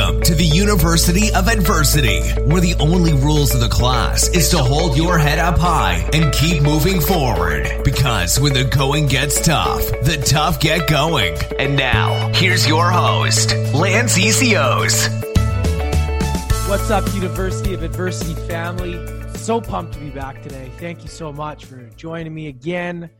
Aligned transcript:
Welcome 0.00 0.22
to 0.22 0.34
the 0.34 0.46
University 0.46 1.30
of 1.34 1.46
Adversity, 1.46 2.20
where 2.44 2.62
the 2.62 2.74
only 2.80 3.12
rules 3.12 3.54
of 3.54 3.60
the 3.60 3.68
class 3.68 4.28
is 4.28 4.48
to 4.48 4.56
hold 4.56 4.96
your 4.96 5.18
head 5.18 5.38
up 5.38 5.58
high 5.58 6.08
and 6.14 6.32
keep 6.32 6.62
moving 6.62 7.02
forward. 7.02 7.68
Because 7.84 8.40
when 8.40 8.54
the 8.54 8.64
going 8.64 9.08
gets 9.08 9.42
tough, 9.42 9.86
the 10.02 10.16
tough 10.26 10.58
get 10.58 10.88
going. 10.88 11.36
And 11.58 11.76
now, 11.76 12.32
here's 12.32 12.66
your 12.66 12.90
host, 12.90 13.54
Lance 13.74 14.16
ECOs. 14.16 15.06
What's 16.66 16.90
up, 16.90 17.04
University 17.12 17.74
of 17.74 17.82
Adversity 17.82 18.34
family? 18.48 18.98
So 19.36 19.60
pumped 19.60 19.92
to 19.94 19.98
be 19.98 20.08
back 20.08 20.42
today. 20.42 20.70
Thank 20.78 21.02
you 21.02 21.08
so 21.08 21.30
much 21.30 21.66
for 21.66 21.90
joining 21.96 22.32
me 22.32 22.46
again. 22.46 23.10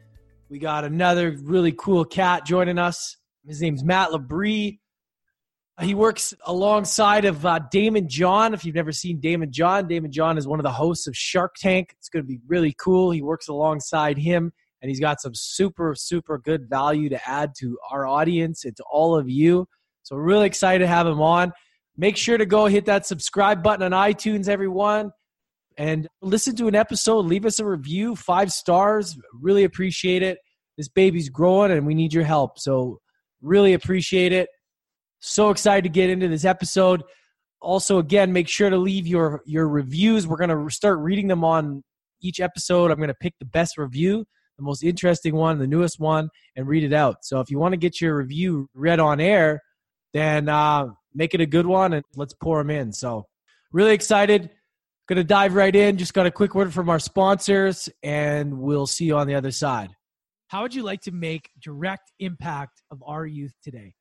We 0.49 0.59
got 0.59 0.85
another 0.85 1.37
really 1.43 1.73
cool 1.73 2.07
cat 2.07 2.47
joining 2.47 2.79
us. 2.79 3.19
His 3.47 3.61
name's 3.61 3.85
Matt 3.85 4.12
Labrie. 4.12 4.80
He 5.81 5.95
works 5.95 6.35
alongside 6.47 7.25
of 7.25 7.47
uh, 7.47 7.61
Daymond 7.73 8.09
John. 8.09 8.55
If 8.55 8.65
you've 8.65 8.75
never 8.75 8.93
seen 8.93 9.20
Daymond 9.20 9.51
John, 9.51 9.89
Daymond 9.89 10.11
John 10.11 10.37
is 10.37 10.47
one 10.47 10.59
of 10.59 10.65
the 10.65 10.73
hosts 10.73 11.06
of 11.06 11.16
Shark 11.16 11.55
Tank. 11.56 11.95
It's 11.98 12.09
going 12.09 12.23
to 12.23 12.27
be 12.27 12.41
really 12.47 12.75
cool. 12.79 13.11
He 13.11 13.23
works 13.23 13.48
alongside 13.48 14.19
him, 14.19 14.53
and 14.83 14.91
he's 14.91 15.01
got 15.01 15.20
some 15.20 15.34
super, 15.34 15.95
super 15.95 16.39
good 16.39 16.69
value 16.69 17.09
to 17.09 17.29
add 17.29 17.53
to 17.61 17.79
our 17.91 18.06
audience 18.06 18.65
and 18.65 18.77
to 18.77 18.84
all 18.91 19.16
of 19.16 19.29
you. 19.29 19.66
So 20.03 20.16
we're 20.16 20.23
really 20.23 20.47
excited 20.47 20.84
to 20.84 20.89
have 20.89 21.06
him 21.06 21.23
on. 21.23 21.53
Make 21.97 22.17
sure 22.17 22.39
to 22.39 22.47
go 22.47 22.67
hit 22.67 22.87
that 22.87 23.06
subscribe 23.06 23.62
button 23.62 23.92
on 23.92 24.12
iTunes, 24.12 24.48
everyone, 24.48 25.12
and 25.77 26.09
listen 26.20 26.56
to 26.56 26.69
an 26.69 26.75
episode. 26.75 27.27
Leave 27.27 27.47
us 27.47 27.59
a 27.59 27.65
review, 27.65 28.17
five 28.17 28.53
stars. 28.53 29.19
Really 29.41 29.65
appreciate 29.65 30.23
it. 30.23 30.39
This 30.77 30.89
baby's 30.89 31.28
growing, 31.28 31.70
and 31.73 31.87
we 31.87 31.95
need 31.95 32.12
your 32.12 32.25
help. 32.25 32.59
So 32.59 33.01
really 33.41 33.73
appreciate 33.73 34.33
it. 34.33 34.48
So 35.20 35.51
excited 35.51 35.84
to 35.84 35.91
get 35.91 36.10
into 36.10 36.29
this 36.29 36.45
episode. 36.45 37.05
Also, 37.61 37.98
again, 37.98 38.33
make 38.33 38.48
sure 38.48 38.70
to 38.70 38.78
leave 38.78 39.06
your 39.06 39.42
your 39.45 39.69
reviews. 39.69 40.27
We're 40.27 40.39
gonna 40.39 40.70
start 40.70 40.98
reading 40.98 41.28
them 41.28 41.45
on 41.45 41.84
each 42.22 42.41
episode. 42.41 42.91
I'm 42.91 42.98
gonna 42.98 43.14
pick 43.14 43.34
the 43.39 43.45
best 43.45 43.77
review, 43.77 44.25
the 44.56 44.64
most 44.64 44.83
interesting 44.83 45.34
one, 45.34 45.58
the 45.58 45.67
newest 45.67 46.00
one, 46.00 46.30
and 46.56 46.67
read 46.67 46.84
it 46.84 46.95
out. 46.95 47.19
So 47.22 47.41
if 47.41 47.50
you 47.50 47.58
want 47.58 47.72
to 47.72 47.77
get 47.77 48.00
your 48.00 48.17
review 48.17 48.69
read 48.75 48.98
on 48.98 49.20
air, 49.20 49.61
then 50.14 50.48
uh, 50.48 50.86
make 51.14 51.34
it 51.34 51.42
a 51.42 51.47
good 51.47 51.67
one 51.67 51.92
and 51.92 52.05
let's 52.17 52.34
pour 52.34 52.58
them 52.58 52.70
in. 52.70 52.92
So 52.92 53.27
really 53.73 53.92
excited. 53.92 54.50
Gonna 55.06 55.25
dive 55.25 55.55
right 55.55 55.75
in. 55.75 55.98
Just 55.98 56.14
got 56.14 56.27
a 56.27 56.30
quick 56.30 56.55
word 56.55 56.73
from 56.73 56.89
our 56.89 57.00
sponsors, 57.00 57.91
and 58.02 58.58
we'll 58.58 58.86
see 58.86 59.05
you 59.05 59.17
on 59.17 59.27
the 59.27 59.34
other 59.34 59.50
side. 59.50 59.91
How 60.48 60.62
would 60.62 60.75
you 60.75 60.83
like 60.83 61.02
to 61.02 61.12
make 61.12 61.50
direct 61.61 62.11
impact 62.20 62.83
of 62.91 63.02
our 63.06 63.27
youth 63.27 63.52
today? 63.62 63.95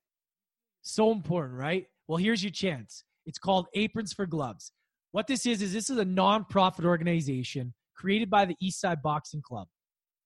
So 0.82 1.12
important, 1.12 1.58
right? 1.58 1.86
Well, 2.08 2.18
here's 2.18 2.42
your 2.42 2.52
chance. 2.52 3.04
It's 3.26 3.38
called 3.38 3.66
Aprons 3.74 4.12
for 4.12 4.26
Gloves. 4.26 4.72
What 5.12 5.26
this 5.26 5.46
is, 5.46 5.62
is 5.62 5.72
this 5.72 5.90
is 5.90 5.98
a 5.98 6.04
nonprofit 6.04 6.84
organization 6.84 7.74
created 7.96 8.30
by 8.30 8.44
the 8.46 8.56
Eastside 8.62 9.02
Boxing 9.02 9.42
Club. 9.42 9.68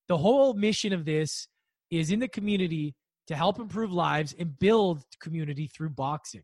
The 0.08 0.18
whole 0.18 0.54
mission 0.54 0.92
of 0.92 1.04
this 1.04 1.48
is 1.90 2.10
in 2.10 2.20
the 2.20 2.28
community 2.28 2.94
to 3.26 3.34
help 3.34 3.58
improve 3.58 3.92
lives 3.92 4.34
and 4.38 4.58
build 4.58 5.02
community 5.20 5.66
through 5.66 5.90
boxing, 5.90 6.42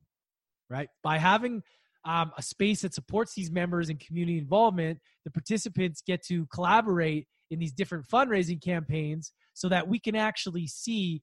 right? 0.68 0.88
By 1.02 1.18
having 1.18 1.62
um, 2.04 2.32
a 2.38 2.42
space 2.42 2.80
that 2.82 2.94
supports 2.94 3.34
these 3.34 3.50
members 3.50 3.90
and 3.90 4.00
community 4.00 4.38
involvement, 4.38 4.98
the 5.24 5.30
participants 5.30 6.02
get 6.06 6.24
to 6.26 6.46
collaborate 6.46 7.26
in 7.50 7.58
these 7.58 7.72
different 7.72 8.06
fundraising 8.08 8.62
campaigns 8.62 9.32
so 9.52 9.68
that 9.68 9.88
we 9.88 9.98
can 9.98 10.16
actually 10.16 10.66
see 10.66 11.22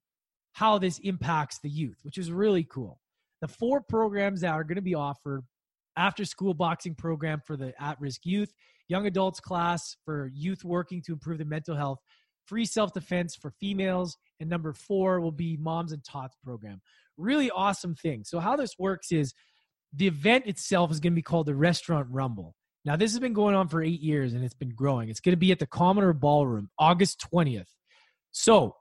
how 0.58 0.80
this 0.80 0.97
impacts 1.03 1.59
the 1.59 1.69
youth, 1.69 2.00
which 2.02 2.17
is 2.17 2.31
really 2.31 2.63
cool. 2.63 3.00
The 3.41 3.47
four 3.47 3.80
programs 3.80 4.41
that 4.41 4.53
are 4.53 4.64
going 4.64 4.77
to 4.77 4.81
be 4.81 4.95
offered 4.95 5.44
after 5.95 6.25
school 6.25 6.55
boxing 6.55 6.95
program 6.95 7.44
for 7.45 7.55
the 7.55 7.80
at 7.80 8.02
risk 8.02 8.22
youth, 8.25 8.52
young 8.88 9.05
adults 9.05 9.39
class 9.39 9.97
for 10.03 10.31
youth 10.33 10.64
working 10.64 11.04
to 11.04 11.14
improve 11.14 11.37
their 11.37 11.45
mental 11.45 11.76
health, 11.76 11.99
free 12.48 12.65
self 12.65 12.92
defense 12.92 13.36
for 13.36 13.52
females, 13.59 14.17
and 14.39 14.49
number 14.49 14.73
four 14.73 15.21
will 15.21 15.31
be 15.31 15.58
moms 15.58 15.92
and 15.92 16.04
tots 16.04 16.36
program. 16.43 16.81
Really 17.17 17.52
awesome 17.52 17.93
thing. 17.93 18.23
So, 18.23 18.39
how 18.39 18.55
this 18.55 18.80
works 18.80 19.11
is 19.11 19.36
the 19.93 20.08
event 20.08 20.48
itself 20.48 20.89
is 20.89 20.99
going 20.99 21.14
to 21.14 21.15
be 21.15 21.21
called 21.21 21.45
the 21.45 21.54
Restaurant 21.54 22.08
Rumble. 22.10 22.55
Now, 22.83 22.95
this 22.95 23.11
has 23.11 23.20
been 23.20 23.33
going 23.33 23.54
on 23.54 23.67
for 23.67 23.83
eight 23.83 24.02
years 24.02 24.33
and 24.33 24.43
it's 24.43 24.55
been 24.55 24.73
growing. 24.73 25.10
It's 25.10 25.20
going 25.20 25.33
to 25.33 25.37
be 25.37 25.52
at 25.52 25.60
the 25.60 25.67
Commodore 25.67 26.14
Ballroom, 26.14 26.71
August 26.80 27.23
20th. 27.31 27.67
So, 28.31 28.77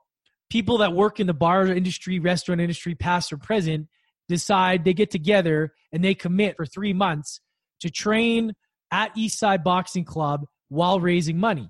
people 0.49 0.77
that 0.79 0.93
work 0.93 1.19
in 1.19 1.27
the 1.27 1.33
bar 1.33 1.67
industry, 1.67 2.19
restaurant 2.19 2.61
industry, 2.61 2.95
past 2.95 3.31
or 3.33 3.37
present, 3.37 3.87
decide 4.27 4.83
they 4.83 4.93
get 4.93 5.11
together 5.11 5.73
and 5.91 6.03
they 6.03 6.13
commit 6.13 6.55
for 6.55 6.65
three 6.65 6.93
months 6.93 7.39
to 7.81 7.89
train 7.89 8.53
at 8.91 9.15
Eastside 9.15 9.63
Boxing 9.63 10.05
Club 10.05 10.45
while 10.69 10.99
raising 10.99 11.37
money. 11.37 11.69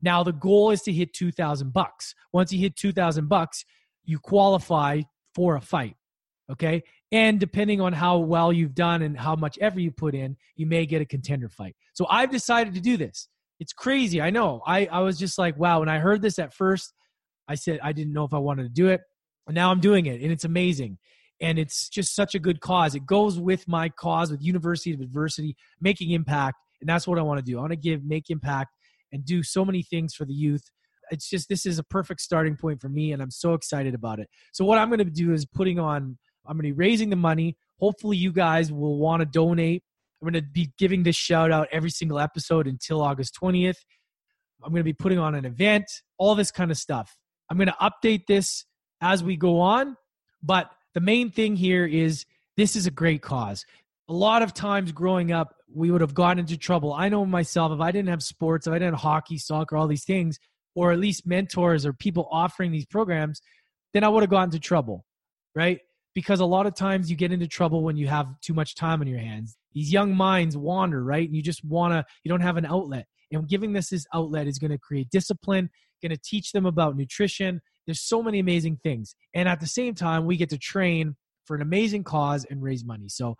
Now 0.00 0.22
the 0.22 0.32
goal 0.32 0.70
is 0.70 0.82
to 0.82 0.92
hit 0.92 1.12
2000 1.12 1.72
bucks. 1.72 2.14
Once 2.32 2.52
you 2.52 2.60
hit 2.60 2.76
2000 2.76 3.28
bucks, 3.28 3.64
you 4.04 4.18
qualify 4.18 5.02
for 5.34 5.56
a 5.56 5.60
fight. 5.60 5.96
Okay? 6.50 6.82
And 7.12 7.40
depending 7.40 7.80
on 7.80 7.92
how 7.92 8.18
well 8.18 8.52
you've 8.52 8.74
done 8.74 9.02
and 9.02 9.18
how 9.18 9.34
much 9.34 9.58
effort 9.60 9.80
you 9.80 9.90
put 9.90 10.14
in, 10.14 10.36
you 10.56 10.66
may 10.66 10.86
get 10.86 11.02
a 11.02 11.06
contender 11.06 11.48
fight. 11.48 11.74
So 11.94 12.06
I've 12.08 12.30
decided 12.30 12.74
to 12.74 12.80
do 12.80 12.96
this. 12.96 13.28
It's 13.60 13.72
crazy. 13.72 14.20
I 14.20 14.30
know. 14.30 14.62
I, 14.66 14.86
I 14.86 15.00
was 15.00 15.18
just 15.18 15.36
like, 15.36 15.58
wow. 15.58 15.80
When 15.80 15.88
I 15.88 15.98
heard 15.98 16.22
this 16.22 16.38
at 16.38 16.54
first, 16.54 16.94
I 17.48 17.54
said 17.54 17.80
I 17.82 17.92
didn't 17.92 18.12
know 18.12 18.24
if 18.24 18.34
I 18.34 18.38
wanted 18.38 18.64
to 18.64 18.68
do 18.68 18.88
it. 18.88 19.00
And 19.46 19.54
now 19.54 19.70
I'm 19.70 19.80
doing 19.80 20.06
it, 20.06 20.20
and 20.20 20.30
it's 20.30 20.44
amazing. 20.44 20.98
And 21.40 21.58
it's 21.58 21.88
just 21.88 22.14
such 22.14 22.34
a 22.34 22.38
good 22.38 22.60
cause. 22.60 22.94
It 22.94 23.06
goes 23.06 23.38
with 23.40 23.66
my 23.66 23.88
cause 23.88 24.30
with 24.30 24.42
University 24.42 24.92
of 24.92 25.00
Adversity, 25.00 25.56
making 25.80 26.10
impact. 26.10 26.56
And 26.80 26.88
that's 26.88 27.06
what 27.06 27.18
I 27.18 27.22
want 27.22 27.38
to 27.38 27.44
do. 27.44 27.58
I 27.58 27.60
want 27.62 27.72
to 27.72 27.78
give, 27.78 28.04
make 28.04 28.28
impact, 28.28 28.70
and 29.12 29.24
do 29.24 29.42
so 29.42 29.64
many 29.64 29.82
things 29.82 30.14
for 30.14 30.24
the 30.24 30.34
youth. 30.34 30.62
It's 31.10 31.30
just, 31.30 31.48
this 31.48 31.64
is 31.64 31.78
a 31.78 31.84
perfect 31.84 32.20
starting 32.20 32.56
point 32.56 32.80
for 32.80 32.90
me, 32.90 33.12
and 33.12 33.22
I'm 33.22 33.30
so 33.30 33.54
excited 33.54 33.94
about 33.94 34.18
it. 34.18 34.28
So, 34.52 34.64
what 34.64 34.76
I'm 34.78 34.88
going 34.88 34.98
to 34.98 35.04
do 35.04 35.32
is 35.32 35.46
putting 35.46 35.78
on, 35.78 36.18
I'm 36.46 36.56
going 36.56 36.64
to 36.64 36.68
be 36.68 36.72
raising 36.72 37.08
the 37.08 37.16
money. 37.16 37.56
Hopefully, 37.80 38.18
you 38.18 38.32
guys 38.32 38.70
will 38.70 38.98
want 38.98 39.20
to 39.20 39.26
donate. 39.26 39.82
I'm 40.20 40.30
going 40.30 40.42
to 40.42 40.46
be 40.46 40.72
giving 40.78 41.04
this 41.04 41.16
shout 41.16 41.50
out 41.52 41.68
every 41.72 41.90
single 41.90 42.18
episode 42.18 42.66
until 42.66 43.00
August 43.00 43.38
20th. 43.40 43.76
I'm 44.62 44.70
going 44.70 44.80
to 44.80 44.84
be 44.84 44.92
putting 44.92 45.18
on 45.18 45.34
an 45.34 45.44
event, 45.44 45.86
all 46.18 46.34
this 46.34 46.50
kind 46.50 46.70
of 46.70 46.76
stuff. 46.76 47.16
I'm 47.50 47.56
going 47.56 47.68
to 47.68 47.76
update 47.80 48.26
this 48.26 48.64
as 49.00 49.22
we 49.22 49.36
go 49.36 49.60
on, 49.60 49.96
but 50.42 50.70
the 50.94 51.00
main 51.00 51.30
thing 51.30 51.56
here 51.56 51.86
is 51.86 52.24
this 52.56 52.76
is 52.76 52.86
a 52.86 52.90
great 52.90 53.22
cause. 53.22 53.64
A 54.08 54.12
lot 54.12 54.42
of 54.42 54.54
times 54.54 54.92
growing 54.92 55.32
up, 55.32 55.54
we 55.72 55.90
would 55.90 56.00
have 56.00 56.14
gotten 56.14 56.38
into 56.38 56.56
trouble. 56.56 56.92
I 56.92 57.08
know 57.08 57.24
myself, 57.26 57.72
if 57.72 57.80
I 57.80 57.92
didn't 57.92 58.08
have 58.08 58.22
sports, 58.22 58.66
if 58.66 58.72
I 58.72 58.78
didn't 58.78 58.94
have 58.94 59.02
hockey, 59.02 59.38
soccer, 59.38 59.76
all 59.76 59.86
these 59.86 60.04
things, 60.04 60.38
or 60.74 60.92
at 60.92 60.98
least 60.98 61.26
mentors 61.26 61.84
or 61.84 61.92
people 61.92 62.28
offering 62.30 62.72
these 62.72 62.86
programs, 62.86 63.40
then 63.92 64.04
I 64.04 64.08
would 64.08 64.22
have 64.22 64.30
gotten 64.30 64.48
into 64.48 64.60
trouble, 64.60 65.04
right? 65.54 65.80
Because 66.14 66.40
a 66.40 66.46
lot 66.46 66.66
of 66.66 66.74
times 66.74 67.10
you 67.10 67.16
get 67.16 67.32
into 67.32 67.46
trouble 67.46 67.82
when 67.82 67.96
you 67.96 68.08
have 68.08 68.28
too 68.40 68.54
much 68.54 68.74
time 68.74 69.00
on 69.00 69.06
your 69.06 69.18
hands. 69.18 69.56
These 69.72 69.92
young 69.92 70.16
minds 70.16 70.56
wander, 70.56 71.02
right? 71.02 71.26
And 71.26 71.36
you 71.36 71.42
just 71.42 71.64
want 71.64 71.92
to, 71.92 72.04
you 72.24 72.28
don't 72.28 72.40
have 72.40 72.56
an 72.56 72.66
outlet. 72.66 73.06
And 73.30 73.48
giving 73.48 73.72
this 73.72 73.90
this 73.90 74.06
outlet 74.14 74.46
is 74.46 74.58
going 74.58 74.70
to 74.70 74.78
create 74.78 75.10
discipline, 75.10 75.68
going 76.02 76.10
to 76.10 76.20
teach 76.22 76.52
them 76.52 76.66
about 76.66 76.96
nutrition. 76.96 77.60
There's 77.86 78.02
so 78.02 78.22
many 78.22 78.38
amazing 78.38 78.78
things. 78.82 79.14
And 79.34 79.48
at 79.48 79.60
the 79.60 79.66
same 79.66 79.94
time, 79.94 80.26
we 80.26 80.36
get 80.36 80.50
to 80.50 80.58
train 80.58 81.16
for 81.46 81.56
an 81.56 81.62
amazing 81.62 82.04
cause 82.04 82.44
and 82.48 82.62
raise 82.62 82.84
money. 82.84 83.08
So 83.08 83.36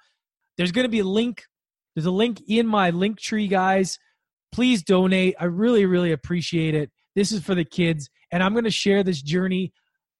there's 0.57 0.73
going 0.73 0.85
to 0.85 0.91
be 0.91 1.01
a 1.01 1.05
link. 1.05 1.45
There's 1.95 2.07
a 2.07 2.11
link 2.11 2.43
in 2.49 2.67
my 2.67 2.91
link 2.91 3.19
tree, 3.19 3.49
guys. 3.49 3.99
Please 4.53 4.83
donate. 4.83 5.35
I 5.39 5.45
really, 5.45 5.85
really 5.85 6.13
appreciate 6.13 6.75
it. 6.75 6.91
This 7.15 7.33
is 7.33 7.43
for 7.43 7.55
the 7.55 7.65
kids. 7.65 8.09
And 8.33 8.43
I'm 8.43 8.53
going 8.53 8.65
to 8.65 8.71
share 8.71 9.03
this 9.03 9.21
journey. 9.21 9.73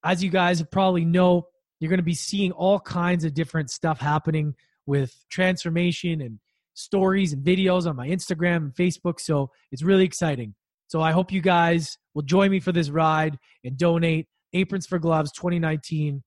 As 0.03 0.23
you 0.23 0.29
guys 0.29 0.63
probably 0.71 1.05
know, 1.05 1.47
you're 1.79 1.89
going 1.89 1.97
to 1.97 2.03
be 2.03 2.13
seeing 2.13 2.51
all 2.51 2.79
kinds 2.79 3.23
of 3.23 3.33
different 3.33 3.69
stuff 3.71 3.99
happening 3.99 4.55
with 4.85 5.13
transformation 5.29 6.21
and 6.21 6.39
stories 6.73 7.33
and 7.33 7.43
videos 7.43 7.87
on 7.87 7.95
my 7.95 8.07
Instagram 8.07 8.57
and 8.57 8.75
Facebook. 8.75 9.19
So 9.19 9.51
it's 9.71 9.83
really 9.83 10.05
exciting. 10.05 10.55
So 10.89 11.03
I 11.03 11.11
hope 11.11 11.31
you 11.31 11.39
guys 11.39 11.99
will 12.15 12.23
join 12.23 12.49
me 12.49 12.59
for 12.59 12.71
this 12.71 12.89
ride 12.89 13.37
and 13.63 13.77
donate 13.77 14.25
Aprons 14.53 14.87
for 14.87 14.97
Gloves 14.97 15.31
2019 15.33 16.23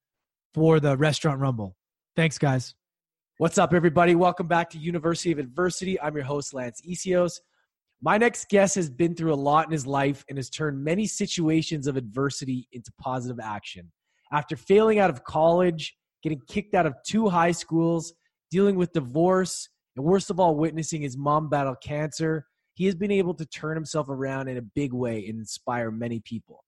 for 0.55 0.79
the 0.79 0.97
Restaurant 0.97 1.41
Rumble. 1.41 1.75
Thanks, 2.14 2.38
guys. 2.38 2.73
What's 3.38 3.59
up, 3.59 3.75
everybody? 3.75 4.14
Welcome 4.14 4.47
back 4.47 4.70
to 4.70 4.79
University 4.79 5.32
of 5.32 5.41
Adversity. 5.41 6.00
I'm 6.00 6.14
your 6.14 6.25
host, 6.25 6.55
Lance 6.55 6.81
Essihos. 6.88 7.41
My 8.00 8.19
next 8.19 8.49
guest 8.50 8.76
has 8.76 8.88
been 8.88 9.17
through 9.17 9.35
a 9.35 9.35
lot 9.35 9.67
in 9.67 9.73
his 9.73 9.85
life 9.85 10.25
and 10.29 10.38
has 10.38 10.49
turned 10.49 10.85
many 10.85 11.09
situations 11.09 11.88
of 11.88 11.97
adversity 11.97 12.69
into 12.70 12.93
positive 13.00 13.41
action. 13.43 13.91
After 14.32 14.55
failing 14.55 15.00
out 15.00 15.11
of 15.11 15.25
college, 15.25 15.93
getting 16.23 16.41
kicked 16.47 16.76
out 16.76 16.87
of 16.87 16.94
two 17.05 17.29
high 17.29 17.50
schools, 17.50 18.14
dealing 18.53 18.76
with 18.76 18.93
divorce, 18.93 19.69
and 19.97 20.05
worst 20.05 20.31
of 20.31 20.38
all, 20.38 20.55
witnessing 20.55 21.03
his 21.03 21.17
mom 21.17 21.49
battle 21.49 21.75
cancer, 21.82 22.47
he 22.74 22.86
has 22.86 22.94
been 22.94 23.10
able 23.10 23.34
to 23.34 23.46
turn 23.46 23.76
himself 23.76 24.08
around 24.08 24.48
in 24.48 24.56
a 24.56 24.62
big 24.62 24.92
way 24.92 25.26
and 25.26 25.38
inspire 25.38 25.90
many 25.90 26.20
people. 26.20 26.64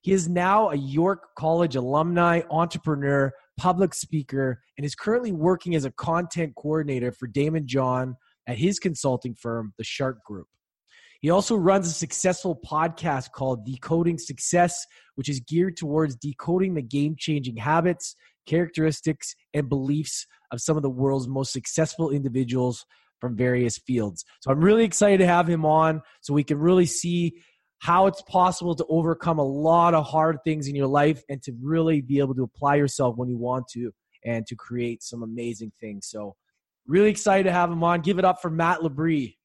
He 0.00 0.12
is 0.12 0.28
now 0.28 0.70
a 0.70 0.76
York 0.76 1.28
College 1.38 1.76
alumni, 1.76 2.42
entrepreneur, 2.50 3.32
public 3.56 3.94
speaker, 3.94 4.60
and 4.76 4.84
is 4.84 4.96
currently 4.96 5.30
working 5.30 5.74
as 5.74 5.84
a 5.84 5.92
content 5.92 6.54
coordinator 6.56 7.12
for 7.12 7.28
Daymond 7.28 7.66
John 7.66 8.16
at 8.48 8.58
his 8.58 8.80
consulting 8.80 9.34
firm, 9.34 9.72
the 9.78 9.84
Shark 9.84 10.24
Group. 10.24 10.48
He 11.20 11.30
also 11.30 11.54
runs 11.54 11.86
a 11.86 11.92
successful 11.92 12.58
podcast 12.68 13.30
called 13.30 13.64
Decoding 13.64 14.18
Success, 14.18 14.84
which 15.14 15.28
is 15.28 15.38
geared 15.38 15.76
towards 15.76 16.16
decoding 16.16 16.74
the 16.74 16.82
game 16.82 17.14
changing 17.16 17.58
habits, 17.58 18.16
characteristics, 18.44 19.36
and 19.54 19.68
beliefs 19.68 20.26
of 20.50 20.60
some 20.60 20.76
of 20.76 20.82
the 20.82 20.90
world's 20.90 21.28
most 21.28 21.52
successful 21.52 22.10
individuals 22.10 22.84
from 23.22 23.36
various 23.36 23.78
fields. 23.78 24.24
So 24.40 24.50
I'm 24.50 24.60
really 24.60 24.82
excited 24.82 25.18
to 25.18 25.26
have 25.28 25.48
him 25.48 25.64
on 25.64 26.02
so 26.22 26.34
we 26.34 26.42
can 26.42 26.58
really 26.58 26.86
see 26.86 27.36
how 27.78 28.08
it's 28.08 28.20
possible 28.22 28.74
to 28.74 28.84
overcome 28.88 29.38
a 29.38 29.44
lot 29.44 29.94
of 29.94 30.04
hard 30.04 30.38
things 30.42 30.66
in 30.66 30.74
your 30.74 30.88
life 30.88 31.22
and 31.28 31.40
to 31.44 31.52
really 31.62 32.00
be 32.00 32.18
able 32.18 32.34
to 32.34 32.42
apply 32.42 32.74
yourself 32.74 33.16
when 33.16 33.28
you 33.28 33.38
want 33.38 33.68
to 33.68 33.92
and 34.24 34.44
to 34.48 34.56
create 34.56 35.04
some 35.04 35.22
amazing 35.22 35.70
things. 35.80 36.08
So 36.08 36.34
really 36.84 37.10
excited 37.10 37.44
to 37.44 37.52
have 37.52 37.70
him 37.70 37.84
on. 37.84 38.00
Give 38.00 38.18
it 38.18 38.24
up 38.24 38.42
for 38.42 38.50
Matt 38.50 38.80
Labrie. 38.80 39.36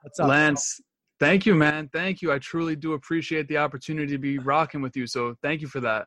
What's 0.00 0.18
up, 0.18 0.28
Lance? 0.28 0.80
Thank 1.20 1.44
you, 1.44 1.54
man. 1.54 1.90
Thank 1.92 2.22
you. 2.22 2.32
I 2.32 2.38
truly 2.38 2.76
do 2.76 2.94
appreciate 2.94 3.46
the 3.46 3.58
opportunity 3.58 4.10
to 4.12 4.18
be 4.18 4.38
rocking 4.38 4.80
with 4.80 4.96
you. 4.96 5.06
So 5.06 5.34
thank 5.42 5.60
you 5.60 5.68
for 5.68 5.80
that. 5.80 6.06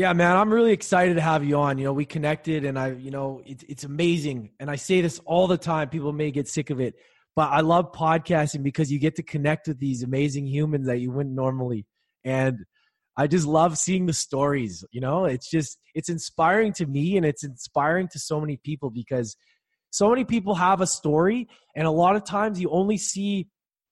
Yeah, 0.00 0.14
man, 0.14 0.34
I'm 0.34 0.50
really 0.50 0.72
excited 0.72 1.16
to 1.16 1.20
have 1.20 1.44
you 1.44 1.58
on. 1.58 1.76
You 1.76 1.84
know, 1.84 1.92
we 1.92 2.06
connected 2.06 2.64
and 2.64 2.78
I, 2.78 2.92
you 2.92 3.10
know, 3.10 3.42
it's 3.44 3.62
it's 3.68 3.84
amazing. 3.84 4.48
And 4.58 4.70
I 4.70 4.76
say 4.76 5.02
this 5.02 5.20
all 5.26 5.46
the 5.46 5.58
time. 5.58 5.90
People 5.90 6.14
may 6.14 6.30
get 6.30 6.48
sick 6.48 6.70
of 6.70 6.80
it, 6.80 6.94
but 7.36 7.50
I 7.50 7.60
love 7.60 7.92
podcasting 7.92 8.62
because 8.62 8.90
you 8.90 8.98
get 8.98 9.16
to 9.16 9.22
connect 9.22 9.68
with 9.68 9.78
these 9.78 10.02
amazing 10.02 10.46
humans 10.46 10.86
that 10.86 11.00
you 11.00 11.10
wouldn't 11.10 11.34
normally. 11.34 11.84
And 12.24 12.60
I 13.14 13.26
just 13.26 13.46
love 13.46 13.76
seeing 13.76 14.06
the 14.06 14.14
stories, 14.14 14.82
you 14.90 15.02
know? 15.02 15.26
It's 15.26 15.50
just 15.50 15.76
it's 15.94 16.08
inspiring 16.08 16.72
to 16.78 16.86
me 16.86 17.18
and 17.18 17.26
it's 17.26 17.44
inspiring 17.44 18.08
to 18.12 18.18
so 18.18 18.40
many 18.40 18.56
people 18.56 18.88
because 18.88 19.36
so 19.90 20.08
many 20.08 20.24
people 20.24 20.54
have 20.54 20.80
a 20.80 20.86
story 20.86 21.46
and 21.76 21.86
a 21.86 21.90
lot 21.90 22.16
of 22.16 22.24
times 22.24 22.58
you 22.58 22.70
only 22.70 22.96
see 22.96 23.48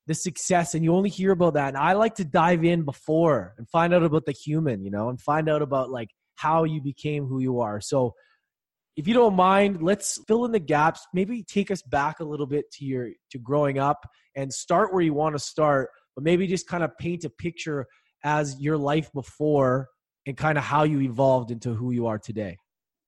the 0.09 0.15
success 0.15 0.75
and 0.75 0.83
you 0.83 0.95
only 0.95 1.11
hear 1.11 1.33
about 1.33 1.55
that 1.55 1.69
and 1.69 1.77
i 1.77 1.93
like 1.93 2.15
to 2.15 2.25
dive 2.25 2.65
in 2.65 2.83
before 2.83 3.55
and 3.59 3.69
find 3.69 3.93
out 3.93 4.03
about 4.03 4.25
the 4.25 4.33
human 4.33 4.83
you 4.83 4.91
know 4.91 5.11
and 5.11 5.21
find 5.21 5.49
out 5.49 5.63
about 5.63 5.91
like 5.91 6.09
how 6.37 6.65
you 6.65 6.81
became 6.81 7.27
who 7.27 7.41
you 7.41 7.61
are 7.61 7.81
so 7.81 8.15
if 8.97 9.07
you 9.07 9.13
don't 9.13 9.37
mind 9.37 9.83
let's 9.83 10.19
fill 10.27 10.47
in 10.47 10.51
the 10.51 10.59
gaps 10.59 11.07
maybe 11.13 11.45
take 11.45 11.71
us 11.71 11.83
back 11.83 12.21
a 12.21 12.25
little 12.25 12.47
bit 12.47 12.65
to 12.73 12.87
your 12.87 13.11
to 13.31 13.39
growing 13.39 13.79
up 13.79 14.07
and 14.35 14.53
start 14.53 14.93
where 14.95 15.03
you 15.03 15.13
want 15.13 15.35
to 15.35 15.39
start 15.39 15.91
but 16.17 16.25
maybe 16.25 16.47
just 16.47 16.67
kind 16.67 16.83
of 16.83 16.97
paint 16.97 17.25
a 17.25 17.31
picture 17.31 17.87
as 18.25 18.59
your 18.59 18.79
life 18.79 19.13
before 19.13 19.89
and 20.27 20.39
kind 20.39 20.57
of 20.57 20.65
how 20.65 20.85
you 20.85 21.03
evolved 21.03 21.51
into 21.51 21.75
who 21.75 21.93
you 21.93 22.07
are 22.07 22.19
today 22.19 22.57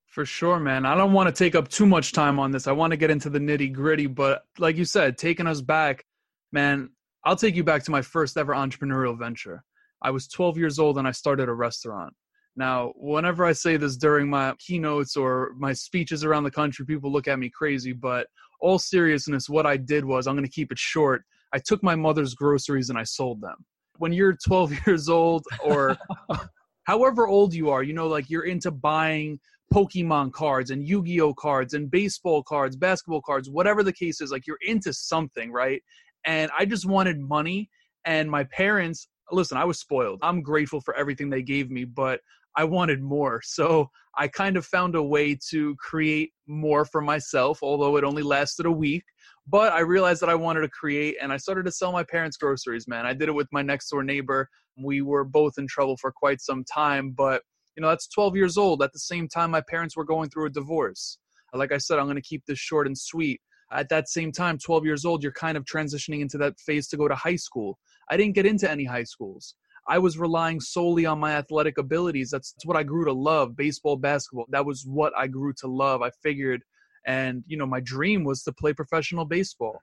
for 0.07 0.27
sure, 0.27 0.59
man. 0.59 0.87
I 0.87 0.97
don't 0.97 1.13
want 1.13 1.29
to 1.29 1.33
take 1.33 1.55
up 1.55 1.69
too 1.69 1.87
much 1.87 2.11
time 2.11 2.41
on 2.41 2.51
this. 2.51 2.67
I 2.67 2.73
want 2.73 2.91
to 2.91 2.97
get 2.97 3.13
into 3.13 3.31
the 3.31 3.39
nitty 3.39 3.73
gritty, 3.73 4.09
but 4.09 4.43
like 4.59 4.77
you 4.77 4.85
said, 4.85 5.17
taking 5.17 5.47
us 5.47 5.61
back 5.61 6.05
Man, 6.53 6.91
I'll 7.25 7.37
take 7.37 7.55
you 7.55 7.65
back 7.65 7.85
to 7.85 7.91
my 7.91 8.03
first 8.03 8.37
ever 8.37 8.55
entrepreneurial 8.55 9.19
venture. 9.19 9.63
I 10.03 10.11
was 10.11 10.29
12 10.29 10.57
years 10.57 10.79
old 10.79 10.99
and 10.99 11.07
I 11.07 11.13
started 11.13 11.49
a 11.49 11.55
restaurant. 11.55 12.15
Now, 12.57 12.93
whenever 12.97 13.45
I 13.45 13.53
say 13.53 13.77
this 13.77 13.97
during 13.97 14.29
my 14.29 14.55
keynotes 14.59 15.17
or 15.17 15.53
my 15.57 15.73
speeches 15.73 16.25
around 16.25 16.45
the 16.45 16.51
country, 16.51 16.85
people 16.85 17.13
look 17.13 17.29
at 17.29 17.39
me 17.39 17.51
crazy, 17.51 17.93
but 17.93 18.27
all 18.61 18.79
seriousness, 18.79 19.49
what 19.49 19.67
I 19.67 19.77
did 19.77 20.05
was 20.05 20.27
I'm 20.27 20.35
going 20.35 20.45
to 20.45 20.51
keep 20.51 20.73
it 20.73 20.79
short. 20.79 21.23
I 21.53 21.59
took 21.59 21.83
my 21.83 21.95
mother's 21.95 22.35
groceries 22.35 22.91
and 22.91 22.99
I 22.99 23.05
sold 23.05 23.41
them. 23.41 23.57
When 23.99 24.13
you're 24.13 24.37
12 24.47 24.87
years 24.87 25.09
old 25.09 25.45
or 25.65 25.97
however 26.85 27.29
old 27.29 27.55
you 27.55 27.71
are, 27.71 27.83
you 27.83 27.93
know, 27.93 28.09
like 28.09 28.29
you're 28.29 28.47
into 28.47 28.71
buying 28.71 29.39
Pokemon 29.73 30.33
cards 30.33 30.71
and 30.71 30.87
Yu 30.87 31.05
Gi 31.05 31.21
Oh 31.21 31.35
cards 31.35 31.75
and 31.75 31.91
baseball 31.91 32.43
cards, 32.43 32.77
basketball 32.77 33.23
cards, 33.23 33.49
whatever 33.49 33.83
the 33.83 33.93
case 33.93 34.21
is, 34.21 34.33
like 34.33 34.47
you're 34.47 34.59
into 34.67 34.93
something, 34.93 35.53
right? 35.53 35.83
And 36.25 36.51
I 36.57 36.65
just 36.65 36.87
wanted 36.87 37.19
money. 37.19 37.71
And 38.05 38.31
my 38.31 38.45
parents, 38.45 39.09
listen, 39.31 39.59
I 39.59 39.65
was 39.65 39.79
spoiled. 39.79 40.21
I'm 40.23 40.43
grateful 40.43 40.81
for 40.81 40.95
everything 40.95 41.31
they 41.31 41.43
gave 41.43 41.71
me, 41.71 41.85
but 41.85 42.21
I 42.57 42.65
wanted 42.65 43.03
more. 43.03 43.41
So 43.51 43.91
I 44.17 44.27
kind 44.27 44.57
of 44.57 44.67
found 44.67 44.97
a 44.97 45.03
way 45.03 45.39
to 45.51 45.77
create 45.77 46.33
more 46.47 46.85
for 46.85 47.01
myself, 47.01 47.61
although 47.63 47.97
it 47.97 48.05
only 48.05 48.23
lasted 48.23 48.67
a 48.67 48.73
week. 48.73 49.05
But 49.47 49.73
I 49.73 49.81
realized 49.81 50.21
that 50.23 50.29
I 50.29 50.35
wanted 50.35 50.63
to 50.63 50.69
create 50.69 51.17
and 51.23 51.33
I 51.33 51.37
started 51.37 51.65
to 51.67 51.73
sell 51.73 51.93
my 51.93 52.03
parents' 52.03 52.37
groceries, 52.37 52.89
man. 52.89 53.07
I 53.07 53.13
did 53.13 53.29
it 53.29 53.35
with 53.35 53.49
my 53.53 53.63
next 53.63 53.89
door 53.89 54.03
neighbor. 54.03 54.49
We 54.77 55.03
were 55.03 55.25
both 55.25 55.55
in 55.59 55.67
trouble 55.67 55.97
for 55.97 56.13
quite 56.13 56.41
some 56.41 56.65
time, 56.65 57.13
but 57.13 57.43
you 57.77 57.83
know, 57.83 57.89
that's 57.89 58.09
12 58.09 58.37
years 58.37 58.59
old. 58.59 58.83
At 58.83 58.93
the 58.93 58.99
same 58.99 59.29
time, 59.29 59.51
my 59.51 59.63
parents 59.63 59.97
were 59.97 60.05
going 60.05 60.29
through 60.29 60.47
a 60.47 60.51
divorce. 60.51 61.19
Like 61.55 61.73
I 61.73 61.79
said, 61.79 61.99
I'm 61.99 62.07
going 62.07 62.17
to 62.17 62.23
keep 62.23 62.45
this 62.47 62.59
short 62.59 62.87
and 62.87 62.97
sweet 62.97 63.41
at 63.73 63.89
that 63.89 64.09
same 64.09 64.33
time 64.33 64.59
12 64.59 64.85
years 64.85 65.05
old 65.05 65.23
you're 65.23 65.33
kind 65.33 65.57
of 65.57 65.65
transitioning 65.65 66.21
into 66.21 66.39
that 66.39 66.59
phase 66.61 66.89
to 66.89 66.97
go 66.97 67.09
to 67.09 67.15
high 67.15 67.37
school. 67.37 67.79
I 68.11 68.17
didn't 68.17 68.35
get 68.35 68.47
into 68.47 68.71
any 68.71 68.85
high 68.85 69.05
schools. 69.05 69.55
I 69.89 69.99
was 69.99 70.19
relying 70.19 70.61
solely 70.61 71.07
on 71.07 71.19
my 71.19 71.33
athletic 71.33 71.79
abilities. 71.79 72.31
That's, 72.31 72.53
that's 72.53 72.67
what 72.67 72.77
i 72.77 72.83
grew 72.83 73.05
to 73.05 73.13
love 73.13 73.57
baseball 73.57 73.97
basketball. 73.97 74.47
That 74.51 74.67
was 74.67 74.85
what 74.87 75.13
i 75.17 75.27
grew 75.27 75.53
to 75.55 75.67
love 75.67 76.03
i 76.03 76.11
figured. 76.23 76.63
And 77.07 77.45
you 77.47 77.57
know 77.57 77.67
my 77.67 77.81
dream 77.81 78.25
was 78.25 78.43
to 78.45 78.53
play 78.53 78.73
professional 78.73 79.25
baseball. 79.25 79.81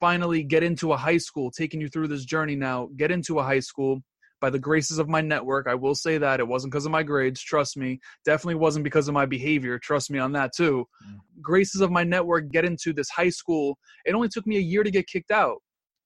Finally 0.00 0.42
get 0.44 0.62
into 0.62 0.92
a 0.92 0.96
high 0.96 1.18
school 1.18 1.50
taking 1.50 1.80
you 1.80 1.88
through 1.88 2.08
this 2.08 2.24
journey 2.24 2.56
now 2.56 2.88
get 2.96 3.10
into 3.10 3.38
a 3.38 3.42
high 3.42 3.60
school 3.60 4.02
by 4.42 4.50
the 4.50 4.58
graces 4.58 4.98
of 4.98 5.08
my 5.08 5.22
network. 5.22 5.68
I 5.68 5.74
will 5.74 5.94
say 5.94 6.18
that 6.18 6.40
it 6.40 6.46
wasn't 6.46 6.72
because 6.72 6.84
of 6.84 6.92
my 6.92 7.04
grades, 7.04 7.40
trust 7.40 7.78
me. 7.78 8.00
Definitely 8.26 8.56
wasn't 8.56 8.84
because 8.84 9.08
of 9.08 9.14
my 9.14 9.24
behavior, 9.24 9.78
trust 9.78 10.10
me 10.10 10.18
on 10.18 10.32
that 10.32 10.50
too. 10.54 10.84
Mm. 11.08 11.20
Graces 11.40 11.80
of 11.80 11.90
my 11.90 12.04
network 12.04 12.50
get 12.50 12.66
into 12.66 12.92
this 12.92 13.08
high 13.08 13.30
school. 13.30 13.78
It 14.04 14.14
only 14.14 14.28
took 14.28 14.46
me 14.46 14.56
a 14.56 14.60
year 14.60 14.82
to 14.82 14.90
get 14.90 15.06
kicked 15.06 15.30
out. 15.30 15.58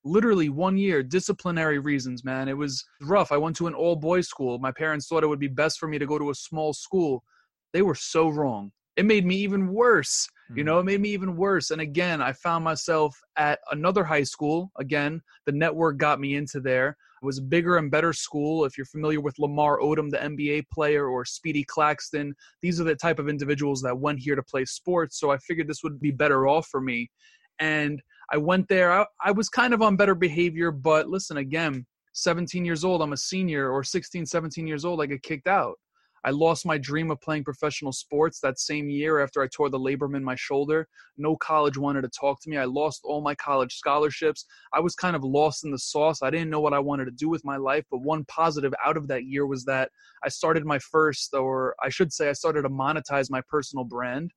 Literally 0.04 0.50
one 0.50 0.76
year, 0.76 1.02
disciplinary 1.02 1.80
reasons, 1.80 2.24
man. 2.24 2.48
It 2.48 2.56
was 2.56 2.84
rough. 3.00 3.32
I 3.32 3.38
went 3.38 3.56
to 3.56 3.66
an 3.66 3.74
all 3.74 3.96
boys 3.96 4.28
school. 4.28 4.58
My 4.58 4.70
parents 4.70 5.08
thought 5.08 5.24
it 5.24 5.28
would 5.28 5.40
be 5.40 5.48
best 5.48 5.78
for 5.78 5.88
me 5.88 5.98
to 5.98 6.06
go 6.06 6.18
to 6.18 6.30
a 6.30 6.34
small 6.34 6.74
school. 6.74 7.24
They 7.72 7.82
were 7.82 7.96
so 7.96 8.28
wrong. 8.28 8.70
It 8.96 9.06
made 9.06 9.26
me 9.26 9.36
even 9.36 9.72
worse. 9.72 10.28
You 10.54 10.62
mm. 10.62 10.66
know, 10.66 10.78
it 10.78 10.84
made 10.84 11.00
me 11.00 11.08
even 11.08 11.36
worse. 11.36 11.70
And 11.70 11.80
again, 11.80 12.20
I 12.20 12.32
found 12.34 12.64
myself 12.64 13.18
at 13.36 13.60
another 13.70 14.04
high 14.04 14.22
school. 14.22 14.70
Again, 14.78 15.22
the 15.46 15.52
network 15.52 15.96
got 15.96 16.20
me 16.20 16.36
into 16.36 16.60
there. 16.60 16.96
Was 17.26 17.38
a 17.38 17.42
bigger 17.42 17.76
and 17.76 17.90
better 17.90 18.12
school. 18.12 18.64
If 18.64 18.78
you're 18.78 18.86
familiar 18.86 19.20
with 19.20 19.38
Lamar 19.38 19.80
Odom, 19.80 20.10
the 20.10 20.18
NBA 20.18 20.68
player, 20.72 21.08
or 21.08 21.24
Speedy 21.24 21.64
Claxton, 21.64 22.34
these 22.62 22.80
are 22.80 22.84
the 22.84 22.94
type 22.94 23.18
of 23.18 23.28
individuals 23.28 23.82
that 23.82 23.98
went 23.98 24.20
here 24.20 24.36
to 24.36 24.42
play 24.42 24.64
sports. 24.64 25.18
So 25.18 25.32
I 25.32 25.38
figured 25.38 25.66
this 25.66 25.82
would 25.82 26.00
be 26.00 26.12
better 26.12 26.46
off 26.46 26.68
for 26.68 26.80
me. 26.80 27.10
And 27.58 28.00
I 28.32 28.36
went 28.36 28.68
there. 28.68 28.92
I, 28.92 29.06
I 29.24 29.32
was 29.32 29.48
kind 29.48 29.74
of 29.74 29.82
on 29.82 29.96
better 29.96 30.14
behavior, 30.14 30.70
but 30.70 31.08
listen, 31.08 31.38
again, 31.38 31.84
17 32.12 32.64
years 32.64 32.84
old, 32.84 33.02
I'm 33.02 33.12
a 33.12 33.16
senior, 33.16 33.70
or 33.70 33.82
16, 33.82 34.24
17 34.24 34.66
years 34.66 34.84
old, 34.84 35.02
I 35.02 35.06
get 35.06 35.22
kicked 35.22 35.48
out. 35.48 35.78
I 36.26 36.30
lost 36.30 36.66
my 36.66 36.76
dream 36.76 37.12
of 37.12 37.20
playing 37.20 37.44
professional 37.44 37.92
sports 37.92 38.40
that 38.40 38.58
same 38.58 38.90
year 38.90 39.20
after 39.20 39.42
I 39.42 39.46
tore 39.46 39.70
the 39.70 39.78
labrum 39.78 40.16
in 40.16 40.24
my 40.24 40.34
shoulder. 40.34 40.88
No 41.16 41.36
college 41.36 41.78
wanted 41.78 42.02
to 42.02 42.08
talk 42.08 42.40
to 42.42 42.50
me. 42.50 42.56
I 42.56 42.64
lost 42.64 43.02
all 43.04 43.20
my 43.20 43.36
college 43.36 43.76
scholarships. 43.76 44.44
I 44.72 44.80
was 44.80 44.96
kind 44.96 45.14
of 45.14 45.22
lost 45.22 45.64
in 45.64 45.70
the 45.70 45.78
sauce. 45.78 46.22
I 46.22 46.30
didn't 46.30 46.50
know 46.50 46.60
what 46.60 46.74
I 46.74 46.80
wanted 46.80 47.04
to 47.04 47.12
do 47.12 47.28
with 47.28 47.44
my 47.44 47.56
life. 47.56 47.84
But 47.92 48.02
one 48.02 48.24
positive 48.24 48.74
out 48.84 48.96
of 48.96 49.06
that 49.06 49.24
year 49.24 49.46
was 49.46 49.64
that 49.66 49.92
I 50.24 50.28
started 50.28 50.66
my 50.66 50.80
first, 50.80 51.32
or 51.32 51.76
I 51.80 51.90
should 51.90 52.12
say, 52.12 52.28
I 52.28 52.32
started 52.32 52.62
to 52.62 52.70
monetize 52.70 53.30
my 53.30 53.42
personal 53.48 53.84
brand 53.84 54.32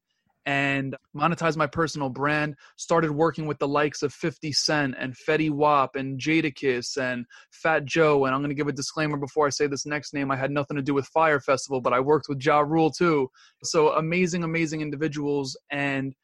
and 0.49 0.97
monetize 1.15 1.55
my 1.55 1.67
personal 1.67 2.09
brand. 2.09 2.55
Started 2.75 3.11
working 3.11 3.45
with 3.45 3.59
the 3.59 3.67
likes 3.67 4.01
of 4.01 4.11
50 4.11 4.51
Cent 4.51 4.95
and 4.97 5.15
Fetty 5.15 5.51
Wap 5.51 5.95
and 5.95 6.19
Jadakiss 6.19 6.97
and 6.97 7.27
Fat 7.51 7.85
Joe. 7.85 8.25
And 8.25 8.33
I'm 8.33 8.41
going 8.41 8.49
to 8.49 8.55
give 8.55 8.67
a 8.67 8.71
disclaimer 8.71 9.15
before 9.15 9.45
I 9.45 9.51
say 9.51 9.67
this 9.67 9.85
next 9.85 10.11
name. 10.11 10.31
I 10.31 10.35
had 10.35 10.49
nothing 10.49 10.75
to 10.75 10.81
do 10.81 10.95
with 10.95 11.05
Fyre 11.05 11.39
Festival, 11.39 11.81
but 11.81 11.93
I 11.93 11.99
worked 11.99 12.25
with 12.29 12.43
Ja 12.43 12.61
Rule 12.61 12.89
too. 12.89 13.29
So 13.63 13.89
amazing, 13.89 14.43
amazing 14.43 14.81
individuals. 14.81 15.55
And 15.69 16.15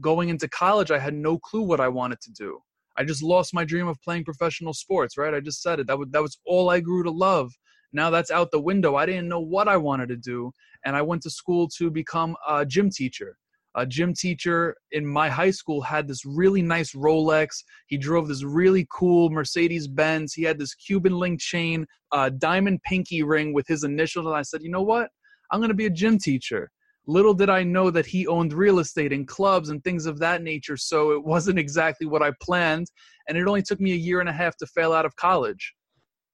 going 0.00 0.28
into 0.28 0.48
college, 0.48 0.92
I 0.92 1.00
had 1.00 1.14
no 1.14 1.36
clue 1.38 1.62
what 1.62 1.80
I 1.80 1.88
wanted 1.88 2.20
to 2.20 2.30
do. 2.30 2.60
I 2.96 3.02
just 3.02 3.20
lost 3.20 3.52
my 3.52 3.64
dream 3.64 3.88
of 3.88 4.00
playing 4.00 4.24
professional 4.24 4.74
sports, 4.74 5.18
right? 5.18 5.34
I 5.34 5.40
just 5.40 5.60
said 5.60 5.80
it. 5.80 5.88
That 5.88 5.98
was, 5.98 6.06
that 6.12 6.22
was 6.22 6.38
all 6.46 6.70
I 6.70 6.78
grew 6.78 7.02
to 7.02 7.10
love. 7.10 7.50
Now 7.92 8.10
that's 8.10 8.30
out 8.30 8.52
the 8.52 8.60
window. 8.60 8.94
I 8.94 9.06
didn't 9.06 9.28
know 9.28 9.40
what 9.40 9.66
I 9.66 9.76
wanted 9.76 10.08
to 10.10 10.16
do. 10.16 10.52
And 10.84 10.94
I 10.94 11.02
went 11.02 11.22
to 11.22 11.30
school 11.30 11.68
to 11.78 11.90
become 11.90 12.36
a 12.46 12.64
gym 12.64 12.88
teacher 12.88 13.38
a 13.74 13.86
gym 13.86 14.12
teacher 14.14 14.76
in 14.92 15.06
my 15.06 15.28
high 15.28 15.50
school 15.50 15.80
had 15.80 16.06
this 16.06 16.24
really 16.24 16.62
nice 16.62 16.92
Rolex. 16.92 17.62
He 17.86 17.96
drove 17.96 18.28
this 18.28 18.44
really 18.44 18.86
cool 18.92 19.30
Mercedes 19.30 19.88
Benz. 19.88 20.34
He 20.34 20.42
had 20.42 20.58
this 20.58 20.74
Cuban 20.74 21.14
link 21.18 21.40
chain, 21.40 21.86
a 22.12 22.30
diamond 22.30 22.80
pinky 22.84 23.22
ring 23.22 23.54
with 23.54 23.66
his 23.66 23.84
initials. 23.84 24.26
And 24.26 24.34
I 24.34 24.42
said, 24.42 24.62
you 24.62 24.70
know 24.70 24.82
what? 24.82 25.08
I'm 25.50 25.60
going 25.60 25.70
to 25.70 25.74
be 25.74 25.86
a 25.86 25.90
gym 25.90 26.18
teacher. 26.18 26.70
Little 27.06 27.34
did 27.34 27.50
I 27.50 27.64
know 27.64 27.90
that 27.90 28.06
he 28.06 28.26
owned 28.26 28.52
real 28.52 28.78
estate 28.78 29.12
and 29.12 29.26
clubs 29.26 29.70
and 29.70 29.82
things 29.82 30.06
of 30.06 30.18
that 30.20 30.42
nature. 30.42 30.76
So 30.76 31.12
it 31.12 31.24
wasn't 31.24 31.58
exactly 31.58 32.06
what 32.06 32.22
I 32.22 32.32
planned. 32.40 32.86
And 33.28 33.36
it 33.36 33.48
only 33.48 33.62
took 33.62 33.80
me 33.80 33.92
a 33.92 33.96
year 33.96 34.20
and 34.20 34.28
a 34.28 34.32
half 34.32 34.56
to 34.58 34.66
fail 34.66 34.92
out 34.92 35.04
of 35.04 35.16
college. 35.16 35.74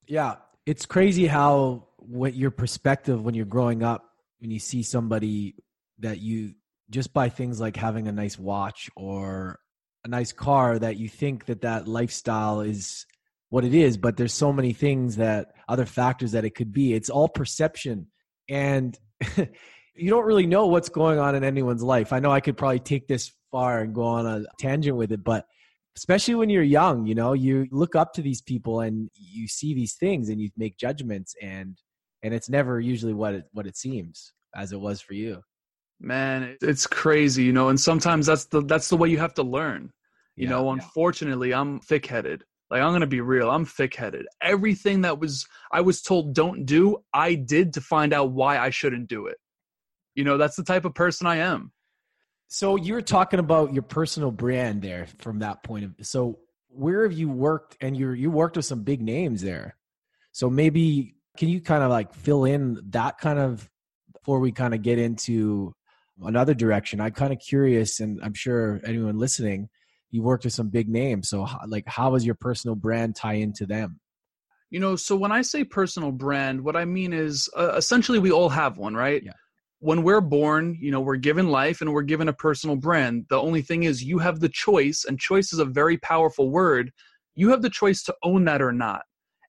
Yeah. 0.06 0.36
It's 0.66 0.84
crazy 0.84 1.26
how 1.26 1.86
what 1.96 2.34
your 2.34 2.50
perspective 2.50 3.24
when 3.24 3.34
you're 3.34 3.46
growing 3.46 3.82
up, 3.82 4.04
when 4.40 4.50
you 4.50 4.58
see 4.58 4.82
somebody 4.82 5.54
that 6.00 6.20
you 6.20 6.54
just 6.90 7.12
by 7.12 7.28
things 7.28 7.60
like 7.60 7.76
having 7.76 8.08
a 8.08 8.12
nice 8.12 8.38
watch 8.38 8.90
or 8.96 9.58
a 10.04 10.08
nice 10.08 10.32
car 10.32 10.78
that 10.78 10.96
you 10.96 11.08
think 11.08 11.46
that 11.46 11.62
that 11.62 11.88
lifestyle 11.88 12.60
is 12.60 13.06
what 13.50 13.64
it 13.64 13.74
is 13.74 13.96
but 13.96 14.16
there's 14.16 14.34
so 14.34 14.52
many 14.52 14.72
things 14.72 15.16
that 15.16 15.52
other 15.68 15.86
factors 15.86 16.32
that 16.32 16.44
it 16.44 16.54
could 16.54 16.72
be. 16.72 16.94
It's 16.94 17.10
all 17.10 17.28
perception. 17.28 18.08
And 18.48 18.98
you 19.94 20.10
don't 20.10 20.24
really 20.24 20.46
know 20.46 20.66
what's 20.66 20.88
going 20.88 21.18
on 21.18 21.34
in 21.34 21.44
anyone's 21.44 21.82
life. 21.82 22.12
I 22.12 22.20
know 22.20 22.30
i 22.30 22.40
could 22.40 22.56
probably 22.56 22.80
take 22.80 23.08
this 23.08 23.32
far 23.50 23.80
and 23.80 23.94
go 23.94 24.02
on 24.02 24.26
a 24.26 24.44
tangent 24.58 24.96
with 24.96 25.12
it 25.12 25.24
but 25.24 25.46
especially 25.96 26.34
when 26.34 26.50
you're 26.50 26.62
young 26.62 27.06
you 27.06 27.14
know 27.14 27.32
you 27.32 27.66
look 27.70 27.96
up 27.96 28.12
to 28.12 28.22
these 28.22 28.42
people 28.42 28.80
and 28.80 29.10
you 29.14 29.48
see 29.48 29.74
these 29.74 29.94
things 29.94 30.28
and 30.28 30.40
you 30.40 30.50
make 30.56 30.76
judgments 30.76 31.34
and 31.42 31.78
and 32.22 32.34
it's 32.34 32.48
never 32.48 32.78
usually 32.80 33.14
what 33.14 33.34
it 33.34 33.44
what 33.52 33.66
it 33.66 33.76
seems 33.76 34.32
as 34.54 34.72
it 34.72 34.80
was 34.80 35.00
for 35.00 35.14
you 35.14 35.42
man 36.00 36.56
it's 36.60 36.86
crazy 36.86 37.42
you 37.42 37.52
know 37.52 37.70
and 37.70 37.80
sometimes 37.80 38.26
that's 38.26 38.44
the 38.46 38.60
that's 38.62 38.88
the 38.88 38.96
way 38.96 39.08
you 39.08 39.18
have 39.18 39.34
to 39.34 39.42
learn. 39.42 39.90
You 40.36 40.44
yeah, 40.44 40.50
know 40.50 40.70
unfortunately 40.70 41.50
yeah. 41.50 41.60
i'm 41.60 41.80
thick-headed. 41.80 42.44
Like 42.70 42.82
i'm 42.82 42.92
gonna 42.92 43.06
be 43.06 43.20
real 43.20 43.50
i'm 43.50 43.64
thick-headed. 43.64 44.26
Everything 44.42 45.00
that 45.02 45.18
was 45.18 45.46
i 45.72 45.80
was 45.80 46.02
told 46.02 46.34
don't 46.34 46.66
do 46.66 46.98
i 47.12 47.34
did 47.34 47.72
to 47.74 47.80
find 47.80 48.12
out 48.12 48.32
why 48.32 48.58
i 48.58 48.70
shouldn't 48.70 49.08
do 49.08 49.26
it. 49.26 49.38
You 50.14 50.24
know 50.24 50.36
that's 50.36 50.56
the 50.56 50.64
type 50.64 50.84
of 50.84 50.94
person 50.94 51.26
i 51.26 51.36
am. 51.36 51.72
So 52.48 52.76
you 52.76 52.94
were 52.94 53.02
talking 53.02 53.40
about 53.40 53.74
your 53.74 53.82
personal 53.82 54.30
brand 54.30 54.80
there 54.80 55.06
from 55.18 55.40
that 55.40 55.62
point 55.62 55.84
of 55.84 55.94
so 56.02 56.38
where 56.68 57.02
have 57.02 57.12
you 57.12 57.28
worked 57.28 57.76
and 57.80 57.96
you 57.96 58.12
you 58.12 58.30
worked 58.30 58.56
with 58.56 58.64
some 58.64 58.82
big 58.82 59.02
names 59.02 59.42
there. 59.42 59.76
So 60.32 60.48
maybe 60.48 61.16
can 61.36 61.48
you 61.48 61.60
kind 61.60 61.82
of 61.82 61.90
like 61.90 62.14
fill 62.14 62.44
in 62.44 62.80
that 62.90 63.18
kind 63.18 63.38
of 63.38 63.68
before 64.12 64.40
we 64.40 64.52
kind 64.52 64.74
of 64.74 64.82
get 64.82 64.98
into 64.98 65.74
another 66.24 66.54
direction 66.54 67.00
i'm 67.00 67.12
kind 67.12 67.32
of 67.32 67.38
curious 67.38 68.00
and 68.00 68.20
i'm 68.22 68.34
sure 68.34 68.80
anyone 68.84 69.18
listening 69.18 69.68
you 70.10 70.22
worked 70.22 70.44
with 70.44 70.52
some 70.52 70.68
big 70.68 70.88
names 70.88 71.28
so 71.28 71.46
like 71.66 71.86
how 71.86 72.10
does 72.10 72.24
your 72.24 72.34
personal 72.34 72.74
brand 72.74 73.14
tie 73.14 73.34
into 73.34 73.66
them 73.66 74.00
you 74.70 74.80
know 74.80 74.96
so 74.96 75.16
when 75.16 75.32
i 75.32 75.42
say 75.42 75.62
personal 75.64 76.12
brand 76.12 76.60
what 76.60 76.76
i 76.76 76.84
mean 76.84 77.12
is 77.12 77.48
uh, 77.56 77.74
essentially 77.76 78.18
we 78.18 78.30
all 78.30 78.48
have 78.48 78.78
one 78.78 78.94
right 78.94 79.22
yeah 79.24 79.32
when 79.80 80.02
we're 80.02 80.20
born, 80.20 80.76
you 80.80 80.90
know, 80.90 81.00
we're 81.00 81.16
given 81.16 81.48
life 81.48 81.80
and 81.80 81.92
we're 81.92 82.02
given 82.02 82.28
a 82.28 82.32
personal 82.32 82.76
brand. 82.76 83.26
The 83.30 83.40
only 83.40 83.62
thing 83.62 83.84
is 83.84 84.02
you 84.02 84.18
have 84.18 84.40
the 84.40 84.48
choice, 84.48 85.04
and 85.06 85.20
choice 85.20 85.52
is 85.52 85.60
a 85.60 85.64
very 85.64 85.96
powerful 85.98 86.50
word. 86.50 86.90
You 87.36 87.50
have 87.50 87.62
the 87.62 87.70
choice 87.70 88.02
to 88.04 88.14
own 88.24 88.44
that 88.46 88.60
or 88.60 88.72
not. 88.72 89.02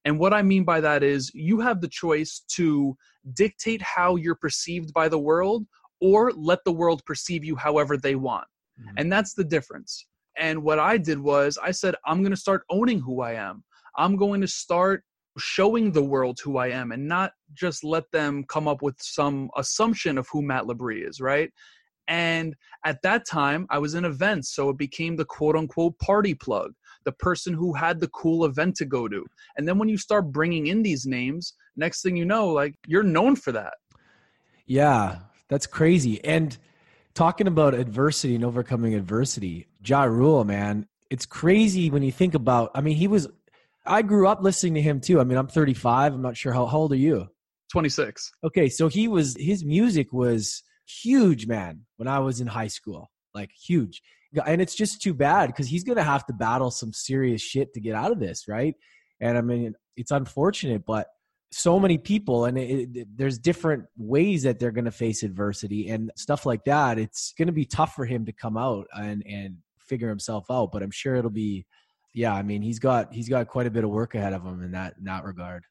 And 0.06 0.20
what 0.20 0.34
I 0.34 0.44
mean 0.44 0.64
by 0.64 0.82
that 0.82 1.04
is 1.04 1.32
you 1.34 1.60
have 1.62 1.82
the 1.82 1.88
choice 1.88 2.44
to 2.50 2.96
dictate 3.34 3.82
how 3.82 4.16
you're 4.16 4.36
perceived 4.36 4.94
by 4.94 5.10
the 5.10 5.20
world 5.20 5.66
or 6.02 6.32
let 6.34 6.60
the 6.66 6.72
world 6.72 7.04
perceive 7.06 7.44
you 7.44 7.56
however 7.56 7.98
they 7.98 8.16
want. 8.16 8.48
Mm-hmm. 8.80 8.96
And 8.98 9.12
that's 9.12 9.34
the 9.34 9.44
difference. 9.44 10.06
And 10.38 10.64
what 10.64 10.80
I 10.80 10.98
did 10.98 11.20
was 11.20 11.58
I 11.62 11.72
said, 11.72 11.96
I'm 12.06 12.22
going 12.22 12.32
to 12.32 12.38
start 12.38 12.64
owning 12.70 13.00
who 13.00 13.22
I 13.22 13.34
am. 13.34 13.64
I'm 13.98 14.16
going 14.16 14.42
to 14.42 14.48
start 14.48 15.04
showing 15.38 15.92
the 15.92 16.04
world 16.04 16.40
who 16.44 16.58
I 16.58 16.70
am 16.70 16.92
and 16.92 17.08
not 17.08 17.32
just 17.54 17.84
let 17.84 18.10
them 18.12 18.44
come 18.46 18.68
up 18.68 18.82
with 18.82 18.96
some 19.00 19.50
assumption 19.58 20.18
of 20.18 20.28
who 20.32 20.42
Matt 20.42 20.64
Labrie 20.64 21.08
is, 21.08 21.20
right? 21.20 21.52
And 22.08 22.56
at 22.86 23.02
that 23.04 23.28
time, 23.28 23.68
I 23.70 23.78
was 23.78 23.94
in 23.94 24.04
events, 24.04 24.56
so 24.56 24.70
it 24.70 24.78
became 24.78 25.16
the 25.16 25.26
quote 25.26 25.56
unquote 25.56 25.98
party 26.00 26.34
plug, 26.34 26.74
the 27.06 27.12
person 27.12 27.54
who 27.54 27.74
had 27.74 28.00
the 28.00 28.08
cool 28.10 28.46
event 28.46 28.76
to 28.78 28.86
go 28.86 29.08
to. 29.08 29.24
And 29.58 29.68
then 29.68 29.78
when 29.78 29.90
you 29.90 29.98
start 29.98 30.32
bringing 30.32 30.68
in 30.68 30.82
these 30.82 31.06
names, 31.06 31.54
next 31.76 32.02
thing 32.02 32.16
you 32.16 32.26
know, 32.26 32.48
like 32.48 32.74
you're 32.88 33.04
known 33.04 33.36
for 33.36 33.52
that. 33.52 33.74
Yeah, 34.66 35.20
that's 35.50 35.68
crazy. 35.68 36.24
And 36.24 36.58
talking 37.14 37.48
about 37.48 37.74
adversity 37.74 38.36
and 38.36 38.46
overcoming 38.46 38.94
adversity, 38.94 39.68
Ja 39.84 40.04
Rule, 40.04 40.44
man, 40.44 40.88
it's 41.10 41.26
crazy 41.26 41.90
when 41.90 42.04
you 42.04 42.12
think 42.12 42.36
about. 42.36 42.72
I 42.76 42.82
mean, 42.82 42.96
he 42.96 43.08
was 43.08 43.28
I 43.86 44.02
grew 44.04 44.28
up 44.28 44.42
listening 44.42 44.76
to 44.76 44.82
him 44.82 45.02
too. 45.02 45.20
I 45.20 45.24
mean, 45.24 45.38
I'm 45.38 45.48
35. 45.48 46.14
I'm 46.14 46.22
not 46.22 46.38
sure 46.38 46.54
how, 46.54 46.66
how 46.68 46.78
old 46.78 46.92
are 46.94 46.98
you? 46.98 47.28
26. 47.72 48.32
Okay, 48.44 48.70
so 48.70 48.88
he 48.88 49.08
was 49.08 49.36
his 49.40 49.64
music 49.64 50.14
was 50.14 50.64
huge, 50.86 51.48
man. 51.48 51.86
When 51.98 52.08
I 52.08 52.20
was 52.20 52.42
in 52.42 52.48
high 52.48 52.68
school, 52.68 53.10
like 53.34 53.52
huge, 53.52 54.02
and 54.46 54.62
it's 54.62 54.76
just 54.76 55.02
too 55.02 55.14
bad 55.14 55.48
because 55.48 55.68
he's 55.68 55.84
gonna 55.84 56.04
have 56.04 56.26
to 56.28 56.34
battle 56.34 56.72
some 56.72 56.94
serious 56.94 57.42
shit 57.42 57.74
to 57.74 57.82
get 57.82 57.96
out 57.96 58.12
of 58.12 58.20
this, 58.20 58.48
right? 58.48 58.76
And 59.20 59.38
I 59.38 59.42
mean, 59.42 59.76
it's 59.98 60.12
unfortunate, 60.12 60.86
but 60.86 61.08
so 61.52 61.80
many 61.80 61.98
people, 61.98 62.46
and 62.46 62.58
it, 62.58 62.90
it, 62.96 63.08
there's 63.18 63.40
different 63.40 63.86
ways 63.98 64.44
that 64.44 64.60
they're 64.60 64.72
gonna 64.72 64.92
face 64.92 65.24
adversity 65.24 65.90
and 65.90 66.12
stuff 66.16 66.46
like 66.46 66.66
that. 66.66 67.00
It's 67.00 67.34
gonna 67.38 67.52
be 67.52 67.66
tough 67.66 67.96
for 67.96 68.06
him 68.06 68.26
to 68.26 68.32
come 68.32 68.58
out 68.58 68.88
and 68.96 69.24
and 69.26 69.58
figure 69.80 70.10
himself 70.10 70.46
out, 70.52 70.72
but 70.72 70.84
I'm 70.84 70.92
sure 70.92 71.16
it'll 71.16 71.32
be 71.32 71.66
yeah, 72.14 72.34
I 72.34 72.42
mean, 72.44 72.62
he's 72.62 72.80
got 72.80 73.14
he's 73.14 73.30
got 73.30 73.48
quite 73.48 73.68
a 73.68 73.72
bit 73.72 73.84
of 73.84 73.90
work 73.90 74.16
ahead 74.16 74.34
of 74.34 74.44
him 74.44 74.64
in 74.64 74.72
that 74.72 74.96
in 74.98 75.06
that 75.06 75.24
regard. 75.24 75.64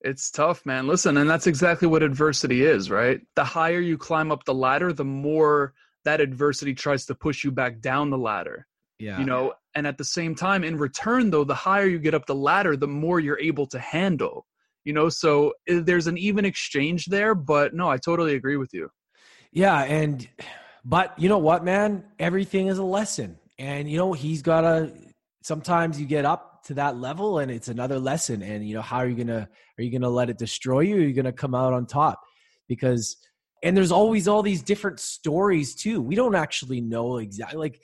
It's 0.00 0.30
tough, 0.30 0.64
man. 0.66 0.86
Listen, 0.86 1.16
and 1.16 1.28
that's 1.28 1.46
exactly 1.46 1.88
what 1.88 2.02
adversity 2.02 2.62
is, 2.62 2.90
right? 2.90 3.20
The 3.36 3.44
higher 3.44 3.80
you 3.80 3.96
climb 3.96 4.30
up 4.30 4.44
the 4.44 4.54
ladder, 4.54 4.92
the 4.92 5.04
more 5.04 5.72
that 6.04 6.20
adversity 6.20 6.74
tries 6.74 7.06
to 7.06 7.14
push 7.14 7.42
you 7.42 7.50
back 7.50 7.80
down 7.80 8.10
the 8.10 8.18
ladder. 8.18 8.66
Yeah. 8.98 9.18
You 9.18 9.24
know, 9.24 9.54
and 9.74 9.86
at 9.86 9.96
the 9.96 10.04
same 10.04 10.34
time, 10.34 10.62
in 10.62 10.76
return, 10.76 11.30
though, 11.30 11.44
the 11.44 11.54
higher 11.54 11.86
you 11.86 11.98
get 11.98 12.14
up 12.14 12.26
the 12.26 12.34
ladder, 12.34 12.76
the 12.76 12.86
more 12.86 13.18
you're 13.18 13.40
able 13.40 13.66
to 13.68 13.78
handle. 13.78 14.46
You 14.84 14.92
know, 14.92 15.08
so 15.08 15.54
eh, 15.68 15.80
there's 15.82 16.06
an 16.06 16.18
even 16.18 16.44
exchange 16.44 17.06
there, 17.06 17.34
but 17.34 17.74
no, 17.74 17.88
I 17.88 17.96
totally 17.96 18.34
agree 18.34 18.56
with 18.56 18.72
you. 18.72 18.90
Yeah, 19.52 19.82
and 19.82 20.28
but 20.84 21.18
you 21.18 21.28
know 21.28 21.38
what, 21.38 21.64
man? 21.64 22.04
Everything 22.18 22.66
is 22.66 22.78
a 22.78 22.84
lesson. 22.84 23.38
And 23.58 23.90
you 23.90 23.96
know, 23.96 24.12
he's 24.12 24.42
got 24.42 24.64
a 24.64 24.92
sometimes 25.42 26.00
you 26.00 26.06
get 26.06 26.24
up 26.24 26.54
to 26.64 26.74
that 26.74 26.96
level 26.96 27.38
and 27.38 27.50
it's 27.50 27.68
another 27.68 27.98
lesson 27.98 28.42
and 28.42 28.66
you 28.66 28.74
know 28.74 28.80
how 28.80 28.96
are 28.96 29.06
you 29.06 29.14
gonna 29.14 29.48
are 29.78 29.82
you 29.84 29.90
gonna 29.92 30.08
let 30.08 30.30
it 30.30 30.38
destroy 30.38 30.80
you 30.80 30.96
or 30.96 30.98
are 31.00 31.02
you 31.02 31.12
gonna 31.12 31.32
come 31.32 31.54
out 31.54 31.74
on 31.74 31.86
top 31.86 32.20
because 32.68 33.18
and 33.62 33.76
there's 33.76 33.92
always 33.92 34.26
all 34.26 34.42
these 34.42 34.62
different 34.62 34.98
stories 34.98 35.74
too 35.74 36.00
we 36.00 36.14
don't 36.14 36.34
actually 36.34 36.80
know 36.80 37.18
exactly 37.18 37.58
like 37.58 37.78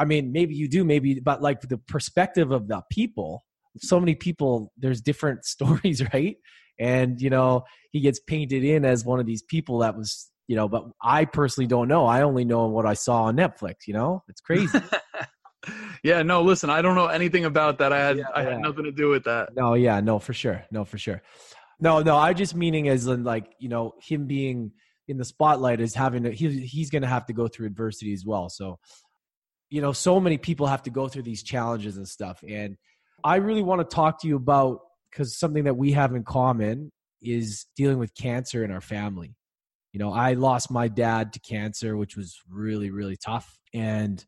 i 0.00 0.04
mean 0.04 0.32
maybe 0.32 0.54
you 0.54 0.68
do 0.68 0.84
maybe 0.84 1.20
but 1.20 1.40
like 1.40 1.60
the 1.60 1.78
perspective 1.78 2.50
of 2.50 2.66
the 2.66 2.82
people 2.90 3.44
so 3.78 3.98
many 4.00 4.14
people 4.14 4.72
there's 4.76 5.00
different 5.00 5.44
stories 5.54 6.02
right 6.12 6.36
and 6.78 7.20
you 7.20 7.30
know 7.30 7.64
he 7.90 8.00
gets 8.00 8.20
painted 8.20 8.64
in 8.64 8.84
as 8.84 9.04
one 9.04 9.20
of 9.20 9.26
these 9.26 9.42
people 9.42 9.78
that 9.78 9.96
was 9.96 10.30
you 10.48 10.56
know 10.56 10.68
but 10.68 10.84
i 11.02 11.24
personally 11.24 11.66
don't 11.66 11.88
know 11.88 12.06
i 12.06 12.22
only 12.22 12.44
know 12.44 12.66
what 12.66 12.86
i 12.86 12.94
saw 12.94 13.24
on 13.24 13.36
netflix 13.36 13.86
you 13.86 13.94
know 13.94 14.22
it's 14.28 14.40
crazy 14.40 14.78
yeah, 16.02 16.22
no, 16.22 16.42
listen, 16.42 16.70
I 16.70 16.82
don't 16.82 16.94
know 16.94 17.06
anything 17.06 17.44
about 17.44 17.78
that. 17.78 17.92
I 17.92 17.98
had 17.98 18.18
yeah, 18.18 18.24
I 18.34 18.42
had 18.42 18.52
yeah. 18.52 18.58
nothing 18.58 18.84
to 18.84 18.92
do 18.92 19.08
with 19.08 19.24
that. 19.24 19.54
No, 19.54 19.74
yeah, 19.74 20.00
no, 20.00 20.18
for 20.18 20.32
sure. 20.32 20.64
No, 20.70 20.84
for 20.84 20.98
sure. 20.98 21.22
No, 21.80 22.02
no, 22.02 22.16
I 22.16 22.32
just 22.32 22.54
meaning 22.54 22.88
as 22.88 23.06
in 23.06 23.24
like, 23.24 23.54
you 23.58 23.68
know, 23.68 23.94
him 24.00 24.26
being 24.26 24.72
in 25.08 25.18
the 25.18 25.24
spotlight 25.24 25.80
is 25.80 25.94
having 25.94 26.24
to 26.24 26.30
he, 26.30 26.60
he's 26.60 26.90
going 26.90 27.02
to 27.02 27.08
have 27.08 27.26
to 27.26 27.32
go 27.32 27.48
through 27.48 27.66
adversity 27.66 28.12
as 28.12 28.24
well. 28.24 28.48
So, 28.48 28.78
you 29.70 29.82
know, 29.82 29.92
so 29.92 30.20
many 30.20 30.38
people 30.38 30.66
have 30.66 30.82
to 30.84 30.90
go 30.90 31.08
through 31.08 31.22
these 31.22 31.42
challenges 31.42 31.96
and 31.96 32.08
stuff 32.08 32.42
and 32.46 32.76
I 33.24 33.36
really 33.36 33.62
want 33.62 33.80
to 33.80 33.94
talk 33.94 34.20
to 34.20 34.28
you 34.28 34.36
about 34.36 34.80
cuz 35.12 35.38
something 35.38 35.64
that 35.64 35.76
we 35.76 35.92
have 35.92 36.14
in 36.14 36.24
common 36.24 36.92
is 37.22 37.66
dealing 37.76 37.98
with 37.98 38.14
cancer 38.14 38.64
in 38.64 38.70
our 38.70 38.80
family. 38.82 39.34
You 39.92 40.00
know, 40.00 40.12
I 40.12 40.34
lost 40.34 40.70
my 40.70 40.88
dad 40.88 41.32
to 41.32 41.40
cancer, 41.40 41.96
which 41.96 42.16
was 42.16 42.38
really 42.48 42.90
really 42.90 43.16
tough 43.16 43.58
and 43.72 44.24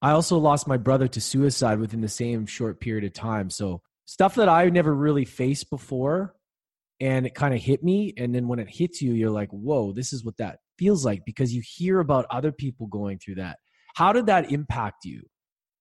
I 0.00 0.12
also 0.12 0.38
lost 0.38 0.68
my 0.68 0.76
brother 0.76 1.08
to 1.08 1.20
suicide 1.20 1.80
within 1.80 2.00
the 2.00 2.08
same 2.08 2.46
short 2.46 2.80
period 2.80 3.04
of 3.04 3.12
time. 3.12 3.50
So 3.50 3.82
stuff 4.06 4.36
that 4.36 4.48
I 4.48 4.68
never 4.70 4.94
really 4.94 5.24
faced 5.24 5.70
before 5.70 6.34
and 7.00 7.26
it 7.26 7.34
kind 7.34 7.54
of 7.54 7.60
hit 7.60 7.82
me. 7.82 8.14
And 8.16 8.34
then 8.34 8.48
when 8.48 8.58
it 8.58 8.68
hits 8.68 9.02
you, 9.02 9.12
you're 9.12 9.30
like, 9.30 9.50
whoa, 9.50 9.92
this 9.92 10.12
is 10.12 10.24
what 10.24 10.36
that 10.38 10.60
feels 10.78 11.04
like 11.04 11.24
because 11.24 11.52
you 11.52 11.62
hear 11.64 11.98
about 11.98 12.26
other 12.30 12.52
people 12.52 12.86
going 12.86 13.18
through 13.18 13.36
that. 13.36 13.58
How 13.94 14.12
did 14.12 14.26
that 14.26 14.52
impact 14.52 15.04
you? 15.04 15.22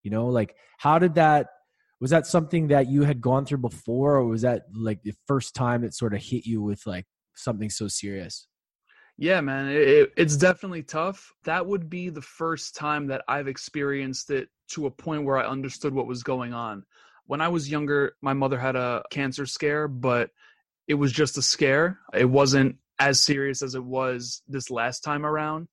You 0.03 0.11
know, 0.11 0.27
like 0.27 0.55
how 0.79 0.97
did 0.99 1.15
that 1.15 1.47
was 1.99 2.11
that 2.11 2.27
something 2.27 2.67
that 2.67 2.87
you 2.87 3.03
had 3.03 3.21
gone 3.21 3.45
through 3.45 3.57
before 3.59 4.15
or 4.17 4.25
was 4.25 4.43
that 4.43 4.63
like 4.73 5.01
the 5.03 5.15
first 5.27 5.55
time 5.55 5.83
it 5.83 5.93
sort 5.93 6.13
of 6.13 6.21
hit 6.21 6.45
you 6.45 6.61
with 6.61 6.85
like 6.85 7.05
something 7.35 7.69
so 7.69 7.87
serious? 7.87 8.47
Yeah, 9.17 9.41
man, 9.41 9.69
it, 9.69 10.13
it's 10.15 10.37
definitely 10.37 10.83
tough. 10.83 11.33
That 11.45 11.65
would 11.65 11.89
be 11.89 12.09
the 12.09 12.21
first 12.21 12.75
time 12.75 13.07
that 13.07 13.23
I've 13.27 13.47
experienced 13.47 14.29
it 14.29 14.49
to 14.69 14.85
a 14.85 14.91
point 14.91 15.23
where 15.23 15.39
I 15.39 15.47
understood 15.47 15.93
what 15.93 16.05
was 16.05 16.21
going 16.21 16.53
on. 16.53 16.83
When 17.25 17.41
I 17.41 17.47
was 17.47 17.69
younger, 17.69 18.13
my 18.21 18.33
mother 18.33 18.59
had 18.59 18.75
a 18.75 19.01
cancer 19.09 19.47
scare, 19.47 19.87
but 19.87 20.29
it 20.87 20.93
was 20.93 21.11
just 21.11 21.37
a 21.37 21.41
scare. 21.41 21.99
It 22.13 22.25
wasn't 22.29 22.77
as 22.99 23.19
serious 23.19 23.63
as 23.63 23.73
it 23.73 23.83
was 23.83 24.43
this 24.47 24.69
last 24.69 25.03
time 25.03 25.25
around. 25.25 25.67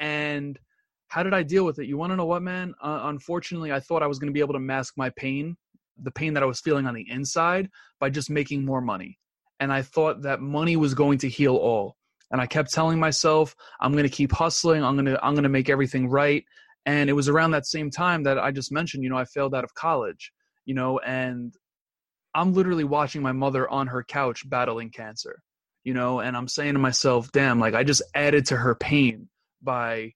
And 0.00 0.58
how 1.06 1.22
did 1.22 1.34
I 1.34 1.42
deal 1.42 1.64
with 1.64 1.78
it? 1.78 1.86
You 1.86 1.96
want 1.96 2.12
to 2.12 2.16
know 2.16 2.26
what, 2.26 2.42
man? 2.42 2.74
Uh, 2.82 3.02
unfortunately, 3.04 3.72
I 3.72 3.80
thought 3.80 4.02
I 4.02 4.06
was 4.06 4.18
going 4.18 4.28
to 4.28 4.34
be 4.34 4.40
able 4.40 4.54
to 4.54 4.60
mask 4.60 4.94
my 4.96 5.10
pain, 5.10 5.56
the 6.02 6.10
pain 6.10 6.34
that 6.34 6.42
I 6.42 6.46
was 6.46 6.60
feeling 6.60 6.86
on 6.86 6.94
the 6.94 7.06
inside, 7.10 7.70
by 8.00 8.10
just 8.10 8.30
making 8.30 8.64
more 8.64 8.80
money. 8.80 9.18
And 9.60 9.72
I 9.72 9.82
thought 9.82 10.22
that 10.22 10.40
money 10.40 10.76
was 10.76 10.94
going 10.94 11.18
to 11.18 11.28
heal 11.28 11.56
all 11.56 11.96
and 12.30 12.40
I 12.40 12.46
kept 12.46 12.72
telling 12.72 12.98
myself, 12.98 13.54
I'm 13.80 13.92
going 13.92 14.04
to 14.04 14.10
keep 14.10 14.32
hustling. 14.32 14.84
I'm 14.84 14.94
going 14.94 15.06
to 15.06 15.24
I'm 15.24 15.34
going 15.34 15.44
to 15.44 15.48
make 15.48 15.68
everything 15.68 16.08
right. 16.08 16.44
And 16.86 17.10
it 17.10 17.14
was 17.14 17.28
around 17.28 17.50
that 17.52 17.66
same 17.66 17.90
time 17.90 18.22
that 18.24 18.38
I 18.38 18.50
just 18.50 18.72
mentioned, 18.72 19.02
you 19.02 19.10
know, 19.10 19.18
I 19.18 19.24
failed 19.24 19.54
out 19.54 19.64
of 19.64 19.74
college, 19.74 20.32
you 20.64 20.74
know, 20.74 20.98
and 21.00 21.54
I'm 22.34 22.54
literally 22.54 22.84
watching 22.84 23.22
my 23.22 23.32
mother 23.32 23.68
on 23.68 23.86
her 23.88 24.02
couch 24.02 24.48
battling 24.48 24.90
cancer, 24.90 25.42
you 25.84 25.94
know, 25.94 26.20
and 26.20 26.36
I'm 26.36 26.48
saying 26.48 26.74
to 26.74 26.78
myself, 26.78 27.30
damn, 27.32 27.58
like 27.58 27.74
I 27.74 27.84
just 27.84 28.02
added 28.14 28.46
to 28.46 28.56
her 28.56 28.74
pain 28.74 29.28
by 29.62 30.12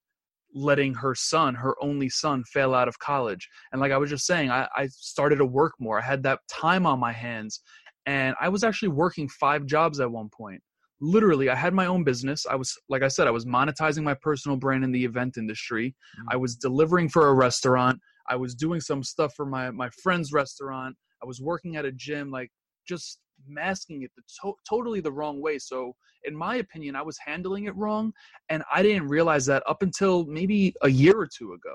letting 0.55 0.95
her 0.95 1.15
son, 1.15 1.55
her 1.55 1.75
only 1.81 2.09
son, 2.09 2.45
fail 2.45 2.75
out 2.75 2.89
of 2.89 2.99
college. 2.99 3.49
And 3.73 3.81
like 3.81 3.93
I 3.93 3.99
was 3.99 4.11
just 4.11 4.27
saying, 4.27 4.51
I, 4.51 4.69
I 4.77 4.87
started 4.89 5.37
to 5.37 5.47
work 5.47 5.73
more. 5.79 5.99
I 5.99 6.03
had 6.03 6.23
that 6.25 6.41
time 6.51 6.87
on 6.87 6.99
my 6.99 7.13
hands. 7.13 7.61
And 8.07 8.35
I 8.41 8.49
was 8.49 8.65
actually 8.65 8.89
working 8.89 9.29
five 9.29 9.67
jobs 9.67 10.01
at 10.01 10.11
one 10.11 10.29
point. 10.29 10.61
Literally, 11.01 11.49
I 11.49 11.55
had 11.55 11.75
my 11.75 11.87
own 11.87 12.05
business. 12.05 12.47
I 12.47 12.55
was, 12.55 12.77
like 12.89 13.03
I 13.03 13.09
said, 13.09 13.27
I 13.27 13.33
was 13.33 13.45
monetizing 13.45 14.03
my 14.03 14.15
personal 14.15 14.57
brand 14.57 14.85
in 14.85 14.93
the 14.93 15.05
event 15.05 15.37
industry. 15.37 15.89
Mm-hmm. 15.89 16.29
I 16.31 16.37
was 16.37 16.57
delivering 16.57 17.09
for 17.09 17.29
a 17.29 17.35
restaurant. 17.35 17.99
I 18.29 18.37
was 18.37 18.55
doing 18.55 18.81
some 18.81 19.03
stuff 19.03 19.35
for 19.35 19.45
my 19.47 19.71
my 19.71 19.91
friend's 20.03 20.33
restaurant. 20.33 20.97
I 21.23 21.27
was 21.27 21.41
working 21.41 21.77
at 21.77 21.85
a 21.85 21.93
gym. 21.93 22.31
Like 22.31 22.51
just 22.87 23.19
masking 23.47 24.03
it 24.03 24.11
the 24.17 24.23
to- 24.43 24.57
totally 24.69 25.01
the 25.01 25.13
wrong 25.13 25.41
way. 25.41 25.59
So, 25.59 25.95
in 26.25 26.35
my 26.35 26.57
opinion, 26.57 26.97
I 26.97 27.03
was 27.03 27.19
handling 27.25 27.65
it 27.65 27.77
wrong, 27.77 28.13
and 28.49 28.63
I 28.73 28.83
didn't 28.83 29.09
realize 29.09 29.47
that 29.47 29.63
up 29.67 29.83
until 29.83 30.25
maybe 30.27 30.75
a 30.83 30.89
year 30.89 31.19
or 31.19 31.27
two 31.27 31.53
ago. 31.53 31.75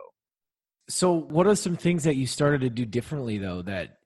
So, 0.90 1.14
what 1.14 1.48
are 1.48 1.56
some 1.56 1.76
things 1.76 2.04
that 2.04 2.16
you 2.16 2.28
started 2.28 2.62
to 2.62 2.70
do 2.70 2.86
differently, 2.86 3.38
though, 3.38 3.62
that 3.64 3.98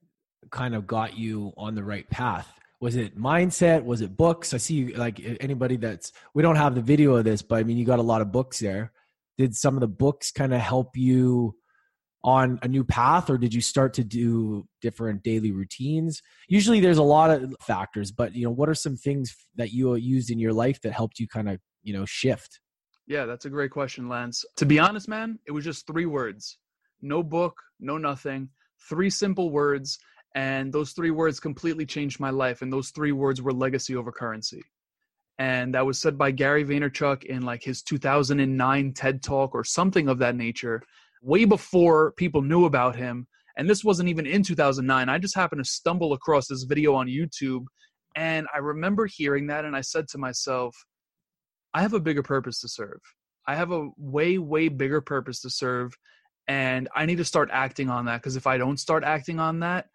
kind 0.50 0.76
of 0.76 0.88
got 0.88 1.18
you 1.18 1.54
on 1.58 1.76
the 1.76 1.84
right 1.84 2.10
path? 2.10 2.48
Was 2.80 2.96
it 2.96 3.16
mindset? 3.18 3.84
Was 3.84 4.02
it 4.02 4.18
books? 4.18 4.54
I 4.56 4.58
see, 4.58 4.96
like 4.96 5.22
anybody 5.40 5.78
that's 5.78 6.12
we 6.34 6.42
don't 6.42 6.56
have 6.56 6.74
the 6.74 6.82
video 6.82 7.16
of 7.16 7.24
this, 7.24 7.44
but 7.44 7.60
I 7.60 7.64
mean, 7.64 7.78
you 7.78 7.86
got 7.86 8.00
a 8.00 8.04
lot 8.04 8.22
of 8.22 8.32
books 8.32 8.60
there. 8.60 8.92
Did 9.38 9.56
some 9.56 9.76
of 9.76 9.82
the 9.82 9.88
books 9.88 10.32
kind 10.32 10.54
of 10.54 10.60
help 10.60 10.98
you? 10.98 11.56
On 12.24 12.60
a 12.62 12.68
new 12.68 12.84
path 12.84 13.30
or 13.30 13.38
did 13.38 13.54
you 13.54 13.62
start 13.62 13.94
to 13.96 14.04
do 14.04 14.66
different 14.82 15.24
daily 15.24 15.52
routines? 15.52 16.22
Usually 16.48 16.80
there's 16.80 16.98
a 16.98 17.04
lot 17.04 17.32
of 17.32 17.56
factors 17.62 18.12
but 18.12 18.36
you 18.36 18.44
know 18.44 18.52
what 18.52 18.70
are 18.70 18.76
some 18.76 18.96
things 18.96 19.36
that 19.56 19.72
you 19.72 19.92
uh, 19.92 19.96
used 19.96 20.30
in 20.30 20.40
your 20.40 20.54
life 20.54 20.80
that 20.82 20.94
helped 20.94 21.20
you 21.20 21.28
kind 21.28 21.50
of 21.50 21.60
you 21.84 21.94
know 21.94 22.06
shift? 22.06 22.60
Yeah 23.08 23.26
that's 23.26 23.46
a 23.46 23.50
great 23.50 23.72
question 23.72 24.08
lance. 24.08 24.46
To 24.58 24.66
be 24.66 24.80
honest 24.80 25.08
man 25.08 25.40
it 25.48 25.52
was 25.52 25.66
just 25.66 25.88
three 25.88 26.06
words. 26.06 26.58
No 27.02 27.24
book 27.24 27.60
no 27.80 27.98
nothing. 27.98 28.50
Three 28.88 29.10
simple 29.10 29.50
words 29.50 29.98
and 30.36 30.72
those 30.72 30.92
three 30.92 31.12
words 31.12 31.40
completely 31.40 31.86
changed 31.86 32.20
my 32.20 32.30
life 32.30 32.62
and 32.62 32.72
those 32.72 32.92
three 32.92 33.12
words 33.12 33.42
were 33.42 33.54
legacy 33.54 33.96
over 33.96 34.12
currency. 34.12 34.62
And 35.40 35.74
that 35.74 35.88
was 35.88 36.00
said 36.00 36.20
by 36.20 36.30
Gary 36.30 36.64
Vaynerchuk 36.64 37.24
in 37.24 37.42
like 37.42 37.64
his 37.64 37.82
2009 37.82 38.94
TED 38.94 39.24
talk 39.24 39.56
or 39.56 39.64
something 39.64 40.08
of 40.08 40.20
that 40.20 40.36
nature 40.36 40.84
way 41.22 41.46
before 41.46 42.14
people 42.14 42.42
knew 42.42 42.66
about 42.66 42.96
him. 42.96 43.28
And 43.58 43.70
this 43.70 43.84
wasn't 43.84 44.10
even 44.10 44.26
in 44.26 44.44
2009. 44.44 45.10
I 45.10 45.18
just 45.18 45.36
happened 45.36 45.64
to 45.64 45.70
stumble 45.70 46.14
across 46.14 46.48
this 46.48 46.64
video 46.64 46.96
on 46.96 47.08
YouTube. 47.08 47.66
And 48.16 48.48
I 48.54 48.60
remember 48.60 49.08
hearing 49.08 49.48
that, 49.48 49.66
and 49.66 49.76
I 49.76 49.82
said 49.82 50.08
to 50.10 50.18
myself, 50.18 50.76
I 51.74 51.82
have 51.82 51.94
a 51.94 52.00
bigger 52.00 52.24
purpose 52.24 52.60
to 52.62 52.68
serve. 52.68 53.00
I 53.48 53.56
have 53.56 53.72
a 53.72 53.90
way, 53.98 54.38
way 54.38 54.68
bigger 54.68 55.02
purpose 55.02 55.42
to 55.42 55.50
serve. 55.50 55.94
And 56.48 56.90
I 56.96 57.06
need 57.06 57.18
to 57.18 57.26
start 57.26 57.50
acting 57.52 57.90
on 57.90 58.06
that 58.06 58.18
because 58.18 58.36
if 58.36 58.48
I 58.48 58.58
don't 58.58 58.80
start 58.80 59.04
acting 59.04 59.40
on 59.40 59.60
that, 59.60 59.88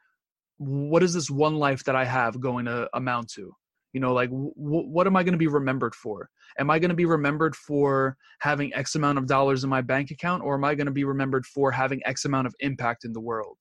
what 0.59 1.03
is 1.03 1.13
this 1.13 1.31
one 1.31 1.57
life 1.57 1.85
that 1.85 1.97
I 1.97 2.05
have 2.05 2.41
going 2.41 2.65
to 2.65 2.89
amount 2.95 3.31
to? 3.33 3.53
You 3.97 4.01
know 4.01 4.13
like 4.13 4.29
w- 4.29 4.53
what 4.57 5.07
am 5.07 5.17
i 5.17 5.23
going 5.23 5.33
to 5.33 5.39
be 5.39 5.47
remembered 5.47 5.95
for? 5.95 6.29
Am 6.59 6.71
i 6.71 6.79
going 6.79 6.91
to 6.91 7.03
be 7.03 7.07
remembered 7.07 7.57
for 7.57 8.19
having 8.41 8.75
x 8.75 8.95
amount 8.95 9.17
of 9.17 9.27
dollars 9.27 9.65
in 9.65 9.71
my 9.71 9.81
bank 9.81 10.11
account 10.11 10.43
or 10.45 10.55
am 10.55 10.65
i 10.65 10.75
going 10.75 10.85
to 10.93 10.93
be 10.93 11.05
remembered 11.05 11.47
for 11.47 11.73
having 11.73 12.03
x 12.05 12.27
amount 12.27 12.47
of 12.47 12.55
impact 12.61 13.07
in 13.07 13.15
the 13.15 13.23
world? 13.31 13.57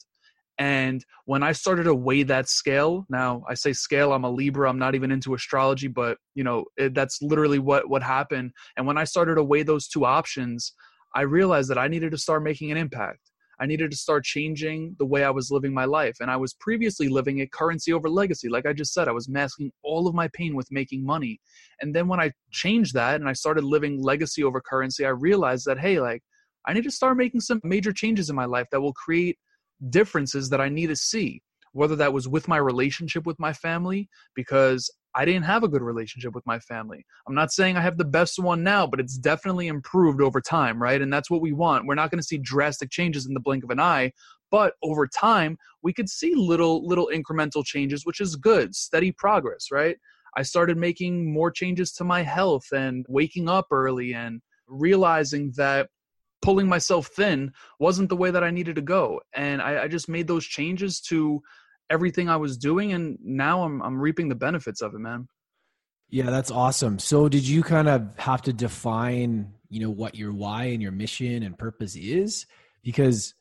And 0.60 1.06
when 1.24 1.41
i 1.41 1.54
started 1.54 1.86
to 1.86 1.95
weigh 1.95 2.24
that 2.24 2.50
scale 2.50 3.06
now 3.10 3.43
i 3.48 3.54
say 3.54 3.71
scale 3.71 4.12
i'm 4.12 4.26
a 4.26 4.30
libra 4.30 4.69
i'm 4.69 4.78
not 4.86 4.93
even 4.93 5.10
into 5.10 5.34
astrology 5.36 5.88
but 5.88 6.17
you 6.34 6.43
know 6.43 6.65
it, 6.76 6.93
that's 6.93 7.21
literally 7.21 7.60
what 7.60 7.89
what 7.89 8.04
happened. 8.04 8.52
And 8.76 8.86
when 8.86 8.98
i 8.98 9.06
started 9.06 9.36
to 9.36 9.43
weigh 9.52 9.63
those 9.63 9.88
two 9.88 10.04
options 10.04 10.74
i 11.15 11.21
realized 11.21 11.69
that 11.69 11.78
i 11.78 11.88
needed 11.88 12.12
to 12.12 12.17
start 12.17 12.43
making 12.43 12.71
an 12.71 12.78
impact 12.78 13.32
I 13.60 13.65
needed 13.65 13.91
to 13.91 13.98
start 13.98 14.24
changing 14.24 14.96
the 15.00 15.06
way 15.06 15.24
I 15.24 15.30
was 15.30 15.52
living 15.52 15.74
my 15.74 15.86
life. 15.86 16.18
And 16.20 16.30
I 16.30 16.38
was 16.38 16.54
previously 16.56 17.08
living 17.08 17.41
a 17.41 17.48
currency 17.48 17.94
over 17.94 18.10
legacy. 18.10 18.50
Like 18.50 18.65
I 18.65 18.74
just 18.74 18.94
said, 18.94 19.08
I 19.08 19.13
was 19.13 19.30
masking 19.30 19.72
all 19.84 20.08
of 20.08 20.15
my 20.15 20.28
pain 20.30 20.56
with 20.56 20.68
making 20.72 21.06
money. 21.06 21.39
And 21.82 21.96
then 21.96 22.08
when 22.08 22.20
I 22.20 22.32
changed 22.52 22.94
that 22.96 23.15
and 23.20 23.30
I 23.30 23.34
started 23.34 23.63
living 23.63 24.02
legacy 24.02 24.44
over 24.44 24.62
currency, 24.62 25.06
I 25.06 25.10
realized 25.10 25.65
that, 25.65 25.80
hey, 25.80 26.00
like, 26.00 26.22
I 26.68 26.74
need 26.74 26.84
to 26.86 26.91
start 26.91 27.18
making 27.18 27.41
some 27.41 27.62
major 27.63 27.94
changes 27.94 28.30
in 28.30 28.36
my 28.36 28.46
life 28.46 28.68
that 28.72 28.82
will 28.82 28.94
create 28.94 29.38
differences 29.89 30.50
that 30.50 30.62
I 30.62 30.70
need 30.70 30.88
to 30.88 30.96
see 30.96 31.41
whether 31.74 31.98
that 31.98 32.13
was 32.13 32.26
with 32.26 32.48
my 32.48 32.56
relationship 32.56 33.26
with 33.26 33.38
my 33.38 33.52
family, 33.52 34.08
because 34.34 34.89
I 35.15 35.23
didn't 35.23 35.43
have 35.43 35.63
a 35.63 35.69
good 35.69 35.82
relationship 35.82 36.36
with 36.36 36.45
my 36.45 36.60
family. 36.60 37.06
I'm 37.28 37.36
not 37.36 37.51
saying 37.51 37.78
I 37.78 37.82
have 37.82 37.97
the 37.97 38.04
best 38.04 38.38
one 38.38 38.63
now, 38.63 38.86
but 38.86 38.99
it's 38.99 39.17
definitely 39.17 39.67
improved 39.67 40.21
over 40.21 40.41
time, 40.41 40.82
right? 40.82 41.01
And 41.01 41.12
that's 41.12 41.32
what 41.32 41.41
we 41.41 41.54
want. 41.54 41.88
We're 41.88 41.95
not 41.95 42.12
going 42.12 42.19
to 42.19 42.28
see 42.28 42.38
drastic 42.38 42.91
changes 42.91 43.25
in 43.25 43.34
the 43.34 43.39
blink 43.39 43.63
of 43.63 43.69
an 43.69 43.80
eye, 43.80 44.12
but 44.51 44.73
over 44.84 45.08
time, 45.08 45.58
we 45.82 45.93
could 45.93 46.10
see 46.10 46.36
little 46.36 46.86
little 46.86 47.10
incremental 47.13 47.65
changes, 47.65 48.06
which 48.06 48.19
is 48.19 48.36
good, 48.36 48.75
steady 48.75 49.12
progress, 49.12 49.67
right? 49.71 49.97
I 50.38 50.41
started 50.41 50.78
making 50.78 51.34
more 51.34 51.49
changes 51.49 51.93
to 51.93 52.04
my 52.04 52.21
health 52.21 52.65
and 52.73 53.06
waking 53.08 53.47
up 53.47 53.67
early 53.71 54.13
and 54.13 54.41
realizing 54.67 55.54
that 55.56 55.88
pulling 56.41 56.67
myself 56.67 57.08
thin 57.08 57.51
wasn't 57.80 58.10
the 58.10 58.17
way 58.17 58.32
that 58.32 58.43
I 58.43 58.51
needed 58.51 58.75
to 58.75 58.82
go. 58.82 59.21
And 59.34 59.62
I, 59.62 59.84
I 59.84 59.88
just 59.88 60.10
made 60.10 60.28
those 60.28 60.45
changes 60.45 60.99
to 61.01 61.41
everything 61.89 62.30
I 62.30 62.38
was 62.38 62.58
doing, 62.58 62.93
and 62.93 63.17
now 63.21 63.63
I'm 63.63 63.82
I'm 63.82 64.00
reaping 64.00 64.30
the 64.30 64.36
benefits 64.36 64.82
of 64.82 64.93
it, 64.93 65.00
man. 65.00 65.28
Yeah, 66.10 66.30
that's 66.30 66.52
awesome. 66.52 67.00
So, 67.00 67.28
did 67.30 67.48
you 67.48 67.63
kind 67.63 67.88
of 67.88 68.17
have 68.17 68.41
to 68.43 68.54
define, 68.54 69.54
you 69.69 69.82
know, 69.82 69.89
what 69.89 70.15
your 70.15 70.34
why 70.34 70.65
and 70.65 70.82
your 70.82 70.91
mission 70.91 71.43
and 71.43 71.58
purpose 71.58 71.95
is? 71.95 72.45
Because 72.84 73.34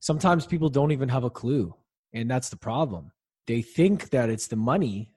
sometimes 0.00 0.46
people 0.46 0.68
don't 0.68 0.92
even 0.92 1.08
have 1.08 1.24
a 1.24 1.30
clue, 1.30 1.74
and 2.12 2.30
that's 2.30 2.50
the 2.50 2.56
problem. 2.56 3.10
They 3.46 3.62
think 3.62 4.10
that 4.10 4.30
it's 4.30 4.46
the 4.46 4.56
money, 4.56 5.10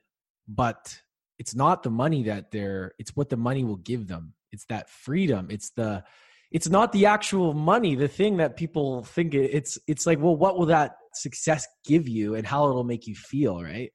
but 0.48 1.00
it's 1.40 1.56
not 1.56 1.84
the 1.84 1.92
money 1.92 2.24
that 2.24 2.52
they're. 2.52 2.94
It's 2.98 3.16
what 3.16 3.30
the 3.30 3.38
money 3.38 3.64
will 3.64 3.78
give 3.78 4.08
them. 4.08 4.34
It's 4.52 4.66
that 4.66 4.90
freedom. 4.90 5.48
It's 5.52 5.70
the 5.72 6.04
it's 6.52 6.70
not 6.70 6.92
the 6.92 7.06
actual 7.08 7.54
money. 7.54 7.96
The 7.96 8.08
thing 8.08 8.38
that 8.38 8.56
people 8.56 9.04
think 9.04 9.34
it's 9.34 9.78
it's 9.88 10.06
like 10.06 10.20
well 10.20 10.36
what 10.36 10.58
will 10.58 10.68
that 10.68 10.96
success 11.14 11.68
give 11.86 12.08
you 12.08 12.36
and 12.36 12.46
how 12.46 12.70
it'll 12.70 12.84
make 12.84 13.08
you 13.08 13.16
feel 13.16 13.62
right? 13.62 13.92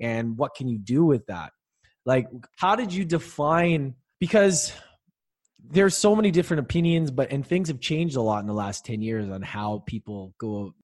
And 0.00 0.36
what 0.36 0.54
can 0.54 0.68
you 0.68 0.78
do 0.78 1.04
with 1.04 1.26
that? 1.26 1.52
Like 2.04 2.26
how 2.56 2.76
did 2.76 2.92
you 2.92 3.04
define 3.04 3.94
because 4.18 4.72
there's 5.64 5.96
so 5.96 6.16
many 6.16 6.32
different 6.32 6.60
opinions 6.60 7.10
but 7.12 7.30
and 7.30 7.46
things 7.46 7.68
have 7.68 7.80
changed 7.80 8.16
a 8.16 8.22
lot 8.22 8.40
in 8.40 8.46
the 8.48 8.52
last 8.52 8.84
10 8.84 9.00
years 9.00 9.30
on 9.30 9.42
how 9.42 9.84
people 9.86 10.34
go 10.38 10.74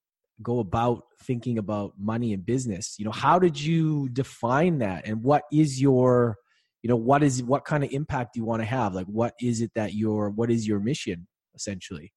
go 0.40 0.61
about 0.61 1.04
thinking 1.22 1.59
about 1.59 1.94
money 1.98 2.33
and 2.33 2.46
business. 2.46 2.94
You 2.98 3.04
know 3.04 3.11
how 3.11 3.38
did 3.38 3.61
you 3.61 4.09
define 4.09 4.78
that? 4.78 5.07
And 5.07 5.22
what 5.22 5.42
is 5.52 5.81
your 5.81 6.37
you 6.82 6.88
know 6.88 6.96
what 6.96 7.22
is 7.22 7.42
what 7.42 7.64
kind 7.64 7.84
of 7.84 7.90
impact 7.92 8.34
do 8.34 8.40
you 8.40 8.46
want 8.46 8.62
to 8.62 8.66
have? 8.66 8.94
Like 8.94 9.06
what 9.06 9.34
is 9.40 9.60
it 9.60 9.72
that 9.74 9.94
your 9.94 10.30
what 10.30 10.50
is 10.50 10.66
your 10.66 10.80
mission 10.80 11.26
essentially? 11.54 12.12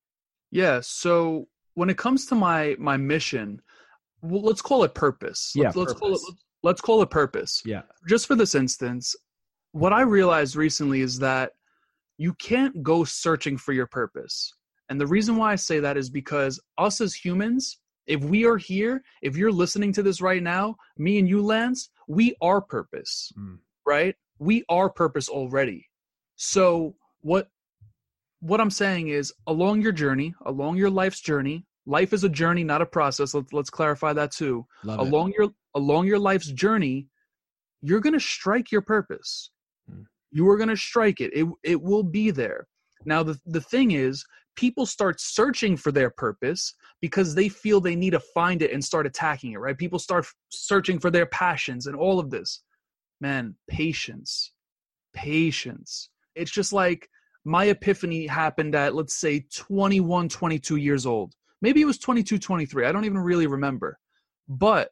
Yeah 0.52 0.80
so 0.82 1.48
when 1.74 1.90
it 1.90 1.98
comes 1.98 2.26
to 2.28 2.36
my 2.36 2.76
my 2.80 2.98
mission 2.98 3.62
well, 4.24 4.44
let's 4.44 4.62
call 4.62 4.84
it 4.84 4.94
purpose. 4.94 5.52
Yeah 5.56 5.66
let's, 5.68 5.78
let's 5.78 5.94
call 5.94 6.14
it 6.14 6.22
let's 6.64 6.82
call 6.82 7.02
it 7.02 7.10
purpose. 7.10 7.62
Yeah. 7.66 7.82
Just 8.08 8.28
for 8.28 8.36
this 8.36 8.56
instance 8.56 9.16
what 9.74 9.94
i 9.94 10.02
realized 10.02 10.56
recently 10.56 11.02
is 11.02 11.18
that 11.20 11.52
you 12.18 12.34
can't 12.36 12.84
go 12.84 13.04
searching 13.04 13.58
for 13.58 13.74
your 13.74 13.88
purpose. 13.88 14.54
And 14.90 15.00
the 15.00 15.08
reason 15.08 15.38
why 15.38 15.54
i 15.54 15.56
say 15.56 15.80
that 15.80 15.98
is 15.98 16.10
because 16.10 16.60
us 16.78 17.02
as 17.02 17.14
humans 17.16 17.80
if 18.08 18.24
we 18.24 18.46
are 18.46 18.58
here 18.58 19.02
if 19.22 19.38
you're 19.38 19.52
listening 19.52 19.94
to 19.94 20.04
this 20.04 20.22
right 20.22 20.44
now 20.44 20.76
me 20.98 21.20
and 21.20 21.30
you 21.30 21.42
lance 21.42 21.90
we 22.08 22.36
are 22.42 22.62
purpose 22.62 23.32
mm. 23.38 23.58
right 23.86 24.16
we 24.42 24.66
are 24.70 24.90
purpose 24.90 25.30
already. 25.30 25.88
So 26.36 26.96
what 27.22 27.48
what 28.40 28.60
I'm 28.60 28.72
saying 28.72 29.10
is 29.10 29.32
along 29.46 29.82
your 29.82 29.92
journey, 29.92 30.34
along 30.48 30.78
your 30.78 30.90
life's 30.90 31.22
journey, 31.22 31.64
life 31.86 32.12
is 32.12 32.24
a 32.24 32.30
journey, 32.30 32.64
not 32.64 32.82
a 32.82 32.88
process. 32.88 33.36
Let's 33.36 33.54
let's 33.54 33.70
clarify 33.70 34.14
that 34.14 34.32
too. 34.32 34.66
Love 34.84 35.00
along 35.00 35.30
it. 35.30 35.36
your 35.38 35.50
along 35.76 36.08
your 36.08 36.18
life's 36.18 36.48
journey, 36.48 37.08
you're 37.84 38.00
gonna 38.00 38.20
strike 38.20 38.72
your 38.72 38.82
purpose. 38.82 39.52
Hmm. 39.88 40.02
You 40.32 40.50
are 40.50 40.58
gonna 40.58 40.76
strike 40.76 41.22
it. 41.22 41.32
It 41.36 41.48
it 41.64 41.80
will 41.80 42.04
be 42.04 42.32
there. 42.32 42.68
Now 43.06 43.22
the 43.22 43.40
the 43.46 43.62
thing 43.62 43.92
is, 43.92 44.26
people 44.56 44.88
start 44.88 45.22
searching 45.22 45.78
for 45.78 45.92
their 45.92 46.10
purpose 46.10 46.74
because 47.00 47.36
they 47.36 47.48
feel 47.48 47.80
they 47.80 47.96
need 47.96 48.14
to 48.14 48.20
find 48.34 48.64
it 48.64 48.72
and 48.72 48.84
start 48.84 49.06
attacking 49.06 49.52
it, 49.52 49.60
right? 49.60 49.78
People 49.78 50.00
start 50.00 50.26
searching 50.50 50.98
for 50.98 51.12
their 51.12 51.28
passions 51.28 51.86
and 51.86 51.96
all 51.96 52.18
of 52.18 52.32
this 52.32 52.64
man, 53.22 53.56
patience. 53.68 54.52
patience. 55.14 56.10
It's 56.36 56.52
just 56.52 56.74
like 56.74 57.10
my 57.46 57.66
epiphany 57.66 58.28
happened 58.28 58.76
at, 58.76 58.96
let's 58.96 59.16
say, 59.16 59.46
21, 59.56 60.30
22 60.30 60.76
years 60.78 61.06
old. 61.06 61.34
Maybe 61.62 61.82
it 61.82 61.86
was 61.86 61.98
22, 61.98 62.38
23. 62.40 62.86
I 62.86 62.92
don't 62.92 63.06
even 63.06 63.20
really 63.20 63.48
remember. 63.48 63.98
But 64.48 64.90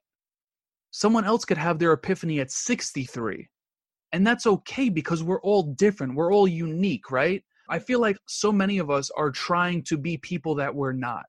someone 0.92 1.26
else 1.26 1.46
could 1.46 1.58
have 1.58 1.80
their 1.80 1.94
epiphany 1.94 2.40
at 2.40 2.52
63. 2.52 3.50
And 4.12 4.26
that's 4.26 4.48
okay 4.48 4.90
because 4.90 5.24
we're 5.24 5.42
all 5.42 5.64
different. 5.64 6.16
We're 6.16 6.34
all 6.34 6.48
unique, 6.48 7.12
right? 7.12 7.44
I 7.70 7.80
feel 7.80 8.00
like 8.00 8.18
so 8.28 8.52
many 8.52 8.80
of 8.80 8.90
us 8.90 9.12
are 9.16 9.32
trying 9.32 9.84
to 9.84 9.98
be 9.98 10.18
people 10.18 10.56
that 10.56 10.74
we're 10.74 10.94
not. 10.94 11.26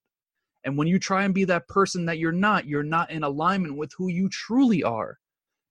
And 0.65 0.77
when 0.77 0.89
you 0.89 0.99
try 0.99 1.25
and 1.25 1.35
be 1.35 1.45
that 1.45 1.69
person 1.69 2.07
that 2.07 2.19
you're 2.19 2.33
not, 2.33 2.67
you're 2.67 2.83
not 2.83 3.11
in 3.11 3.23
alignment 3.23 3.77
with 3.77 3.93
who 3.97 4.09
you 4.09 4.29
truly 4.31 4.83
are. 4.83 5.19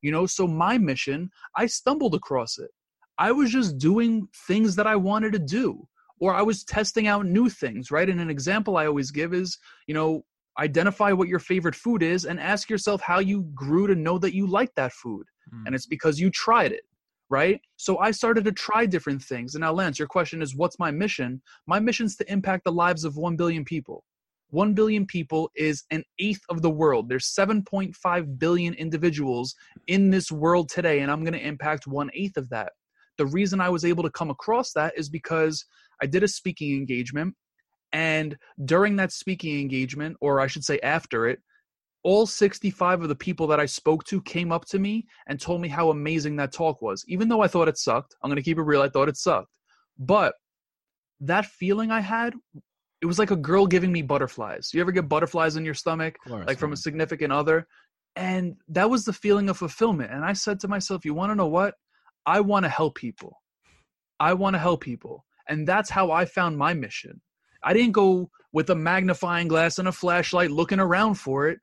You 0.01 0.11
know, 0.11 0.25
so 0.25 0.47
my 0.47 0.77
mission, 0.77 1.29
I 1.55 1.65
stumbled 1.65 2.15
across 2.15 2.57
it. 2.57 2.71
I 3.17 3.31
was 3.31 3.51
just 3.51 3.77
doing 3.77 4.27
things 4.47 4.75
that 4.77 4.87
I 4.87 4.95
wanted 4.95 5.33
to 5.33 5.39
do, 5.39 5.87
or 6.19 6.33
I 6.33 6.41
was 6.41 6.63
testing 6.63 7.07
out 7.07 7.25
new 7.25 7.49
things, 7.49 7.91
right? 7.91 8.09
And 8.09 8.21
an 8.21 8.29
example 8.29 8.77
I 8.77 8.87
always 8.87 9.11
give 9.11 9.33
is, 9.33 9.57
you 9.87 9.93
know, 9.93 10.23
identify 10.57 11.11
what 11.11 11.27
your 11.27 11.39
favorite 11.39 11.75
food 11.75 12.03
is 12.03 12.25
and 12.25 12.39
ask 12.39 12.69
yourself 12.69 13.01
how 13.01 13.19
you 13.19 13.43
grew 13.53 13.87
to 13.87 13.95
know 13.95 14.17
that 14.17 14.35
you 14.35 14.47
like 14.47 14.73
that 14.75 14.93
food. 14.93 15.25
Mm. 15.53 15.63
And 15.67 15.75
it's 15.75 15.85
because 15.85 16.19
you 16.19 16.29
tried 16.29 16.71
it, 16.71 16.83
right? 17.29 17.61
So 17.77 17.97
I 17.99 18.11
started 18.11 18.45
to 18.45 18.51
try 18.51 18.85
different 18.85 19.21
things. 19.21 19.55
And 19.55 19.61
now, 19.61 19.71
Lance, 19.71 19.99
your 19.99 20.07
question 20.07 20.41
is 20.41 20.55
what's 20.55 20.79
my 20.79 20.91
mission? 20.91 21.41
My 21.67 21.79
mission 21.79 22.05
is 22.05 22.15
to 22.17 22.31
impact 22.31 22.65
the 22.65 22.71
lives 22.71 23.03
of 23.03 23.17
1 23.17 23.35
billion 23.35 23.63
people. 23.63 24.03
1 24.51 24.73
billion 24.73 25.05
people 25.05 25.51
is 25.55 25.83
an 25.91 26.03
eighth 26.19 26.41
of 26.49 26.61
the 26.61 26.69
world. 26.69 27.07
There's 27.07 27.33
7.5 27.37 28.39
billion 28.39 28.73
individuals 28.73 29.53
in 29.87 30.09
this 30.09 30.31
world 30.31 30.69
today, 30.69 31.01
and 31.01 31.11
I'm 31.11 31.23
going 31.23 31.33
to 31.33 31.47
impact 31.47 31.85
one 31.85 32.09
eighth 32.13 32.37
of 32.37 32.49
that. 32.49 32.71
The 33.17 33.27
reason 33.27 33.61
I 33.61 33.69
was 33.69 33.85
able 33.85 34.03
to 34.03 34.09
come 34.09 34.29
across 34.29 34.71
that 34.73 34.93
is 34.97 35.09
because 35.09 35.63
I 36.01 36.07
did 36.07 36.23
a 36.23 36.27
speaking 36.27 36.75
engagement, 36.75 37.35
and 37.91 38.37
during 38.65 38.95
that 38.95 39.11
speaking 39.11 39.59
engagement, 39.59 40.17
or 40.21 40.39
I 40.39 40.47
should 40.47 40.63
say 40.63 40.79
after 40.81 41.27
it, 41.27 41.39
all 42.03 42.25
65 42.25 43.01
of 43.01 43.09
the 43.09 43.15
people 43.15 43.45
that 43.47 43.59
I 43.59 43.65
spoke 43.65 44.05
to 44.05 44.21
came 44.21 44.51
up 44.51 44.65
to 44.65 44.79
me 44.79 45.05
and 45.27 45.39
told 45.39 45.61
me 45.61 45.67
how 45.67 45.89
amazing 45.89 46.37
that 46.37 46.53
talk 46.53 46.81
was. 46.81 47.03
Even 47.07 47.27
though 47.27 47.41
I 47.41 47.47
thought 47.47 47.67
it 47.67 47.77
sucked, 47.77 48.15
I'm 48.23 48.29
going 48.29 48.37
to 48.37 48.43
keep 48.43 48.57
it 48.57 48.63
real, 48.63 48.81
I 48.81 48.89
thought 48.89 49.09
it 49.09 49.17
sucked. 49.17 49.49
But 49.97 50.33
that 51.19 51.45
feeling 51.45 51.91
I 51.91 51.99
had 51.99 52.33
it 53.01 53.05
was 53.05 53.19
like 53.19 53.31
a 53.31 53.35
girl 53.35 53.65
giving 53.65 53.91
me 53.91 54.01
butterflies. 54.01 54.71
You 54.73 54.81
ever 54.81 54.91
get 54.91 55.07
butterflies 55.07 55.55
in 55.55 55.65
your 55.65 55.73
stomach, 55.73 56.17
course, 56.27 56.45
like 56.47 56.57
from 56.57 56.71
man. 56.71 56.75
a 56.75 56.77
significant 56.77 57.31
other? 57.31 57.67
And 58.15 58.57
that 58.67 58.89
was 58.89 59.05
the 59.05 59.13
feeling 59.13 59.49
of 59.49 59.57
fulfillment. 59.57 60.11
And 60.11 60.25
I 60.25 60.33
said 60.33 60.59
to 60.61 60.67
myself, 60.67 61.05
you 61.05 61.13
want 61.13 61.31
to 61.31 61.35
know 61.35 61.47
what? 61.47 61.75
I 62.25 62.41
want 62.41 62.65
to 62.65 62.69
help 62.69 62.95
people. 62.95 63.41
I 64.19 64.33
want 64.33 64.55
to 64.55 64.59
help 64.59 64.81
people. 64.81 65.25
And 65.47 65.67
that's 65.67 65.89
how 65.89 66.11
I 66.11 66.25
found 66.25 66.57
my 66.57 66.73
mission. 66.73 67.21
I 67.63 67.73
didn't 67.73 67.93
go 67.93 68.29
with 68.51 68.69
a 68.69 68.75
magnifying 68.75 69.47
glass 69.47 69.79
and 69.79 69.87
a 69.87 69.91
flashlight 69.91 70.51
looking 70.51 70.79
around 70.79 71.15
for 71.15 71.47
it. 71.47 71.59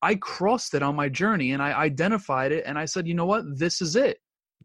I 0.00 0.14
crossed 0.14 0.74
it 0.74 0.82
on 0.82 0.94
my 0.94 1.08
journey 1.08 1.52
and 1.52 1.62
I 1.62 1.72
identified 1.72 2.52
it 2.52 2.64
and 2.66 2.78
I 2.78 2.84
said, 2.84 3.08
you 3.08 3.14
know 3.14 3.26
what? 3.26 3.44
This 3.58 3.80
is 3.82 3.96
it. 3.96 4.18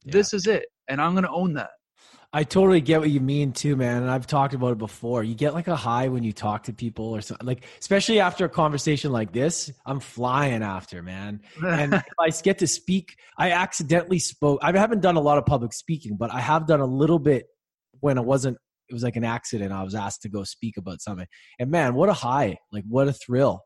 Yeah. 0.04 0.12
This 0.12 0.34
is 0.34 0.45
it. 0.45 0.65
And 0.88 1.02
I'm 1.02 1.13
going 1.13 1.23
to 1.23 1.32
own 1.32 1.54
that. 1.54 1.71
I 2.36 2.43
totally 2.43 2.82
get 2.82 3.00
what 3.00 3.12
you 3.12 3.19
mean 3.19 3.52
too, 3.52 3.76
man. 3.76 4.02
And 4.02 4.10
I've 4.10 4.26
talked 4.26 4.56
about 4.56 4.72
it 4.72 4.80
before. 4.80 5.24
You 5.24 5.36
get 5.36 5.54
like 5.54 5.67
a 5.67 5.76
high 5.76 6.08
when 6.08 6.24
you 6.24 6.34
talk 6.34 6.63
to 6.63 6.74
people 6.74 7.15
or 7.15 7.22
something 7.22 7.46
like, 7.46 7.63
especially 7.80 8.19
after 8.19 8.43
a 8.46 8.50
conversation 8.50 9.12
like 9.12 9.32
this, 9.32 9.72
I'm 9.86 10.00
flying 10.00 10.63
after, 10.63 11.04
man. 11.04 11.41
And 11.63 11.93
if 11.93 12.04
I 12.19 12.30
get 12.41 12.58
to 12.60 12.67
speak, 12.67 13.17
I 13.38 13.52
accidentally 13.52 14.17
spoke. 14.17 14.60
I 14.63 14.76
haven't 14.76 15.02
done 15.02 15.15
a 15.15 15.22
lot 15.22 15.38
of 15.38 15.46
public 15.46 15.74
speaking, 15.74 16.17
but 16.17 16.34
I 16.34 16.39
have 16.39 16.65
done 16.65 16.80
a 16.80 16.88
little 16.88 17.19
bit 17.19 17.46
when 18.00 18.17
it 18.17 18.26
wasn't, 18.26 18.58
it 18.89 18.93
was 18.93 19.04
like 19.04 19.15
an 19.15 19.24
accident. 19.24 19.72
I 19.72 19.84
was 19.84 19.93
asked 19.93 20.24
to 20.24 20.30
go 20.30 20.43
speak 20.43 20.78
about 20.78 21.02
something. 21.02 21.28
And 21.60 21.69
man, 21.69 21.93
what 21.93 22.10
a 22.10 22.13
high, 22.13 22.58
like 22.72 22.84
what 22.88 23.08
a 23.08 23.13
thrill. 23.13 23.62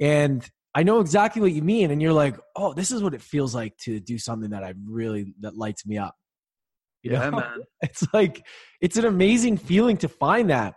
And 0.00 0.44
I 0.74 0.82
know 0.82 0.98
exactly 0.98 1.40
what 1.40 1.52
you 1.52 1.62
mean. 1.62 1.92
And 1.92 2.02
you're 2.02 2.12
like, 2.12 2.36
oh, 2.56 2.72
this 2.72 2.90
is 2.90 3.04
what 3.04 3.14
it 3.14 3.22
feels 3.22 3.54
like 3.54 3.76
to 3.78 4.00
do 4.00 4.18
something 4.18 4.50
that 4.50 4.64
I 4.64 4.74
really, 4.84 5.32
that 5.40 5.56
lights 5.56 5.86
me 5.86 5.96
up. 5.96 6.16
You 7.02 7.12
yeah, 7.12 7.30
know? 7.30 7.38
man. 7.38 7.62
It's 7.82 8.04
like 8.12 8.44
it's 8.80 8.96
an 8.96 9.04
amazing 9.04 9.56
feeling 9.56 9.96
to 9.98 10.08
find 10.08 10.50
that. 10.50 10.74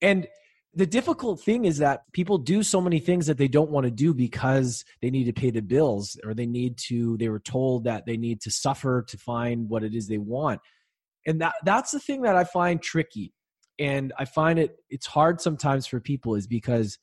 And 0.00 0.26
the 0.76 0.86
difficult 0.86 1.40
thing 1.40 1.64
is 1.64 1.78
that 1.78 2.02
people 2.12 2.38
do 2.38 2.62
so 2.62 2.80
many 2.80 2.98
things 2.98 3.26
that 3.26 3.38
they 3.38 3.48
don't 3.48 3.70
want 3.70 3.84
to 3.84 3.90
do 3.90 4.12
because 4.12 4.84
they 5.00 5.10
need 5.10 5.24
to 5.24 5.32
pay 5.32 5.50
the 5.50 5.62
bills 5.62 6.16
or 6.24 6.34
they 6.34 6.46
need 6.46 6.76
to 6.88 7.16
they 7.18 7.28
were 7.28 7.40
told 7.40 7.84
that 7.84 8.06
they 8.06 8.16
need 8.16 8.40
to 8.42 8.50
suffer 8.50 9.04
to 9.08 9.16
find 9.16 9.68
what 9.68 9.84
it 9.84 9.94
is 9.94 10.08
they 10.08 10.18
want. 10.18 10.60
And 11.26 11.40
that 11.40 11.54
that's 11.64 11.92
the 11.92 12.00
thing 12.00 12.22
that 12.22 12.36
I 12.36 12.44
find 12.44 12.82
tricky. 12.82 13.32
And 13.78 14.12
I 14.18 14.24
find 14.24 14.58
it 14.58 14.76
it's 14.90 15.06
hard 15.06 15.40
sometimes 15.40 15.86
for 15.86 16.00
people 16.00 16.34
is 16.34 16.46
because 16.46 16.98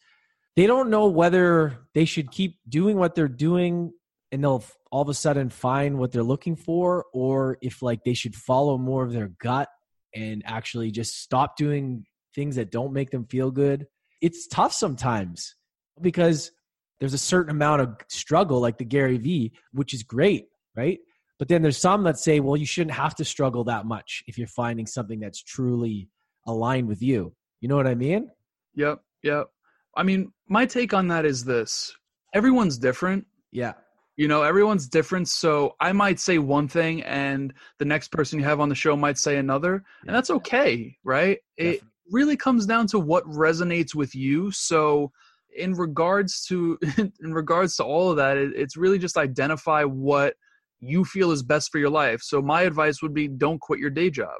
they 0.55 0.67
don't 0.67 0.89
know 0.89 1.07
whether 1.07 1.77
they 1.93 2.05
should 2.05 2.31
keep 2.31 2.57
doing 2.67 2.97
what 2.97 3.15
they're 3.15 3.27
doing 3.27 3.93
and 4.31 4.43
they'll 4.43 4.63
all 4.91 5.01
of 5.01 5.09
a 5.09 5.13
sudden 5.13 5.49
find 5.49 5.97
what 5.97 6.11
they're 6.11 6.23
looking 6.23 6.55
for 6.55 7.05
or 7.13 7.57
if 7.61 7.81
like 7.81 8.03
they 8.03 8.13
should 8.13 8.35
follow 8.35 8.77
more 8.77 9.03
of 9.03 9.13
their 9.13 9.31
gut 9.39 9.69
and 10.13 10.43
actually 10.45 10.91
just 10.91 11.21
stop 11.21 11.55
doing 11.57 12.05
things 12.35 12.55
that 12.55 12.71
don't 12.71 12.93
make 12.93 13.09
them 13.11 13.25
feel 13.25 13.51
good. 13.51 13.87
It's 14.21 14.47
tough 14.47 14.73
sometimes 14.73 15.55
because 16.01 16.51
there's 16.99 17.13
a 17.13 17.17
certain 17.17 17.51
amount 17.51 17.81
of 17.81 17.95
struggle 18.09 18.59
like 18.59 18.77
the 18.77 18.85
gary 18.85 19.17
vee 19.17 19.53
which 19.71 19.93
is 19.93 20.03
great 20.03 20.45
right? 20.75 20.99
But 21.37 21.47
then 21.49 21.63
there's 21.63 21.77
some 21.77 22.03
that 22.03 22.17
say 22.17 22.39
well 22.39 22.55
you 22.55 22.65
shouldn't 22.65 22.95
have 22.95 23.15
to 23.15 23.25
struggle 23.25 23.63
that 23.65 23.85
much 23.85 24.23
if 24.27 24.37
you're 24.37 24.47
finding 24.47 24.85
something 24.85 25.19
that's 25.19 25.41
truly 25.41 26.09
aligned 26.47 26.87
with 26.87 27.01
you. 27.01 27.33
You 27.59 27.67
know 27.67 27.75
what 27.75 27.87
i 27.87 27.95
mean? 27.95 28.29
Yep 28.75 29.01
yep. 29.23 29.47
I 29.95 30.03
mean 30.03 30.31
my 30.47 30.65
take 30.65 30.93
on 30.93 31.07
that 31.09 31.25
is 31.25 31.43
this. 31.43 31.93
Everyone's 32.33 32.77
different. 32.77 33.25
Yeah 33.51 33.73
you 34.17 34.27
know, 34.27 34.43
everyone's 34.43 34.87
different. 34.87 35.27
So 35.29 35.75
I 35.79 35.93
might 35.93 36.19
say 36.19 36.37
one 36.37 36.67
thing 36.67 37.01
and 37.03 37.53
the 37.79 37.85
next 37.85 38.11
person 38.11 38.39
you 38.39 38.45
have 38.45 38.59
on 38.59 38.69
the 38.69 38.75
show 38.75 38.95
might 38.95 39.17
say 39.17 39.37
another. 39.37 39.83
Yeah. 40.03 40.07
And 40.09 40.15
that's 40.15 40.29
okay, 40.29 40.97
right? 41.03 41.39
Definitely. 41.57 41.77
It 41.77 41.83
really 42.11 42.37
comes 42.37 42.65
down 42.65 42.87
to 42.87 42.99
what 42.99 43.23
resonates 43.25 43.95
with 43.95 44.13
you. 44.13 44.51
So 44.51 45.11
in 45.55 45.73
regards 45.73 46.45
to 46.47 46.77
in 46.97 47.33
regards 47.33 47.75
to 47.77 47.83
all 47.83 48.11
of 48.11 48.17
that, 48.17 48.37
it, 48.37 48.51
it's 48.55 48.77
really 48.77 48.99
just 48.99 49.17
identify 49.17 49.83
what 49.83 50.35
you 50.79 51.05
feel 51.05 51.31
is 51.31 51.43
best 51.43 51.71
for 51.71 51.79
your 51.79 51.89
life. 51.89 52.21
So 52.21 52.41
my 52.41 52.63
advice 52.63 53.01
would 53.01 53.13
be 53.13 53.27
don't 53.27 53.61
quit 53.61 53.79
your 53.79 53.89
day 53.89 54.09
job. 54.09 54.35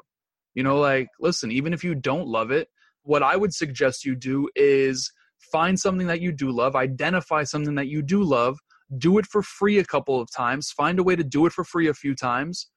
You 0.54 0.62
know, 0.62 0.78
like 0.78 1.08
listen, 1.18 1.50
even 1.50 1.72
if 1.72 1.82
you 1.82 1.94
don't 1.94 2.28
love 2.28 2.50
it, 2.50 2.68
what 3.04 3.22
I 3.22 3.36
would 3.36 3.54
suggest 3.54 4.04
you 4.04 4.14
do 4.14 4.48
is 4.54 5.10
find 5.50 5.78
something 5.78 6.06
that 6.06 6.20
you 6.20 6.32
do 6.32 6.50
love, 6.50 6.76
identify 6.76 7.44
something 7.44 7.74
that 7.76 7.88
you 7.88 8.02
do 8.02 8.22
love, 8.22 8.58
do 8.98 9.18
it 9.18 9.26
for 9.26 9.42
free 9.42 9.78
a 9.78 9.84
couple 9.84 10.20
of 10.20 10.30
times, 10.30 10.70
find 10.70 10.98
a 10.98 11.02
way 11.02 11.16
to 11.16 11.24
do 11.24 11.46
it 11.46 11.52
for 11.52 11.64
free 11.64 11.88
a 11.88 11.94
few 11.94 12.14
times, 12.14 12.68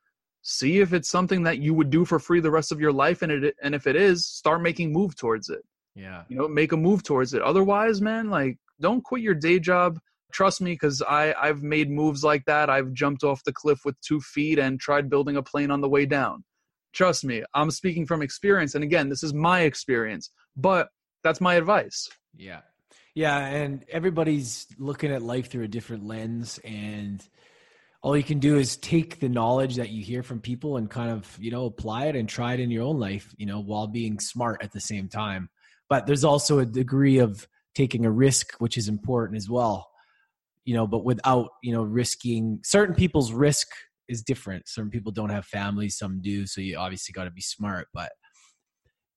see 0.42 0.80
if 0.80 0.94
it's 0.94 1.10
something 1.10 1.44
that 1.44 1.58
you 1.58 1.74
would 1.74 1.90
do 1.90 2.06
for 2.06 2.20
free 2.20 2.40
the 2.40 2.52
rest 2.52 2.72
of 2.72 2.80
your 2.80 2.92
life 2.92 3.22
and 3.22 3.32
it 3.32 3.56
and 3.64 3.74
if 3.74 3.88
it 3.88 3.96
is, 3.96 4.26
start 4.26 4.62
making 4.62 4.94
move 4.94 5.16
towards 5.16 5.50
it. 5.50 5.64
Yeah. 5.96 6.24
You 6.30 6.38
know, 6.38 6.48
make 6.48 6.72
a 6.72 6.78
move 6.78 7.04
towards 7.04 7.34
it. 7.34 7.42
Otherwise, 7.42 8.02
man, 8.02 8.30
like 8.30 8.58
don't 8.80 9.04
quit 9.04 9.22
your 9.22 9.34
day 9.34 9.60
job. 9.60 10.00
Trust 10.32 10.62
me 10.62 10.78
cuz 10.78 11.02
I 11.02 11.34
I've 11.34 11.64
made 11.64 11.90
moves 11.90 12.24
like 12.24 12.46
that. 12.46 12.70
I've 12.70 12.94
jumped 12.94 13.24
off 13.24 13.44
the 13.44 13.54
cliff 13.54 13.80
with 13.86 14.00
2 14.02 14.20
feet 14.22 14.60
and 14.60 14.80
tried 14.80 15.10
building 15.10 15.38
a 15.38 15.44
plane 15.44 15.72
on 15.72 15.82
the 15.82 15.90
way 15.90 16.06
down. 16.06 16.44
Trust 16.94 17.26
me, 17.26 17.44
I'm 17.54 17.72
speaking 17.72 18.06
from 18.06 18.22
experience 18.22 18.76
and 18.76 18.84
again, 18.84 19.10
this 19.10 19.24
is 19.24 19.34
my 19.34 19.62
experience, 19.62 20.30
but 20.56 20.90
that's 21.24 21.42
my 21.42 21.56
advice. 21.56 22.08
Yeah. 22.38 22.62
Yeah, 23.16 23.38
and 23.38 23.86
everybody's 23.90 24.68
looking 24.78 25.12
at 25.12 25.22
life 25.22 25.50
through 25.50 25.64
a 25.64 25.70
different 25.70 26.06
lens 26.06 26.60
and 26.64 27.26
all 28.06 28.16
you 28.16 28.24
can 28.24 28.38
do 28.38 28.58
is 28.58 28.78
take 28.78 29.20
the 29.20 29.30
knowledge 29.30 29.78
that 29.78 29.90
you 29.90 30.04
hear 30.04 30.22
from 30.22 30.40
people 30.40 30.78
and 30.78 30.92
kind 30.92 31.10
of, 31.10 31.36
you 31.42 31.50
know, 31.50 31.66
apply 31.66 32.06
it 32.06 32.16
and 32.16 32.30
try 32.30 32.54
it 32.54 32.60
in 32.60 32.70
your 32.70 32.84
own 32.84 33.00
life, 33.00 33.34
you 33.38 33.48
know, 33.48 33.60
while 33.60 33.88
being 33.88 34.20
smart 34.20 34.62
at 34.62 34.72
the 34.72 34.80
same 34.80 35.10
time. 35.10 35.50
But 35.90 36.06
there's 36.06 36.24
also 36.24 36.60
a 36.60 36.68
degree 36.68 37.18
of 37.18 37.48
taking 37.74 38.06
a 38.06 38.12
risk 38.12 38.54
which 38.60 38.78
is 38.78 38.88
important 38.90 39.38
as 39.38 39.50
well. 39.50 39.90
You 40.66 40.76
know, 40.76 40.86
but 40.86 41.04
without, 41.04 41.50
you 41.64 41.74
know, 41.74 41.82
risking 41.82 42.60
certain 42.64 42.94
people's 42.94 43.32
risk 43.32 43.70
is 44.08 44.22
different. 44.22 44.68
Certain 44.68 44.92
people 44.92 45.12
don't 45.12 45.30
have 45.30 45.46
families, 45.46 45.98
some 45.98 46.22
do, 46.22 46.46
so 46.46 46.62
you 46.62 46.78
obviously 46.78 47.12
got 47.12 47.24
to 47.24 47.32
be 47.32 47.42
smart, 47.42 47.88
but 47.92 48.12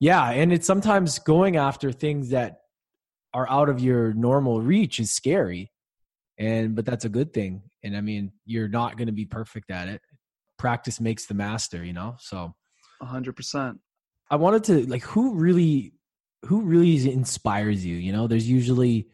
yeah, 0.01 0.31
and 0.31 0.51
it's 0.51 0.67
sometimes 0.67 1.19
going 1.19 1.57
after 1.57 1.93
things 1.93 2.31
that 2.31 2.61
are 3.35 3.49
out 3.51 3.69
of 3.69 3.81
your 3.81 4.13
normal 4.15 4.61
reach 4.61 5.01
is 5.01 5.11
scary 5.11 5.71
and 6.39 6.75
but 6.75 6.85
that's 6.85 7.05
a 7.05 7.09
good 7.09 7.33
thing 7.33 7.63
and 7.83 7.97
i 7.97 8.01
mean 8.01 8.33
you're 8.45 8.69
not 8.69 8.97
going 8.97 9.07
to 9.07 9.13
be 9.13 9.27
perfect 9.27 9.71
at 9.71 9.89
it 9.89 10.01
practice 10.59 11.01
makes 11.01 11.27
the 11.27 11.35
master 11.35 11.85
you 11.85 11.93
know 11.93 12.17
so 12.19 12.55
100% 13.03 13.79
i 14.31 14.37
wanted 14.37 14.65
to 14.65 14.87
like 14.87 15.03
who 15.03 15.35
really 15.35 15.93
who 16.47 16.63
really 16.63 17.11
inspires 17.11 17.85
you 17.85 17.97
you 17.97 18.13
know 18.13 18.27
there's 18.27 18.49
usually 18.49 19.09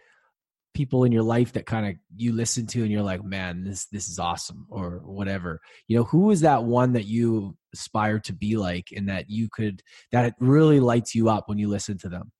people 0.75 1.05
in 1.05 1.13
your 1.13 1.23
life 1.23 1.53
that 1.53 1.67
kind 1.67 1.87
of 1.87 1.95
you 2.17 2.33
listen 2.33 2.67
to 2.67 2.83
and 2.83 2.91
you're 2.91 3.03
like, 3.03 3.25
man, 3.25 3.65
this 3.65 3.87
this 3.87 4.09
is 4.09 4.19
awesome 4.19 4.67
or 4.69 5.01
whatever. 5.05 5.61
You 5.87 5.97
know, 5.97 6.05
who 6.05 6.31
is 6.31 6.43
that 6.43 6.65
one 6.65 6.93
that 6.93 7.07
you 7.07 7.57
aspire 7.73 8.19
to 8.21 8.33
be 8.33 8.57
like 8.57 8.89
and 8.95 9.09
that 9.09 9.31
you 9.31 9.49
could 9.51 9.83
that 10.13 10.27
it 10.27 10.35
really 10.41 10.81
lights 10.81 11.15
you 11.15 11.31
up 11.31 11.49
when 11.49 11.59
you 11.59 11.69
listen 11.69 11.97
to 11.99 12.09
them? 12.09 12.33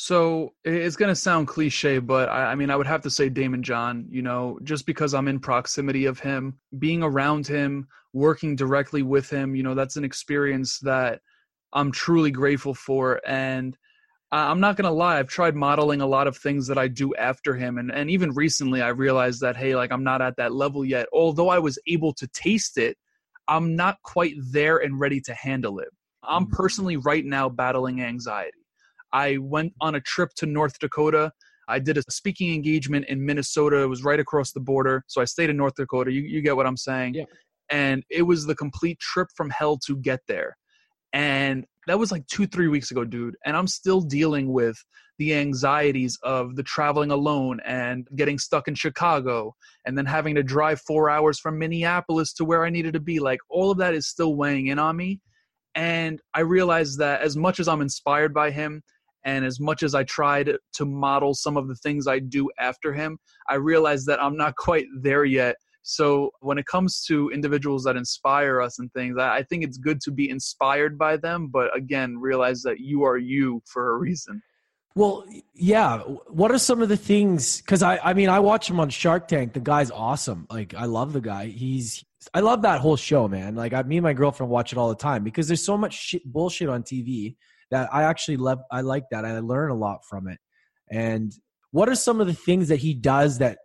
So 0.00 0.54
it's 0.62 0.94
going 0.94 1.08
to 1.08 1.16
sound 1.16 1.48
cliche, 1.48 1.98
but 1.98 2.28
I, 2.28 2.52
I, 2.52 2.54
mean, 2.54 2.70
I 2.70 2.76
would 2.76 2.86
have 2.86 3.00
to 3.02 3.10
say 3.10 3.28
Daymond 3.28 3.62
John, 3.62 4.06
you 4.08 4.22
know, 4.22 4.56
just 4.62 4.86
because 4.86 5.12
I'm 5.12 5.26
in 5.26 5.40
proximity 5.40 6.04
of 6.04 6.20
him, 6.20 6.60
being 6.78 7.02
around 7.02 7.48
him, 7.48 7.88
working 8.12 8.54
directly 8.54 9.02
with 9.02 9.28
him, 9.28 9.56
you 9.56 9.64
know, 9.64 9.74
that's 9.74 9.96
an 9.96 10.04
experience 10.04 10.78
that 10.80 11.20
I'm 11.72 11.90
truly 11.90 12.30
grateful 12.30 12.74
for. 12.74 13.20
And 13.26 13.76
I'm 14.30 14.60
not 14.60 14.76
going 14.76 14.84
to 14.84 14.92
lie, 14.92 15.18
I've 15.18 15.26
tried 15.26 15.56
modeling 15.56 16.00
a 16.00 16.06
lot 16.06 16.28
of 16.28 16.36
things 16.36 16.68
that 16.68 16.78
I 16.78 16.86
do 16.86 17.12
after 17.16 17.56
him. 17.56 17.76
And, 17.76 17.90
and 17.90 18.08
even 18.08 18.30
recently, 18.34 18.80
I 18.80 18.90
realized 18.90 19.40
that, 19.40 19.56
hey, 19.56 19.74
like 19.74 19.90
I'm 19.90 20.04
not 20.04 20.22
at 20.22 20.36
that 20.36 20.54
level 20.54 20.84
yet. 20.84 21.08
Although 21.12 21.48
I 21.48 21.58
was 21.58 21.76
able 21.88 22.12
to 22.14 22.28
taste 22.28 22.78
it, 22.78 22.96
I'm 23.48 23.74
not 23.74 23.96
quite 24.04 24.34
there 24.52 24.76
and 24.76 25.00
ready 25.00 25.20
to 25.22 25.34
handle 25.34 25.80
it. 25.80 25.88
I'm 26.22 26.46
mm. 26.46 26.52
personally 26.52 26.98
right 26.98 27.24
now 27.24 27.48
battling 27.48 28.00
anxiety. 28.00 28.57
I 29.12 29.38
went 29.38 29.72
on 29.80 29.94
a 29.94 30.00
trip 30.00 30.30
to 30.36 30.46
North 30.46 30.78
Dakota. 30.78 31.32
I 31.68 31.78
did 31.78 31.98
a 31.98 32.02
speaking 32.08 32.54
engagement 32.54 33.06
in 33.08 33.24
Minnesota. 33.24 33.82
It 33.82 33.86
was 33.86 34.02
right 34.02 34.18
across 34.18 34.52
the 34.52 34.60
border. 34.60 35.04
So 35.06 35.20
I 35.20 35.24
stayed 35.24 35.50
in 35.50 35.56
North 35.56 35.74
Dakota. 35.76 36.10
You, 36.10 36.22
you 36.22 36.40
get 36.40 36.56
what 36.56 36.66
I'm 36.66 36.76
saying? 36.76 37.14
Yeah. 37.14 37.24
And 37.70 38.02
it 38.10 38.22
was 38.22 38.46
the 38.46 38.54
complete 38.54 38.98
trip 38.98 39.28
from 39.36 39.50
hell 39.50 39.78
to 39.86 39.96
get 39.96 40.20
there. 40.26 40.56
And 41.12 41.66
that 41.86 41.98
was 41.98 42.12
like 42.12 42.26
two, 42.26 42.46
three 42.46 42.68
weeks 42.68 42.90
ago, 42.90 43.04
dude. 43.04 43.36
And 43.44 43.56
I'm 43.56 43.66
still 43.66 44.00
dealing 44.00 44.52
with 44.52 44.76
the 45.18 45.34
anxieties 45.34 46.18
of 46.22 46.54
the 46.54 46.62
traveling 46.62 47.10
alone 47.10 47.60
and 47.66 48.06
getting 48.14 48.38
stuck 48.38 48.68
in 48.68 48.74
Chicago 48.74 49.54
and 49.84 49.96
then 49.96 50.06
having 50.06 50.34
to 50.36 50.42
drive 50.42 50.80
four 50.86 51.10
hours 51.10 51.38
from 51.40 51.58
Minneapolis 51.58 52.32
to 52.34 52.44
where 52.44 52.64
I 52.64 52.70
needed 52.70 52.92
to 52.94 53.00
be. 53.00 53.18
Like 53.18 53.40
all 53.50 53.70
of 53.70 53.78
that 53.78 53.94
is 53.94 54.06
still 54.06 54.36
weighing 54.36 54.68
in 54.68 54.78
on 54.78 54.96
me. 54.96 55.20
And 55.74 56.20
I 56.34 56.40
realized 56.40 56.98
that 56.98 57.20
as 57.22 57.36
much 57.36 57.60
as 57.60 57.68
I'm 57.68 57.80
inspired 57.80 58.32
by 58.32 58.50
him, 58.50 58.82
and 59.24 59.44
as 59.44 59.60
much 59.60 59.82
as 59.82 59.94
I 59.94 60.04
tried 60.04 60.52
to 60.74 60.84
model 60.84 61.34
some 61.34 61.56
of 61.56 61.68
the 61.68 61.74
things 61.76 62.06
I 62.06 62.18
do 62.18 62.48
after 62.58 62.92
him, 62.92 63.18
I 63.48 63.54
realized 63.54 64.06
that 64.06 64.22
I'm 64.22 64.36
not 64.36 64.56
quite 64.56 64.86
there 65.00 65.24
yet. 65.24 65.56
So 65.82 66.30
when 66.40 66.58
it 66.58 66.66
comes 66.66 67.02
to 67.06 67.30
individuals 67.30 67.84
that 67.84 67.96
inspire 67.96 68.60
us 68.60 68.78
and 68.78 68.92
things, 68.92 69.16
I 69.18 69.42
think 69.44 69.64
it's 69.64 69.78
good 69.78 70.00
to 70.02 70.10
be 70.10 70.28
inspired 70.28 70.98
by 70.98 71.16
them, 71.16 71.48
but 71.50 71.74
again, 71.74 72.18
realize 72.18 72.62
that 72.62 72.80
you 72.80 73.04
are 73.04 73.16
you 73.16 73.62
for 73.64 73.92
a 73.92 73.96
reason. 73.96 74.42
Well, 74.94 75.24
yeah. 75.54 76.00
What 76.00 76.50
are 76.50 76.58
some 76.58 76.82
of 76.82 76.88
the 76.88 76.96
things? 76.96 77.58
Because 77.62 77.82
I, 77.82 77.98
I 78.02 78.14
mean, 78.14 78.28
I 78.28 78.40
watch 78.40 78.68
him 78.68 78.80
on 78.80 78.90
Shark 78.90 79.28
Tank. 79.28 79.52
The 79.52 79.60
guy's 79.60 79.90
awesome. 79.90 80.46
Like, 80.50 80.74
I 80.74 80.86
love 80.86 81.12
the 81.12 81.20
guy. 81.20 81.46
He's, 81.46 82.04
I 82.34 82.40
love 82.40 82.62
that 82.62 82.80
whole 82.80 82.96
show, 82.96 83.28
man. 83.28 83.54
Like, 83.54 83.72
I, 83.72 83.82
me 83.84 83.98
and 83.98 84.04
my 84.04 84.12
girlfriend 84.12 84.50
watch 84.50 84.72
it 84.72 84.78
all 84.78 84.88
the 84.88 84.96
time 84.96 85.22
because 85.22 85.46
there's 85.46 85.64
so 85.64 85.78
much 85.78 85.94
shit, 85.94 86.24
bullshit 86.24 86.68
on 86.68 86.82
TV 86.82 87.36
that 87.70 87.88
I 87.92 88.04
actually 88.04 88.36
love. 88.36 88.60
I 88.70 88.80
like 88.80 89.04
that. 89.10 89.24
I 89.24 89.38
learn 89.40 89.70
a 89.70 89.74
lot 89.74 90.00
from 90.08 90.28
it. 90.28 90.38
And 90.90 91.32
what 91.70 91.88
are 91.88 91.94
some 91.94 92.20
of 92.20 92.26
the 92.26 92.34
things 92.34 92.68
that 92.68 92.78
he 92.78 92.94
does 92.94 93.38
that 93.38 93.58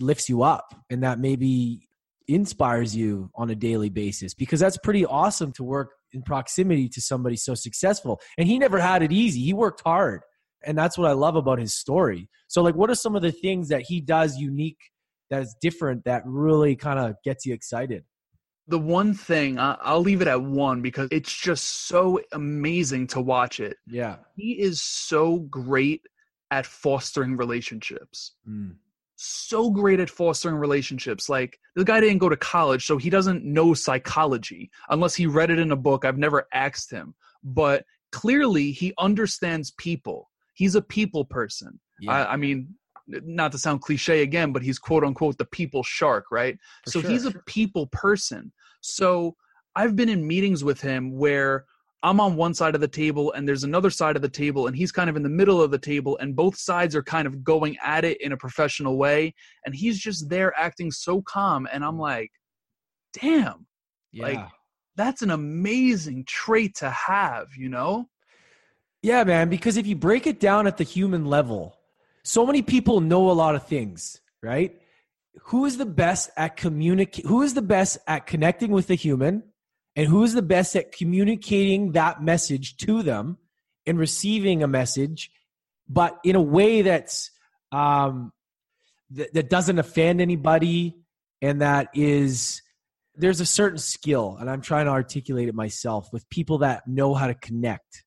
lifts 0.00 0.28
you 0.28 0.42
up 0.42 0.74
and 0.90 1.02
that 1.02 1.18
maybe 1.18 1.88
inspires 2.28 2.94
you 2.94 3.30
on 3.34 3.50
a 3.50 3.54
daily 3.54 3.88
basis? 3.88 4.34
Because 4.34 4.60
that's 4.60 4.78
pretty 4.78 5.06
awesome 5.06 5.52
to 5.52 5.64
work 5.64 5.90
in 6.12 6.22
proximity 6.22 6.88
to 6.90 7.00
somebody 7.00 7.36
so 7.36 7.54
successful. 7.54 8.20
And 8.38 8.46
he 8.46 8.58
never 8.58 8.78
had 8.78 9.02
it 9.02 9.12
easy. 9.12 9.40
He 9.40 9.52
worked 9.52 9.82
hard. 9.84 10.20
And 10.64 10.76
that's 10.76 10.98
what 10.98 11.08
I 11.08 11.12
love 11.12 11.36
about 11.36 11.58
his 11.58 11.74
story. 11.74 12.28
So, 12.48 12.62
like, 12.62 12.74
what 12.74 12.90
are 12.90 12.94
some 12.94 13.14
of 13.14 13.22
the 13.22 13.32
things 13.32 13.68
that 13.68 13.82
he 13.82 14.00
does 14.00 14.36
unique 14.36 14.78
that 15.30 15.42
is 15.42 15.54
different 15.60 16.04
that 16.04 16.22
really 16.24 16.76
kind 16.76 16.98
of 16.98 17.14
gets 17.24 17.46
you 17.46 17.54
excited? 17.54 18.04
The 18.68 18.78
one 18.78 19.14
thing 19.14 19.58
I'll 19.58 20.00
leave 20.00 20.22
it 20.22 20.28
at 20.28 20.42
one 20.42 20.82
because 20.82 21.08
it's 21.12 21.32
just 21.32 21.86
so 21.86 22.20
amazing 22.32 23.06
to 23.08 23.20
watch 23.20 23.60
it. 23.60 23.76
Yeah. 23.86 24.16
He 24.34 24.52
is 24.52 24.82
so 24.82 25.38
great 25.38 26.02
at 26.50 26.66
fostering 26.66 27.36
relationships. 27.36 28.32
Mm. 28.48 28.76
So 29.16 29.70
great 29.70 30.00
at 30.00 30.10
fostering 30.10 30.56
relationships. 30.56 31.28
Like 31.28 31.58
the 31.74 31.84
guy 31.84 32.00
didn't 32.00 32.18
go 32.18 32.28
to 32.28 32.36
college, 32.36 32.86
so 32.86 32.98
he 32.98 33.08
doesn't 33.08 33.44
know 33.44 33.72
psychology 33.72 34.70
unless 34.90 35.14
he 35.14 35.26
read 35.26 35.50
it 35.50 35.58
in 35.58 35.72
a 35.72 35.76
book. 35.76 36.04
I've 36.04 36.18
never 36.18 36.46
asked 36.52 36.90
him, 36.90 37.14
but 37.42 37.84
clearly 38.12 38.72
he 38.72 38.92
understands 38.98 39.70
people. 39.72 40.30
He's 40.54 40.74
a 40.74 40.82
people 40.82 41.24
person. 41.24 41.80
Yeah. 42.00 42.12
I, 42.12 42.32
I 42.32 42.36
mean, 42.36 42.74
not 43.08 43.52
to 43.52 43.58
sound 43.58 43.82
cliche 43.82 44.22
again, 44.22 44.52
but 44.52 44.62
he's 44.62 44.78
quote 44.78 45.04
unquote 45.04 45.38
the 45.38 45.44
people 45.46 45.82
shark, 45.82 46.26
right? 46.30 46.58
For 46.84 46.90
so 46.90 47.00
sure. 47.00 47.10
he's 47.10 47.24
a 47.24 47.32
people 47.46 47.86
person. 47.88 48.52
So 48.80 49.36
I've 49.74 49.96
been 49.96 50.08
in 50.08 50.26
meetings 50.26 50.64
with 50.64 50.80
him 50.80 51.16
where 51.16 51.66
I'm 52.02 52.20
on 52.20 52.36
one 52.36 52.54
side 52.54 52.74
of 52.74 52.80
the 52.80 52.88
table 52.88 53.32
and 53.32 53.48
there's 53.48 53.64
another 53.64 53.90
side 53.90 54.16
of 54.16 54.22
the 54.22 54.28
table 54.28 54.66
and 54.66 54.76
he's 54.76 54.92
kind 54.92 55.10
of 55.10 55.16
in 55.16 55.22
the 55.22 55.28
middle 55.28 55.60
of 55.62 55.70
the 55.70 55.78
table 55.78 56.16
and 56.18 56.36
both 56.36 56.56
sides 56.56 56.94
are 56.94 57.02
kind 57.02 57.26
of 57.26 57.42
going 57.42 57.76
at 57.82 58.04
it 58.04 58.20
in 58.20 58.32
a 58.32 58.36
professional 58.36 58.96
way 58.96 59.34
and 59.64 59.74
he's 59.74 59.98
just 59.98 60.28
there 60.28 60.52
acting 60.58 60.90
so 60.90 61.20
calm 61.22 61.66
and 61.72 61.84
I'm 61.84 61.98
like 61.98 62.30
damn 63.12 63.66
yeah. 64.12 64.22
like 64.22 64.48
that's 64.94 65.22
an 65.22 65.30
amazing 65.30 66.24
trait 66.26 66.76
to 66.76 66.90
have 66.90 67.48
you 67.56 67.68
know 67.68 68.08
yeah 69.02 69.24
man 69.24 69.48
because 69.48 69.76
if 69.76 69.86
you 69.86 69.96
break 69.96 70.26
it 70.26 70.38
down 70.38 70.66
at 70.66 70.76
the 70.76 70.84
human 70.84 71.24
level 71.24 71.76
so 72.26 72.44
many 72.44 72.60
people 72.60 73.00
know 73.00 73.30
a 73.30 73.32
lot 73.32 73.54
of 73.54 73.68
things, 73.68 74.20
right? 74.42 74.80
Who 75.44 75.64
is 75.64 75.78
the 75.78 75.86
best 75.86 76.28
at 76.36 76.56
communicate? 76.56 77.24
Who 77.24 77.42
is 77.42 77.54
the 77.54 77.62
best 77.62 77.98
at 78.08 78.26
connecting 78.26 78.72
with 78.72 78.88
the 78.88 78.96
human, 78.96 79.44
and 79.94 80.08
who 80.08 80.24
is 80.24 80.34
the 80.34 80.42
best 80.42 80.74
at 80.74 80.90
communicating 80.90 81.92
that 81.92 82.22
message 82.22 82.78
to 82.78 83.04
them 83.04 83.38
and 83.86 83.96
receiving 83.96 84.64
a 84.64 84.66
message, 84.66 85.30
but 85.88 86.18
in 86.24 86.34
a 86.34 86.42
way 86.42 86.82
that's 86.82 87.30
um, 87.70 88.32
that, 89.10 89.32
that 89.34 89.48
doesn't 89.48 89.78
offend 89.78 90.20
anybody 90.20 90.96
and 91.40 91.60
that 91.60 91.90
is 91.94 92.60
there's 93.14 93.40
a 93.40 93.46
certain 93.46 93.78
skill, 93.78 94.36
and 94.40 94.50
I'm 94.50 94.62
trying 94.62 94.86
to 94.86 94.90
articulate 94.90 95.48
it 95.48 95.54
myself 95.54 96.12
with 96.12 96.28
people 96.28 96.58
that 96.58 96.88
know 96.88 97.14
how 97.14 97.28
to 97.28 97.34
connect 97.34 98.02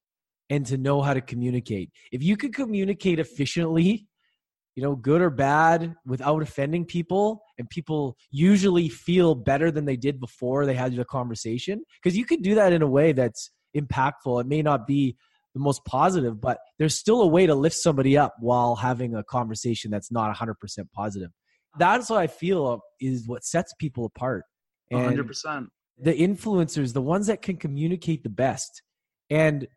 and 0.50 0.66
to 0.66 0.78
know 0.78 1.02
how 1.02 1.14
to 1.14 1.22
communicate. 1.22 1.92
If 2.12 2.22
you 2.22 2.36
could 2.36 2.54
communicate 2.54 3.20
efficiently 3.20 4.08
you 4.80 4.86
know, 4.86 4.96
good 4.96 5.22
or 5.22 5.30
bad, 5.30 5.94
without 6.06 6.42
offending 6.42 6.86
people, 6.86 7.44
and 7.58 7.70
people 7.70 8.15
usually 8.32 8.88
feel 8.88 9.36
better 9.36 9.72
than 9.72 9.84
they 9.84 9.98
did 9.98 10.22
before 10.22 10.65
they 10.65 10.74
had 10.74 10.96
the 10.96 11.04
conversation. 11.04 11.84
Because 12.02 12.18
you 12.18 12.24
could 12.24 12.42
do 12.42 12.56
that 12.56 12.72
in 12.72 12.82
a 12.82 12.88
way 12.88 13.12
that's 13.12 13.52
impactful. 13.76 14.39
It 14.39 14.48
may 14.48 14.62
not 14.62 14.88
be 14.88 15.18
the 15.54 15.60
most 15.60 15.84
positive, 15.84 16.39
but 16.39 16.60
there's 16.78 16.98
still 16.98 17.22
a 17.22 17.28
way 17.28 17.46
to 17.46 17.56
lift 17.56 17.76
somebody 17.76 18.18
up 18.18 18.36
while 18.39 18.78
having 18.78 19.15
a 19.15 19.24
conversation 19.26 19.92
that's 19.92 20.13
not 20.13 20.34
100% 20.34 20.54
positive. 20.94 21.32
That's 21.78 22.10
what 22.10 22.20
I 22.20 22.28
feel 22.28 22.80
is 23.02 23.28
what 23.28 23.44
sets 23.44 23.74
people 23.80 24.06
apart. 24.06 24.46
And 24.92 25.18
100%. 25.18 25.68
The 25.98 26.13
influencers, 26.13 26.94
the 26.94 27.02
ones 27.02 27.28
that 27.28 27.42
can 27.42 27.58
communicate 27.58 28.24
the 28.24 28.30
best. 28.30 28.82
And 29.30 29.68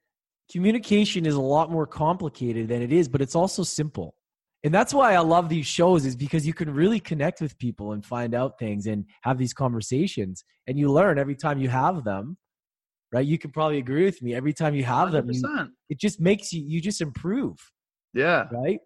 communication 0.48 1.26
is 1.26 1.34
a 1.34 1.40
lot 1.40 1.72
more 1.72 1.88
complicated 1.88 2.68
than 2.68 2.82
it 2.82 2.92
is, 2.92 3.08
but 3.08 3.20
it's 3.20 3.34
also 3.34 3.64
simple 3.64 4.14
and 4.64 4.72
that's 4.72 4.94
why 4.94 5.14
I 5.14 5.20
love 5.20 5.48
these 5.48 5.66
shows 5.66 6.06
is 6.06 6.14
because 6.14 6.46
you 6.46 6.54
can 6.54 6.72
really 6.72 7.00
connect 7.00 7.40
with 7.40 7.58
people 7.58 7.92
and 7.92 8.04
find 8.04 8.34
out 8.34 8.58
things 8.58 8.86
and 8.86 9.04
have 9.22 9.38
these 9.38 9.52
conversations 9.52 10.44
and 10.66 10.78
you 10.78 10.90
learn 10.90 11.18
every 11.18 11.36
time 11.36 11.58
you 11.58 11.68
have 11.68 12.04
them 12.04 12.36
right? 13.12 13.26
You 13.26 13.38
can 13.38 13.50
probably 13.50 13.78
agree 13.78 14.04
with 14.04 14.22
me. 14.22 14.34
Every 14.34 14.54
time 14.54 14.74
you 14.74 14.84
have 14.84 15.10
100%. 15.10 15.12
them 15.12 15.30
you, 15.30 15.68
it 15.90 16.00
just 16.00 16.20
makes 16.20 16.52
you 16.52 16.64
you 16.66 16.80
just 16.80 17.00
improve 17.00 17.58
yeah. 18.14 18.46
right? 18.52 18.80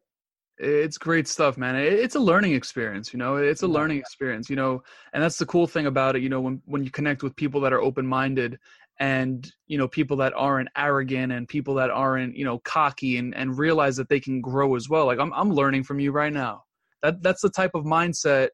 It's 0.58 0.98
great 0.98 1.28
stuff 1.28 1.56
man. 1.56 1.76
It's 1.76 2.14
a 2.14 2.20
learning 2.20 2.54
experience 2.54 3.12
you 3.12 3.18
know? 3.18 3.36
It's 3.36 3.62
a 3.62 3.68
learning 3.68 3.98
experience 3.98 4.50
you 4.50 4.56
know? 4.56 4.82
And 5.12 5.22
that's 5.22 5.38
the 5.38 5.46
cool 5.46 5.66
thing 5.66 5.86
about 5.86 6.16
it 6.16 6.22
you 6.22 6.28
know 6.28 6.40
when 6.40 6.60
when 6.64 6.84
you 6.84 6.90
connect 6.90 7.22
with 7.22 7.36
people 7.36 7.60
that 7.62 7.72
are 7.72 7.80
open 7.80 8.06
minded 8.06 8.58
and 8.98 9.52
you 9.66 9.76
know 9.76 9.88
people 9.88 10.16
that 10.16 10.32
aren't 10.35 10.68
arrogant 10.76 11.32
and 11.32 11.48
people 11.48 11.74
that 11.74 11.90
aren't 11.90 12.35
you 12.37 12.44
know 12.44 12.59
cocky 12.61 13.18
and 13.18 13.35
and 13.35 13.59
realize 13.59 13.96
that 13.96 14.09
they 14.09 14.20
can 14.20 14.40
grow 14.40 14.74
as 14.74 14.88
well. 14.88 15.06
Like 15.06 15.18
i'm 15.18 15.32
i'm 15.35 15.52
learning 15.52 15.85
from 15.85 16.00
you 16.00 16.12
right 16.12 16.32
now. 16.32 16.64
That 17.02 17.22
that's 17.22 17.42
the 17.42 17.50
type 17.50 17.72
of 17.74 17.85
mindset 17.85 18.48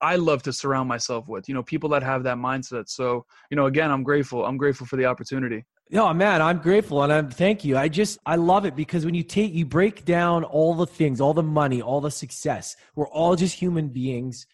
i 0.00 0.14
love 0.14 0.42
to 0.44 0.52
surround 0.52 0.88
myself 0.88 1.26
with 1.26 1.48
you 1.48 1.54
know 1.54 1.62
people 1.62 1.88
that 1.90 2.02
have 2.02 2.22
that 2.24 2.36
mindset. 2.36 2.88
So 2.88 3.24
you 3.50 3.56
know 3.56 3.66
again 3.66 3.90
i'm 3.90 4.02
grateful. 4.02 4.44
I'm 4.44 4.56
grateful 4.56 4.86
for 4.86 4.96
the 4.96 5.06
opportunity. 5.06 5.64
No 5.90 6.12
man 6.14 6.40
i'm 6.42 6.58
grateful 6.58 7.02
and 7.02 7.12
i'm 7.12 7.30
thank 7.30 7.64
you. 7.64 7.76
I 7.76 7.88
just 7.88 8.18
i 8.24 8.36
love 8.36 8.66
it 8.66 8.76
because 8.76 9.04
when 9.04 9.14
you 9.14 9.24
take 9.24 9.52
you 9.52 9.66
break 9.66 10.04
down 10.04 10.44
all 10.44 10.74
the 10.74 10.86
things 10.86 11.20
all 11.20 11.34
the 11.34 11.42
money 11.42 11.82
all 11.82 12.00
the 12.00 12.10
success 12.10 12.76
we're 12.94 13.08
all 13.08 13.34
just 13.34 13.58
human 13.58 13.88
beings 13.88 14.46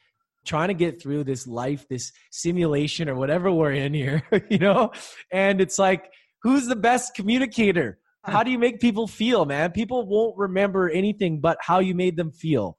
trying 0.44 0.68
to 0.68 0.74
get 0.74 1.00
through 1.00 1.24
this 1.24 1.46
life, 1.46 1.86
this 1.88 2.12
simulation 2.30 3.08
or 3.08 3.14
whatever 3.14 3.50
we're 3.50 3.72
in 3.72 3.94
here, 3.94 4.22
you 4.50 4.58
know? 4.58 4.92
And 5.32 5.60
it's 5.60 5.78
like, 5.78 6.10
who's 6.42 6.66
the 6.66 6.76
best 6.76 7.14
communicator? 7.14 7.98
How 8.26 8.42
do 8.42 8.50
you 8.50 8.58
make 8.58 8.80
people 8.80 9.06
feel, 9.06 9.44
man? 9.44 9.72
People 9.72 10.06
won't 10.06 10.36
remember 10.38 10.88
anything 10.88 11.40
but 11.40 11.58
how 11.60 11.80
you 11.80 11.94
made 11.94 12.16
them 12.16 12.32
feel. 12.32 12.78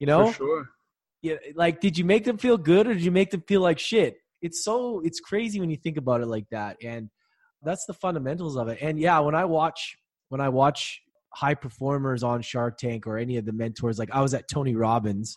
You 0.00 0.06
know, 0.06 0.28
For 0.28 0.32
sure. 0.32 0.68
yeah, 1.22 1.36
like 1.54 1.80
did 1.80 1.96
you 1.96 2.04
make 2.04 2.24
them 2.24 2.38
feel 2.38 2.56
good 2.56 2.88
or 2.88 2.94
did 2.94 3.04
you 3.04 3.12
make 3.12 3.30
them 3.30 3.42
feel 3.46 3.60
like 3.60 3.78
shit? 3.78 4.16
It's 4.42 4.64
so 4.64 5.00
it's 5.04 5.20
crazy 5.20 5.60
when 5.60 5.70
you 5.70 5.76
think 5.76 5.96
about 5.96 6.22
it 6.22 6.26
like 6.26 6.46
that, 6.50 6.78
and 6.82 7.10
that's 7.62 7.84
the 7.84 7.92
fundamentals 7.92 8.56
of 8.56 8.68
it. 8.68 8.78
And 8.80 8.98
yeah, 8.98 9.18
when 9.20 9.34
I 9.34 9.44
watch 9.44 9.96
when 10.30 10.40
I 10.40 10.48
watch 10.48 11.00
high 11.34 11.54
performers 11.54 12.22
on 12.22 12.42
Shark 12.42 12.78
Tank 12.78 13.06
or 13.06 13.18
any 13.18 13.36
of 13.36 13.44
the 13.44 13.52
mentors, 13.52 13.98
like 13.98 14.10
I 14.10 14.22
was 14.22 14.34
at 14.34 14.48
Tony 14.48 14.74
Robbins, 14.74 15.36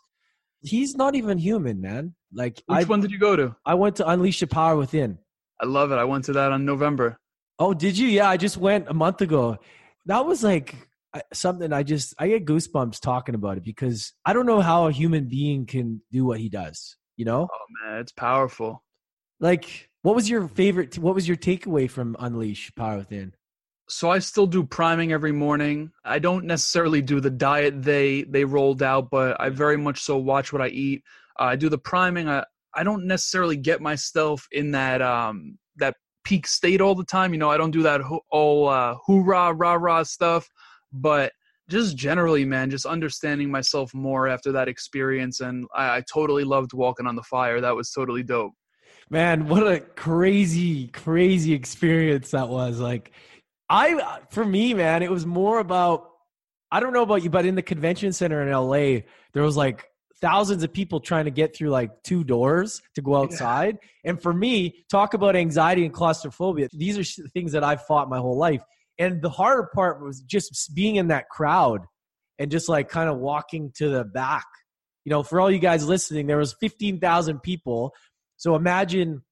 he's 0.64 0.96
not 0.96 1.16
even 1.16 1.38
human, 1.38 1.82
man. 1.82 2.16
Like 2.34 2.62
Which 2.66 2.80
I 2.80 2.84
one 2.84 3.02
did 3.02 3.12
you 3.12 3.20
go 3.20 3.36
to? 3.36 3.56
I 3.66 3.74
went 3.76 3.98
to 3.98 4.08
Unleash 4.10 4.40
the 4.40 4.48
Power 4.48 4.76
Within. 4.76 5.20
I 5.62 5.66
love 5.66 5.92
it. 5.92 5.96
I 5.96 6.04
went 6.04 6.26
to 6.26 6.34
that 6.34 6.52
on 6.52 6.66
November. 6.66 7.18
Oh, 7.60 7.74
did 7.74 7.98
you? 7.98 8.08
Yeah, 8.08 8.30
I 8.30 8.38
just 8.38 8.58
went 8.58 8.90
a 8.90 8.94
month 8.94 9.22
ago. 9.22 9.58
That 10.08 10.26
was 10.26 10.44
like 10.44 10.76
something 11.32 11.72
I 11.72 11.84
just 11.84 12.16
I 12.18 12.28
get 12.28 12.46
goosebumps 12.46 13.00
talking 13.00 13.36
about 13.36 13.58
it 13.58 13.64
because 13.64 14.14
I 14.26 14.34
don't 14.34 14.48
know 14.48 14.62
how 14.62 14.88
a 14.88 14.92
human 14.92 15.26
being 15.30 15.66
can 15.68 16.02
do 16.12 16.26
what 16.26 16.40
he 16.40 16.50
does. 16.50 16.98
You 17.18 17.26
know, 17.26 17.48
Oh 17.54 17.66
man, 17.88 18.00
it's 18.02 18.12
powerful. 18.12 18.84
like 19.40 19.90
what 20.02 20.16
was 20.16 20.28
your 20.30 20.48
favorite? 20.48 20.98
What 20.98 21.14
was 21.16 21.28
your 21.28 21.38
takeaway 21.38 21.90
from 21.90 22.16
Unleash 22.20 22.74
Power 22.76 22.98
Within? 22.98 23.34
So 23.90 24.10
I 24.10 24.20
still 24.20 24.48
do 24.48 24.64
priming 24.64 25.12
every 25.12 25.32
morning. 25.32 25.92
I 26.06 26.20
don't 26.20 26.46
necessarily 26.46 27.02
do 27.02 27.20
the 27.20 27.30
diet 27.30 27.84
they 27.84 28.24
they 28.24 28.46
rolled 28.46 28.82
out, 28.82 29.10
but 29.10 29.40
I 29.40 29.50
very 29.50 29.78
much 29.78 30.02
so 30.02 30.18
watch 30.18 30.54
what 30.54 30.62
I 30.62 30.68
eat. 30.70 31.04
Uh, 31.40 31.44
I 31.44 31.56
do 31.56 31.70
the 31.70 31.78
priming. 31.78 32.30
I 32.30 32.46
I 32.74 32.84
don't 32.84 33.06
necessarily 33.06 33.58
get 33.58 33.82
myself 33.82 34.48
in 34.52 34.72
that 34.72 35.02
um 35.02 35.58
that 35.78 35.96
peak 36.24 36.48
state 36.48 36.82
all 36.82 36.96
the 36.96 37.04
time. 37.04 37.34
You 37.34 37.40
know, 37.40 37.52
I 37.52 37.58
don't 37.58 37.72
do 37.72 37.84
that 37.84 38.02
ho- 38.02 38.24
all 38.32 38.70
uh, 38.70 38.96
hoorah 39.06 39.54
rah 39.54 39.74
rah 39.74 40.04
stuff, 40.04 40.48
but 40.92 41.34
just 41.70 41.98
generally, 41.98 42.46
man, 42.46 42.70
just 42.70 42.86
understanding 42.86 43.50
myself 43.50 43.94
more 43.94 44.28
after 44.28 44.52
that 44.54 44.68
experience, 44.68 45.40
and 45.40 45.66
I, 45.76 45.98
I 45.98 46.04
totally 46.12 46.44
loved 46.44 46.74
walking 46.74 47.08
on 47.08 47.16
the 47.16 47.24
fire. 47.24 47.62
That 47.62 47.76
was 47.76 47.92
totally 47.92 48.24
dope. 48.24 48.54
Man, 49.10 49.48
what 49.48 49.68
a 49.68 49.80
crazy, 49.80 50.88
crazy 50.88 51.54
experience 51.54 52.32
that 52.32 52.50
was. 52.50 52.80
Like, 52.80 53.12
I, 53.70 54.20
for 54.30 54.46
me, 54.46 54.74
man, 54.74 55.04
it 55.04 55.12
was 55.12 55.26
more 55.26 55.60
about, 55.60 56.10
I 56.72 56.80
don't 56.80 56.94
know 56.94 57.04
about 57.04 57.24
you, 57.24 57.30
but 57.30 57.46
in 57.46 57.56
the 57.56 57.62
convention 57.62 58.14
center 58.14 58.42
in 58.42 58.52
LA, 58.52 59.02
there 59.34 59.44
was 59.44 59.56
like 59.58 59.86
thousands 60.22 60.64
of 60.64 60.72
people 60.72 61.00
trying 61.00 61.26
to 61.26 61.32
get 61.32 61.56
through 61.56 61.70
like 61.70 61.92
two 62.04 62.24
doors 62.24 62.82
to 62.96 63.02
go 63.02 63.16
outside. 63.16 63.78
And 64.06 64.22
for 64.22 64.34
me, 64.34 64.86
talk 64.90 65.14
about 65.14 65.36
anxiety 65.36 65.86
and 65.86 65.94
claustrophobia. 65.94 66.70
These 66.72 66.98
are 66.98 67.24
things 67.34 67.52
that 67.52 67.64
I've 67.64 67.86
fought 67.86 68.10
my 68.10 68.20
whole 68.20 68.38
life. 68.38 68.64
And 68.98 69.22
the 69.22 69.30
harder 69.30 69.70
part 69.74 70.02
was 70.02 70.22
just 70.22 70.74
being 70.74 70.96
in 70.96 71.08
that 71.08 71.30
crowd 71.30 71.82
and 72.40 72.52
just 72.52 72.70
like 72.70 72.90
kind 72.90 73.10
of 73.10 73.18
walking 73.18 73.72
to 73.76 73.90
the 73.90 74.04
back. 74.04 74.46
You 75.04 75.10
know, 75.10 75.24
for 75.24 75.42
all 75.42 75.52
you 75.52 75.60
guys 75.60 75.86
listening, 75.86 76.28
there 76.28 76.38
was 76.38 76.54
15,000 76.60 77.42
people. 77.42 77.94
So 78.38 78.56
imagine 78.56 79.24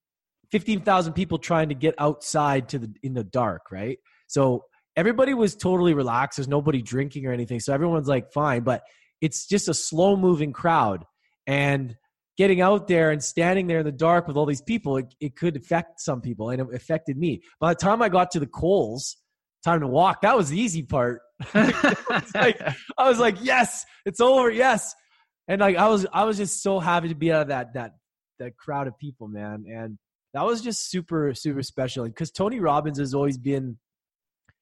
15,000 0.52 1.14
people 1.14 1.38
trying 1.38 1.70
to 1.70 1.76
get 1.76 1.96
outside 1.98 2.70
to 2.70 2.80
the 2.80 2.94
in 3.02 3.14
the 3.14 3.24
dark, 3.24 3.72
right? 3.72 3.98
So 4.32 4.64
everybody 4.96 5.34
was 5.34 5.56
totally 5.56 5.94
relaxed. 5.94 6.38
There's 6.38 6.48
nobody 6.48 6.82
drinking 6.82 7.26
or 7.26 7.34
anything. 7.34 7.60
So 7.60 7.74
everyone's 7.74 8.08
like 8.08 8.32
fine, 8.32 8.64
but 8.64 8.84
it's 9.20 9.46
just 9.46 9.68
a 9.68 9.74
slow 9.74 10.16
moving 10.16 10.54
crowd 10.54 11.06
and 11.48 11.96
getting 12.38 12.62
out 12.62 12.88
there 12.88 13.12
and 13.12 13.22
standing 13.22 13.68
there 13.68 13.80
in 13.80 13.86
the 13.86 13.92
dark 13.92 14.28
with 14.28 14.38
all 14.38 14.46
these 14.46 14.62
people, 14.62 14.98
it, 14.98 15.14
it 15.20 15.36
could 15.36 15.58
affect 15.58 16.00
some 16.00 16.22
people 16.22 16.50
and 16.50 16.62
it 16.62 16.74
affected 16.74 17.18
me. 17.18 17.42
By 17.60 17.74
the 17.74 17.80
time 17.80 18.02
I 18.02 18.08
got 18.08 18.32
to 18.32 18.40
the 18.40 18.48
coals, 18.48 19.18
time 19.66 19.82
to 19.82 19.88
walk, 19.88 20.22
that 20.22 20.38
was 20.38 20.50
the 20.50 20.60
easy 20.60 20.84
part. 20.84 21.22
Like, 22.34 22.62
I 22.98 23.10
was 23.10 23.20
like, 23.20 23.36
yes, 23.42 23.86
it's 24.06 24.22
over. 24.22 24.50
Yes. 24.50 24.96
And 25.48 25.60
like, 25.60 25.76
I 25.76 25.90
was, 25.90 26.06
I 26.14 26.24
was 26.24 26.38
just 26.38 26.64
so 26.64 26.80
happy 26.80 27.10
to 27.10 27.16
be 27.16 27.32
out 27.34 27.42
of 27.42 27.48
that, 27.50 27.74
that, 27.74 27.92
that 28.40 28.56
crowd 28.56 28.88
of 28.88 28.98
people, 28.98 29.28
man. 29.28 29.66
And 29.70 29.98
that 30.34 30.46
was 30.46 30.62
just 30.62 30.90
super, 30.90 31.34
super 31.34 31.64
special. 31.64 32.06
Because 32.06 32.32
Tony 32.32 32.60
Robbins 32.60 33.00
has 33.00 33.14
always 33.14 33.38
been, 33.38 33.78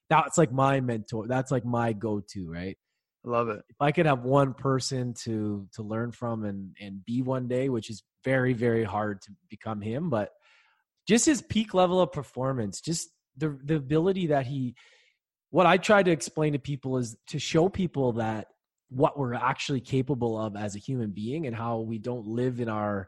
that's 0.09 0.37
like 0.37 0.51
my 0.51 0.79
mentor. 0.79 1.27
That's 1.27 1.51
like 1.51 1.65
my 1.65 1.93
go-to, 1.93 2.49
right? 2.49 2.77
I 3.25 3.29
love 3.29 3.49
it. 3.49 3.61
If 3.69 3.75
I 3.81 3.91
could 3.91 4.05
have 4.05 4.23
one 4.23 4.53
person 4.53 5.13
to 5.23 5.67
to 5.73 5.83
learn 5.83 6.11
from 6.11 6.45
and 6.45 6.75
and 6.79 7.03
be 7.05 7.21
one 7.21 7.47
day, 7.47 7.69
which 7.69 7.89
is 7.89 8.03
very, 8.23 8.53
very 8.53 8.83
hard 8.83 9.21
to 9.23 9.31
become 9.49 9.81
him, 9.81 10.09
but 10.09 10.31
just 11.07 11.25
his 11.25 11.41
peak 11.41 11.73
level 11.73 12.01
of 12.01 12.11
performance, 12.11 12.81
just 12.81 13.09
the 13.37 13.59
the 13.63 13.75
ability 13.75 14.27
that 14.27 14.45
he 14.45 14.75
what 15.51 15.65
I 15.65 15.77
try 15.77 16.03
to 16.03 16.11
explain 16.11 16.53
to 16.53 16.59
people 16.59 16.97
is 16.97 17.17
to 17.27 17.39
show 17.39 17.69
people 17.69 18.13
that 18.13 18.47
what 18.89 19.17
we're 19.17 19.33
actually 19.33 19.81
capable 19.81 20.39
of 20.39 20.55
as 20.55 20.75
a 20.75 20.79
human 20.79 21.11
being 21.11 21.45
and 21.47 21.55
how 21.55 21.79
we 21.79 21.99
don't 21.99 22.25
live 22.27 22.59
in 22.59 22.69
our 22.69 23.07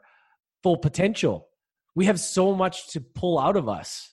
full 0.62 0.76
potential. 0.76 1.48
We 1.94 2.06
have 2.06 2.20
so 2.20 2.54
much 2.54 2.88
to 2.92 3.00
pull 3.00 3.38
out 3.38 3.56
of 3.56 3.68
us. 3.68 4.10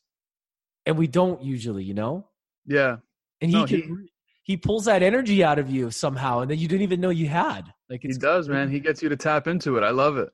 And 0.85 0.97
we 0.97 1.07
don't 1.07 1.43
usually, 1.43 1.83
you 1.83 1.93
know? 1.93 2.27
Yeah. 2.65 2.97
And 3.41 3.51
he 3.51 3.57
No, 3.57 3.65
can 3.65 4.09
he, 4.43 4.57
pulls 4.57 4.85
that 4.85 5.03
energy 5.03 5.43
out 5.43 5.59
of 5.59 5.69
you 5.69 5.91
somehow 5.91 6.39
and 6.39 6.51
that 6.51 6.57
you 6.57 6.67
didn't 6.67 6.81
even 6.81 7.01
know 7.01 7.09
you 7.09 7.27
had. 7.27 7.71
Like 7.89 8.01
He 8.01 8.13
does, 8.13 8.49
man. 8.49 8.69
He 8.69 8.79
gets 8.79 9.01
you 9.01 9.09
to 9.09 9.15
tap 9.15 9.47
into 9.47 9.77
it. 9.77 9.83
I 9.83 9.91
love 9.91 10.17
it. 10.17 10.29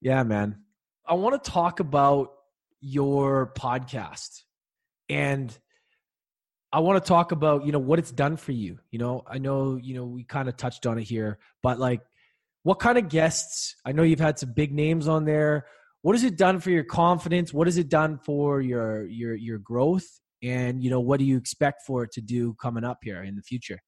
Yeah, 0.00 0.22
man. 0.22 0.58
I 1.06 1.14
want 1.14 1.42
to 1.42 1.50
talk 1.50 1.80
about 1.80 2.32
your 2.80 3.52
podcast. 3.56 4.42
And 5.08 5.56
I 6.72 6.80
want 6.80 7.02
to 7.02 7.08
talk 7.08 7.32
about, 7.32 7.64
you 7.64 7.72
know, 7.72 7.78
what 7.78 7.98
it's 7.98 8.12
done 8.12 8.36
for 8.36 8.52
you. 8.52 8.78
You 8.90 8.98
know, 8.98 9.22
I 9.26 9.38
know, 9.38 9.76
you 9.76 9.94
know, 9.94 10.04
we 10.04 10.24
kind 10.24 10.48
of 10.48 10.56
touched 10.56 10.86
on 10.86 10.98
it 10.98 11.04
here, 11.04 11.38
but 11.62 11.78
like 11.78 12.02
what 12.66 12.80
kind 12.80 12.98
of 12.98 13.08
guests? 13.08 13.76
I 13.84 13.92
know 13.92 14.02
you've 14.02 14.18
had 14.18 14.40
some 14.40 14.52
big 14.52 14.72
names 14.72 15.06
on 15.06 15.24
there. 15.24 15.66
What 16.02 16.16
has 16.16 16.24
it 16.24 16.36
done 16.36 16.58
for 16.58 16.70
your 16.70 16.82
confidence? 16.82 17.54
What 17.54 17.68
has 17.68 17.78
it 17.78 17.88
done 17.88 18.18
for 18.18 18.60
your 18.60 19.06
your 19.06 19.36
your 19.36 19.58
growth? 19.58 20.06
And 20.46 20.82
you 20.82 20.90
know, 20.90 21.00
what 21.00 21.18
do 21.18 21.24
you 21.24 21.36
expect 21.36 21.82
for 21.86 22.04
it 22.04 22.12
to 22.12 22.20
do 22.20 22.54
coming 22.54 22.84
up 22.84 22.98
here 23.02 23.22
in 23.22 23.36
the 23.36 23.42
future? 23.42 23.80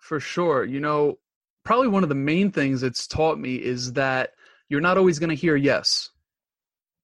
For 0.00 0.20
sure. 0.20 0.64
You 0.64 0.80
know, 0.80 1.18
probably 1.64 1.88
one 1.88 2.02
of 2.02 2.08
the 2.08 2.14
main 2.14 2.50
things 2.50 2.82
it's 2.82 3.06
taught 3.06 3.38
me 3.38 3.56
is 3.56 3.92
that 3.92 4.30
you're 4.68 4.80
not 4.80 4.96
always 4.98 5.18
going 5.18 5.30
to 5.30 5.36
hear 5.36 5.56
yes. 5.56 6.10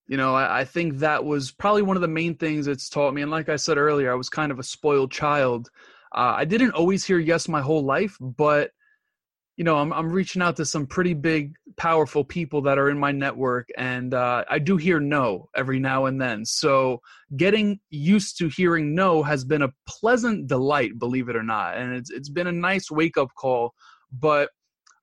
You 0.06 0.16
know, 0.16 0.34
I, 0.34 0.60
I 0.60 0.64
think 0.64 0.98
that 0.98 1.24
was 1.24 1.50
probably 1.50 1.82
one 1.82 1.96
of 1.96 2.02
the 2.02 2.08
main 2.08 2.36
things 2.36 2.66
it's 2.66 2.88
taught 2.88 3.14
me. 3.14 3.22
And 3.22 3.30
like 3.30 3.48
I 3.48 3.56
said 3.56 3.78
earlier, 3.78 4.12
I 4.12 4.16
was 4.16 4.28
kind 4.28 4.52
of 4.52 4.58
a 4.58 4.64
spoiled 4.64 5.10
child. 5.10 5.70
Uh, 6.14 6.34
I 6.36 6.44
didn't 6.44 6.72
always 6.72 7.04
hear 7.04 7.18
yes 7.18 7.48
my 7.48 7.60
whole 7.60 7.84
life, 7.84 8.16
but 8.20 8.70
you 9.56 9.62
know, 9.64 9.76
I'm 9.76 9.92
I'm 9.92 10.10
reaching 10.10 10.42
out 10.42 10.56
to 10.56 10.64
some 10.64 10.86
pretty 10.86 11.14
big, 11.14 11.54
powerful 11.76 12.24
people 12.24 12.62
that 12.62 12.78
are 12.78 12.90
in 12.90 12.98
my 12.98 13.12
network, 13.12 13.68
and 13.78 14.12
uh, 14.12 14.44
I 14.50 14.58
do 14.58 14.76
hear 14.76 14.98
no 14.98 15.48
every 15.54 15.78
now 15.78 16.06
and 16.06 16.20
then. 16.20 16.44
So 16.44 17.00
getting 17.36 17.78
used 17.90 18.36
to 18.38 18.48
hearing 18.48 18.94
no 18.94 19.22
has 19.22 19.44
been 19.44 19.62
a 19.62 19.72
pleasant 19.86 20.48
delight, 20.48 20.98
believe 20.98 21.28
it 21.28 21.36
or 21.36 21.44
not, 21.44 21.76
and 21.76 21.94
it's 21.94 22.10
it's 22.10 22.28
been 22.28 22.48
a 22.48 22.52
nice 22.52 22.90
wake 22.90 23.16
up 23.16 23.28
call. 23.38 23.74
But 24.12 24.50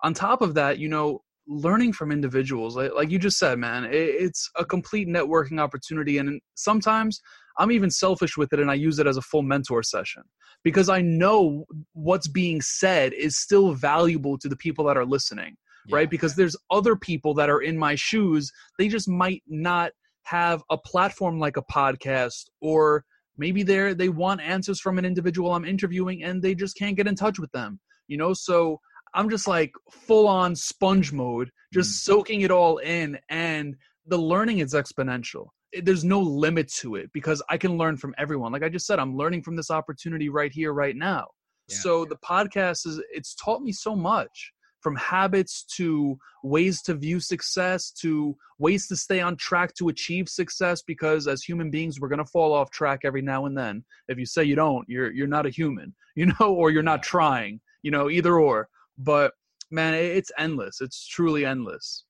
on 0.04 0.14
top 0.14 0.42
of 0.42 0.56
that, 0.56 0.80
you 0.80 0.90
know, 0.90 1.22
learning 1.48 1.94
from 1.94 2.12
individuals, 2.12 2.76
like, 2.76 2.94
like 2.94 3.10
you 3.10 3.20
just 3.20 3.38
said, 3.38 3.58
man, 3.58 3.86
it, 3.86 3.94
it's 3.94 4.50
a 4.58 4.66
complete 4.66 5.08
networking 5.08 5.62
opportunity, 5.62 6.18
and 6.18 6.42
sometimes 6.56 7.22
I'm 7.58 7.72
even 7.72 7.90
selfish 7.90 8.38
with 8.38 8.54
it, 8.54 8.60
and 8.60 8.72
I 8.72 8.76
use 8.76 9.00
it 9.00 9.08
as 9.08 9.18
a 9.18 9.22
full 9.22 9.42
mentor 9.42 9.84
session 9.84 10.24
because 10.64 10.90
I 10.90 11.02
know 11.02 11.66
what's 11.94 12.28
being 12.28 12.62
said 12.62 13.14
is 13.14 13.38
still 13.38 13.74
valuable 13.74 14.38
to 14.40 14.50
the 14.50 14.56
people 14.56 14.86
that 14.86 14.98
are 14.98 15.06
listening, 15.06 15.58
right? 15.90 16.10
Because 16.10 16.36
there's 16.36 16.56
other 16.70 16.96
people 16.96 17.34
that 17.36 17.50
are 17.50 17.62
in 17.62 17.78
my 17.78 17.96
shoes, 17.96 18.52
they 18.78 18.88
just 18.88 19.10
might 19.10 19.44
not 19.48 19.92
have 20.24 20.64
a 20.70 20.78
platform 20.78 21.40
like 21.40 21.58
a 21.58 21.64
podcast 21.64 22.46
or 22.62 23.04
maybe 23.38 23.64
they're 23.64 23.96
they 23.96 24.10
want 24.10 24.40
answers 24.40 24.80
from 24.80 25.00
an 25.00 25.06
individual 25.06 25.54
I'm 25.54 25.66
interviewing 25.66 26.24
and 26.24 26.42
they 26.42 26.54
just 26.54 26.78
can't 26.78 26.96
get 26.96 27.08
in 27.08 27.16
touch 27.16 27.40
with 27.40 27.52
them. 27.52 27.80
You 28.08 28.18
know, 28.18 28.34
so 28.34 28.80
I'm 29.14 29.30
just 29.30 29.48
like 29.48 29.72
full 29.90 30.28
on 30.28 30.56
sponge 30.56 31.12
mode, 31.12 31.50
just 31.74 31.90
mm. 31.90 32.06
soaking 32.06 32.42
it 32.42 32.52
all 32.52 32.78
in 32.78 33.18
and 33.30 33.76
the 34.06 34.18
learning 34.18 34.60
is 34.60 34.74
exponential 34.74 35.48
there's 35.84 36.04
no 36.04 36.20
limit 36.20 36.68
to 36.74 36.96
it 36.96 37.12
because 37.14 37.42
I 37.50 37.58
can 37.58 37.78
learn 37.78 37.98
from 37.98 38.14
everyone. 38.18 38.52
Like 38.52 38.64
I 38.64 38.70
just 38.70 38.86
said, 38.86 39.00
I'm 39.00 39.16
learning 39.16 39.44
from 39.44 39.56
this 39.56 39.72
opportunity 39.72 40.30
right 40.30 40.52
here, 40.52 40.74
right 40.74 40.96
now. 40.96 41.28
Yeah. 41.68 41.78
So 41.78 42.06
the 42.06 42.18
podcast 42.18 42.86
is 42.86 43.02
it's 43.12 43.36
taught 43.36 43.62
me 43.62 43.72
so 43.72 43.96
much 43.96 44.52
from 44.82 44.96
habits 44.96 45.64
to 45.78 46.18
ways 46.44 46.82
to 46.82 46.96
view 46.96 47.20
success 47.20 47.92
to 47.92 48.36
ways 48.58 48.88
to 48.88 48.96
stay 48.96 49.22
on 49.22 49.36
track 49.38 49.74
to 49.76 49.90
achieve 49.90 50.28
success 50.28 50.82
because 50.82 51.28
as 51.28 51.44
human 51.44 51.70
beings 51.70 52.00
we're 52.00 52.10
going 52.10 52.20
to 52.20 52.26
fall 52.26 52.52
off 52.52 52.72
track 52.72 53.02
every 53.04 53.22
now 53.22 53.46
and 53.46 53.58
then 53.58 53.84
if 54.08 54.18
you 54.18 54.26
say 54.26 54.44
you 54.44 54.56
don't 54.56 54.88
you're 54.90 55.12
you're 55.12 55.28
not 55.28 55.46
a 55.46 55.50
human 55.50 55.94
you 56.16 56.26
know 56.26 56.54
or 56.54 56.72
you're 56.72 56.84
not 56.84 57.04
trying 57.04 57.60
you 57.84 57.92
know 57.92 58.10
either 58.10 58.40
or 58.40 58.68
but 58.98 59.34
man 59.70 59.94
it's 59.94 60.32
endless 60.38 60.82
it's 60.82 61.08
truly 61.08 61.46
endless 61.46 62.06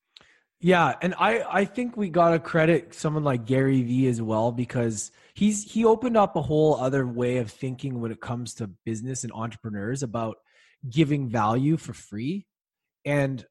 Yeah, 0.64 0.94
and 1.02 1.12
I 1.18 1.44
I 1.50 1.64
think 1.64 1.96
we 1.96 2.08
got 2.08 2.30
to 2.30 2.38
credit 2.38 2.94
someone 2.94 3.24
like 3.24 3.46
Gary 3.46 3.82
Vee 3.82 4.06
as 4.06 4.22
well 4.22 4.52
because 4.52 5.10
he's 5.34 5.64
he 5.64 5.84
opened 5.84 6.16
up 6.16 6.36
a 6.36 6.42
whole 6.42 6.76
other 6.76 7.04
way 7.04 7.38
of 7.38 7.50
thinking 7.50 8.00
when 8.00 8.12
it 8.12 8.20
comes 8.20 8.54
to 8.54 8.70
business 8.86 9.24
and 9.24 9.32
entrepreneurs 9.32 10.04
about 10.04 10.36
giving 10.88 11.28
value 11.28 11.76
for 11.76 11.92
free. 11.92 12.46
And 13.04 13.44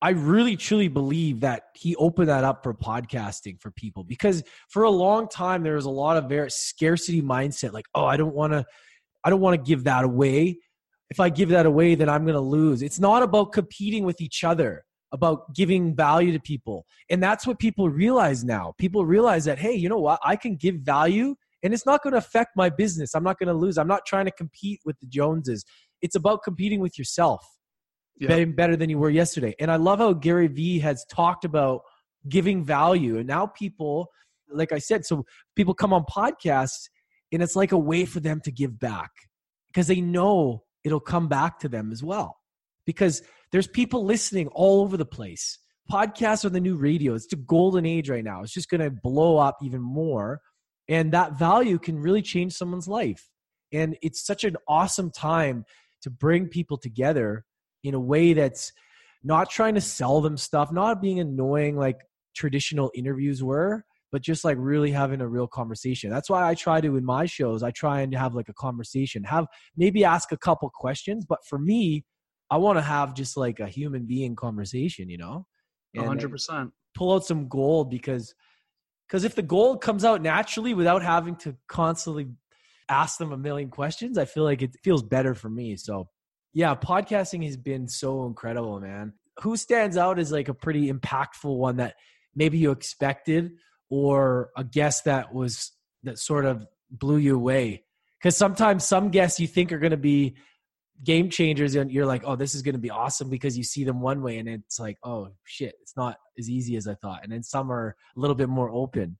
I 0.00 0.10
really 0.10 0.56
truly 0.56 0.88
believe 0.88 1.40
that 1.40 1.64
he 1.74 1.94
opened 1.96 2.30
that 2.30 2.44
up 2.44 2.62
for 2.62 2.72
podcasting 2.72 3.60
for 3.60 3.70
people 3.70 4.02
because 4.02 4.42
for 4.70 4.84
a 4.84 4.90
long 4.90 5.28
time 5.28 5.62
there 5.62 5.74
was 5.74 5.84
a 5.84 5.90
lot 5.90 6.16
of 6.16 6.30
very 6.30 6.50
scarcity 6.50 7.20
mindset 7.20 7.74
like 7.74 7.86
oh 7.94 8.06
I 8.06 8.16
don't 8.16 8.34
want 8.34 8.54
to 8.54 8.64
I 9.22 9.28
don't 9.28 9.40
want 9.40 9.62
to 9.62 9.68
give 9.68 9.84
that 9.84 10.04
away. 10.04 10.60
If 11.10 11.20
I 11.20 11.28
give 11.28 11.50
that 11.50 11.66
away 11.66 11.94
then 11.94 12.08
I'm 12.08 12.24
going 12.24 12.36
to 12.36 12.40
lose. 12.40 12.80
It's 12.80 12.98
not 12.98 13.22
about 13.22 13.52
competing 13.52 14.04
with 14.04 14.22
each 14.22 14.44
other 14.44 14.86
about 15.12 15.54
giving 15.54 15.94
value 15.94 16.32
to 16.32 16.40
people 16.40 16.84
and 17.10 17.22
that's 17.22 17.46
what 17.46 17.58
people 17.58 17.88
realize 17.88 18.44
now 18.44 18.74
people 18.78 19.06
realize 19.06 19.44
that 19.44 19.58
hey 19.58 19.72
you 19.72 19.88
know 19.88 19.98
what 19.98 20.20
I 20.22 20.36
can 20.36 20.56
give 20.56 20.76
value 20.76 21.34
and 21.62 21.72
it's 21.74 21.86
not 21.86 22.02
going 22.02 22.12
to 22.12 22.18
affect 22.18 22.50
my 22.56 22.68
business 22.68 23.14
I'm 23.14 23.24
not 23.24 23.38
going 23.38 23.48
to 23.48 23.54
lose 23.54 23.78
I'm 23.78 23.88
not 23.88 24.04
trying 24.06 24.26
to 24.26 24.30
compete 24.32 24.80
with 24.84 24.98
the 25.00 25.06
Joneses 25.06 25.64
it's 26.02 26.14
about 26.14 26.42
competing 26.42 26.80
with 26.80 26.98
yourself 26.98 27.44
Yeah. 28.20 28.34
being 28.34 28.52
better 28.54 28.76
than 28.76 28.90
you 28.90 28.98
were 28.98 29.10
yesterday. 29.10 29.54
And 29.60 29.70
I 29.70 29.76
love 29.76 30.00
how 30.00 30.12
Gary 30.12 30.48
Vee 30.48 30.80
has 30.80 31.04
talked 31.08 31.44
about 31.44 31.82
giving 32.28 32.64
value. 32.64 33.16
And 33.18 33.26
now 33.26 33.46
people, 33.46 34.08
like 34.50 34.72
I 34.72 34.78
said, 34.78 35.06
so 35.06 35.24
people 35.54 35.72
come 35.74 35.92
on 35.92 36.04
podcasts 36.04 36.88
and 37.32 37.42
it's 37.42 37.54
like 37.56 37.72
a 37.72 37.78
way 37.78 38.04
for 38.04 38.20
them 38.20 38.40
to 38.42 38.50
give 38.50 38.78
back 38.78 39.10
because 39.68 39.86
they 39.86 40.00
know 40.00 40.64
it'll 40.84 41.00
come 41.14 41.28
back 41.28 41.58
to 41.60 41.68
them 41.68 41.92
as 41.92 42.02
well. 42.02 42.36
Because 42.86 43.22
there's 43.52 43.66
people 43.66 44.04
listening 44.04 44.48
all 44.48 44.82
over 44.82 44.96
the 44.96 45.06
place. 45.06 45.58
Podcasts 45.90 46.44
are 46.44 46.50
the 46.50 46.60
new 46.60 46.76
radio. 46.76 47.14
It's 47.14 47.26
the 47.26 47.36
golden 47.36 47.86
age 47.86 48.10
right 48.10 48.24
now. 48.24 48.42
It's 48.42 48.52
just 48.52 48.68
going 48.68 48.82
to 48.82 48.90
blow 48.90 49.38
up 49.38 49.56
even 49.62 49.80
more. 49.80 50.40
And 50.88 51.12
that 51.12 51.38
value 51.38 51.78
can 51.78 51.98
really 51.98 52.22
change 52.22 52.52
someone's 52.52 52.88
life. 52.88 53.28
And 53.72 53.96
it's 54.02 54.24
such 54.24 54.44
an 54.44 54.56
awesome 54.66 55.10
time 55.10 55.64
to 56.02 56.10
bring 56.10 56.48
people 56.48 56.76
together 56.78 57.44
in 57.84 57.94
a 57.94 58.00
way 58.00 58.32
that's 58.32 58.72
not 59.22 59.50
trying 59.50 59.74
to 59.74 59.80
sell 59.80 60.20
them 60.20 60.36
stuff, 60.36 60.72
not 60.72 61.02
being 61.02 61.20
annoying 61.20 61.76
like 61.76 62.00
traditional 62.34 62.90
interviews 62.94 63.42
were, 63.42 63.84
but 64.10 64.22
just 64.22 64.44
like 64.44 64.56
really 64.58 64.90
having 64.90 65.20
a 65.20 65.28
real 65.28 65.46
conversation. 65.46 66.10
That's 66.10 66.30
why 66.30 66.48
I 66.48 66.54
try 66.54 66.80
to 66.80 66.96
in 66.96 67.04
my 67.04 67.26
shows, 67.26 67.62
I 67.62 67.70
try 67.70 68.00
and 68.00 68.14
have 68.14 68.34
like 68.34 68.48
a 68.48 68.54
conversation, 68.54 69.24
have 69.24 69.46
maybe 69.76 70.04
ask 70.04 70.32
a 70.32 70.38
couple 70.38 70.70
questions, 70.70 71.26
but 71.26 71.44
for 71.44 71.58
me, 71.58 72.04
I 72.50 72.56
want 72.56 72.78
to 72.78 72.82
have 72.82 73.14
just 73.14 73.36
like 73.36 73.60
a 73.60 73.68
human 73.68 74.06
being 74.06 74.36
conversation, 74.36 75.08
you 75.08 75.18
know? 75.18 75.46
Hundred 75.96 76.30
percent. 76.30 76.70
pull 76.94 77.12
out 77.12 77.24
some 77.24 77.48
gold 77.48 77.90
because 77.90 78.34
because 79.08 79.24
if 79.24 79.34
the 79.34 79.42
gold 79.42 79.80
comes 79.80 80.04
out 80.04 80.22
naturally 80.22 80.74
without 80.74 81.02
having 81.02 81.34
to 81.36 81.56
constantly 81.66 82.28
ask 82.88 83.18
them 83.18 83.32
a 83.32 83.38
million 83.38 83.70
questions, 83.70 84.18
I 84.18 84.26
feel 84.26 84.44
like 84.44 84.62
it 84.62 84.76
feels 84.84 85.02
better 85.02 85.34
for 85.34 85.48
me. 85.48 85.76
So 85.76 86.08
yeah, 86.52 86.74
podcasting 86.74 87.44
has 87.44 87.56
been 87.56 87.88
so 87.88 88.26
incredible, 88.26 88.80
man. 88.80 89.14
Who 89.42 89.56
stands 89.56 89.96
out 89.96 90.18
as 90.18 90.30
like 90.30 90.48
a 90.48 90.54
pretty 90.54 90.92
impactful 90.92 91.56
one 91.56 91.76
that 91.76 91.94
maybe 92.34 92.58
you 92.58 92.70
expected 92.70 93.52
or 93.90 94.50
a 94.56 94.64
guest 94.64 95.04
that 95.04 95.32
was 95.32 95.72
that 96.02 96.18
sort 96.18 96.44
of 96.44 96.66
blew 96.90 97.16
you 97.16 97.34
away? 97.34 97.84
Because 98.18 98.36
sometimes 98.36 98.84
some 98.84 99.10
guests 99.10 99.40
you 99.40 99.46
think 99.46 99.72
are 99.72 99.78
going 99.78 99.92
to 99.92 99.96
be 99.96 100.36
game 101.04 101.30
changers 101.30 101.74
and 101.74 101.90
you're 101.90 102.06
like, 102.06 102.22
oh, 102.24 102.36
this 102.36 102.54
is 102.54 102.62
going 102.62 102.74
to 102.74 102.80
be 102.80 102.90
awesome 102.90 103.30
because 103.30 103.56
you 103.56 103.64
see 103.64 103.84
them 103.84 104.00
one 104.00 104.22
way 104.22 104.38
and 104.38 104.48
it's 104.48 104.80
like, 104.80 104.98
oh 105.04 105.28
shit, 105.44 105.74
it's 105.80 105.96
not 105.96 106.16
as 106.38 106.50
easy 106.50 106.76
as 106.76 106.88
I 106.88 106.94
thought. 106.94 107.20
And 107.22 107.32
then 107.32 107.42
some 107.42 107.70
are 107.70 107.94
a 108.16 108.20
little 108.20 108.34
bit 108.34 108.48
more 108.48 108.70
open. 108.70 109.16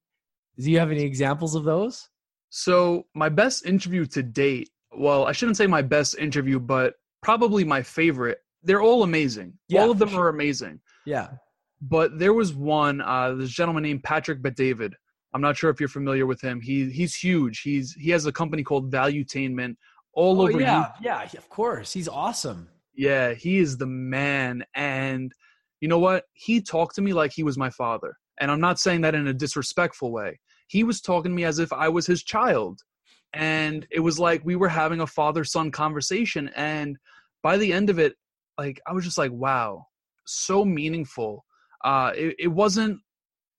Do 0.59 0.71
you 0.71 0.79
have 0.79 0.91
any 0.91 1.03
examples 1.03 1.55
of 1.55 1.65
those? 1.65 2.09
So 2.51 3.07
my 3.15 3.29
best 3.29 3.67
interview 3.67 4.07
to 4.07 4.23
date. 4.23 4.71
Well, 4.97 5.27
I 5.27 5.33
shouldn't 5.33 5.57
say 5.57 5.67
my 5.67 5.83
best 5.83 6.19
interview, 6.19 6.59
but 6.59 6.95
probably 7.23 7.65
my 7.65 7.83
favorite. 7.83 8.39
They're 8.63 8.83
all 8.83 9.03
amazing. 9.03 9.53
Yeah, 9.69 9.83
all 9.83 9.91
of 9.91 9.99
them 9.99 10.09
sure. 10.09 10.25
are 10.25 10.29
amazing. 10.31 10.81
Yeah. 11.07 11.29
But 11.81 12.19
there 12.19 12.33
was 12.33 12.55
one. 12.55 13.01
Uh, 13.01 13.35
this 13.35 13.51
gentleman 13.51 13.85
named 13.85 14.03
Patrick 14.03 14.43
Bet-David. 14.43 14.95
I'm 15.33 15.41
not 15.41 15.57
sure 15.57 15.71
if 15.71 15.79
you're 15.79 15.89
familiar 15.89 16.27
with 16.27 16.41
him. 16.41 16.61
He 16.61 16.91
he's 16.91 17.15
huge. 17.15 17.61
He's 17.61 17.93
he 17.93 18.11
has 18.11 18.27
a 18.27 18.33
company 18.33 18.65
called 18.65 18.91
Valuetainment 18.91 19.77
all 20.19 20.41
Oh, 20.43 20.49
over 20.49 20.61
yeah. 20.61 20.91
Yeah. 21.01 21.23
Of 21.37 21.49
course. 21.49 21.93
He's 21.93 22.09
awesome. 22.09 22.69
Yeah, 22.95 23.35
he 23.35 23.59
is 23.59 23.77
the 23.77 23.87
man. 23.87 24.65
And 24.75 25.33
you 25.81 25.87
know 25.89 26.01
what? 26.01 26.25
He 26.33 26.61
talked 26.61 26.97
to 26.97 27.03
me 27.03 27.13
like 27.13 27.33
he 27.33 27.45
was 27.45 27.57
my 27.57 27.71
father. 27.71 28.17
And 28.41 28.51
I'm 28.51 28.61
not 28.61 28.81
saying 28.81 29.03
that 29.03 29.15
in 29.15 29.29
a 29.29 29.33
disrespectful 29.33 30.11
way. 30.11 30.41
He 30.67 30.83
was 30.83 31.01
talking 31.01 31.31
to 31.31 31.37
me 31.37 31.45
as 31.45 31.61
if 31.61 31.73
I 31.73 31.89
was 31.89 32.07
his 32.07 32.25
child. 32.25 32.81
And 33.33 33.87
it 33.91 34.01
was 34.01 34.19
like 34.19 34.45
we 34.45 34.57
were 34.57 34.69
having 34.69 35.01
a 35.01 35.07
father 35.07 35.45
son 35.45 35.71
conversation. 35.71 36.51
And 36.57 36.97
by 37.43 37.57
the 37.57 37.73
end 37.73 37.89
of 37.89 37.99
it, 37.99 38.15
like 38.59 38.81
I 38.87 38.93
was 38.93 39.05
just 39.05 39.19
like, 39.19 39.33
wow, 39.33 39.87
so 40.27 40.65
meaningful. 40.65 41.45
Uh, 41.85 42.13
it, 42.17 42.35
it 42.39 42.49
wasn't 42.49 42.99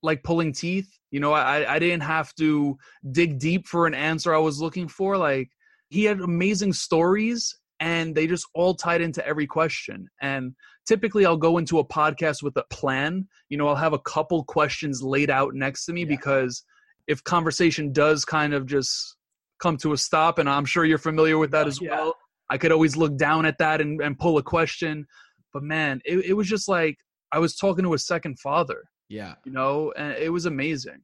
like 0.04 0.24
pulling 0.24 0.52
teeth. 0.52 0.90
You 1.12 1.22
know, 1.22 1.32
I, 1.34 1.76
I 1.76 1.80
didn't 1.80 2.04
have 2.04 2.36
to 2.36 2.78
dig 3.12 3.40
deep 3.40 3.68
for 3.68 3.88
an 3.88 3.94
answer 3.94 4.36
I 4.36 4.40
was 4.40 4.60
looking 4.60 4.88
for. 4.88 5.18
Like, 5.18 5.50
he 5.90 6.04
had 6.06 6.20
amazing 6.22 6.74
stories 6.74 7.56
and 7.80 8.14
they 8.14 8.28
just 8.28 8.46
all 8.54 8.74
tied 8.76 9.02
into 9.02 9.26
every 9.26 9.48
question. 9.48 10.08
And 10.22 10.54
typically 10.88 11.26
I'll 11.26 11.38
go 11.38 11.58
into 11.58 11.80
a 11.80 11.86
podcast 11.86 12.44
with 12.44 12.56
a 12.58 12.64
plan. 12.70 13.28
You 13.50 13.58
know, 13.58 13.68
I'll 13.68 13.76
have 13.76 13.94
a 13.94 14.00
couple 14.00 14.44
questions 14.44 15.02
laid 15.02 15.30
out 15.30 15.54
next 15.56 15.86
to 15.86 15.94
me 15.94 16.02
Yeah. 16.02 16.08
because 16.08 16.64
if 17.08 17.24
conversation 17.24 17.92
does 17.92 18.26
kind 18.26 18.54
of 18.54 18.66
just 18.66 19.16
come 19.62 19.78
to 19.78 19.94
a 19.94 19.98
stop, 19.98 20.40
and 20.40 20.50
I'm 20.50 20.66
sure 20.66 20.86
you're 20.86 20.98
familiar 20.98 21.38
with 21.38 21.52
that 21.52 21.68
as 21.68 21.82
Yeah. 21.82 21.92
well, 21.92 22.16
I 22.50 22.58
could 22.58 22.72
always 22.72 22.96
look 22.98 23.18
down 23.18 23.46
at 23.46 23.58
that 23.60 23.82
and, 23.82 24.02
and 24.02 24.18
pull 24.18 24.38
a 24.38 24.44
question. 24.44 25.06
But 25.54 25.64
man, 25.64 26.02
it, 26.06 26.20
it 26.26 26.34
was 26.34 26.48
just 26.48 26.68
like 26.68 26.98
I 27.32 27.40
was 27.40 27.56
talking 27.56 27.84
to 27.84 27.94
a 27.94 27.98
second 28.00 28.40
father, 28.40 28.84
Yeah. 29.08 29.36
you 29.46 29.52
know, 29.52 29.92
and 29.98 30.14
it 30.14 30.30
was 30.32 30.46
amazing. 30.46 31.02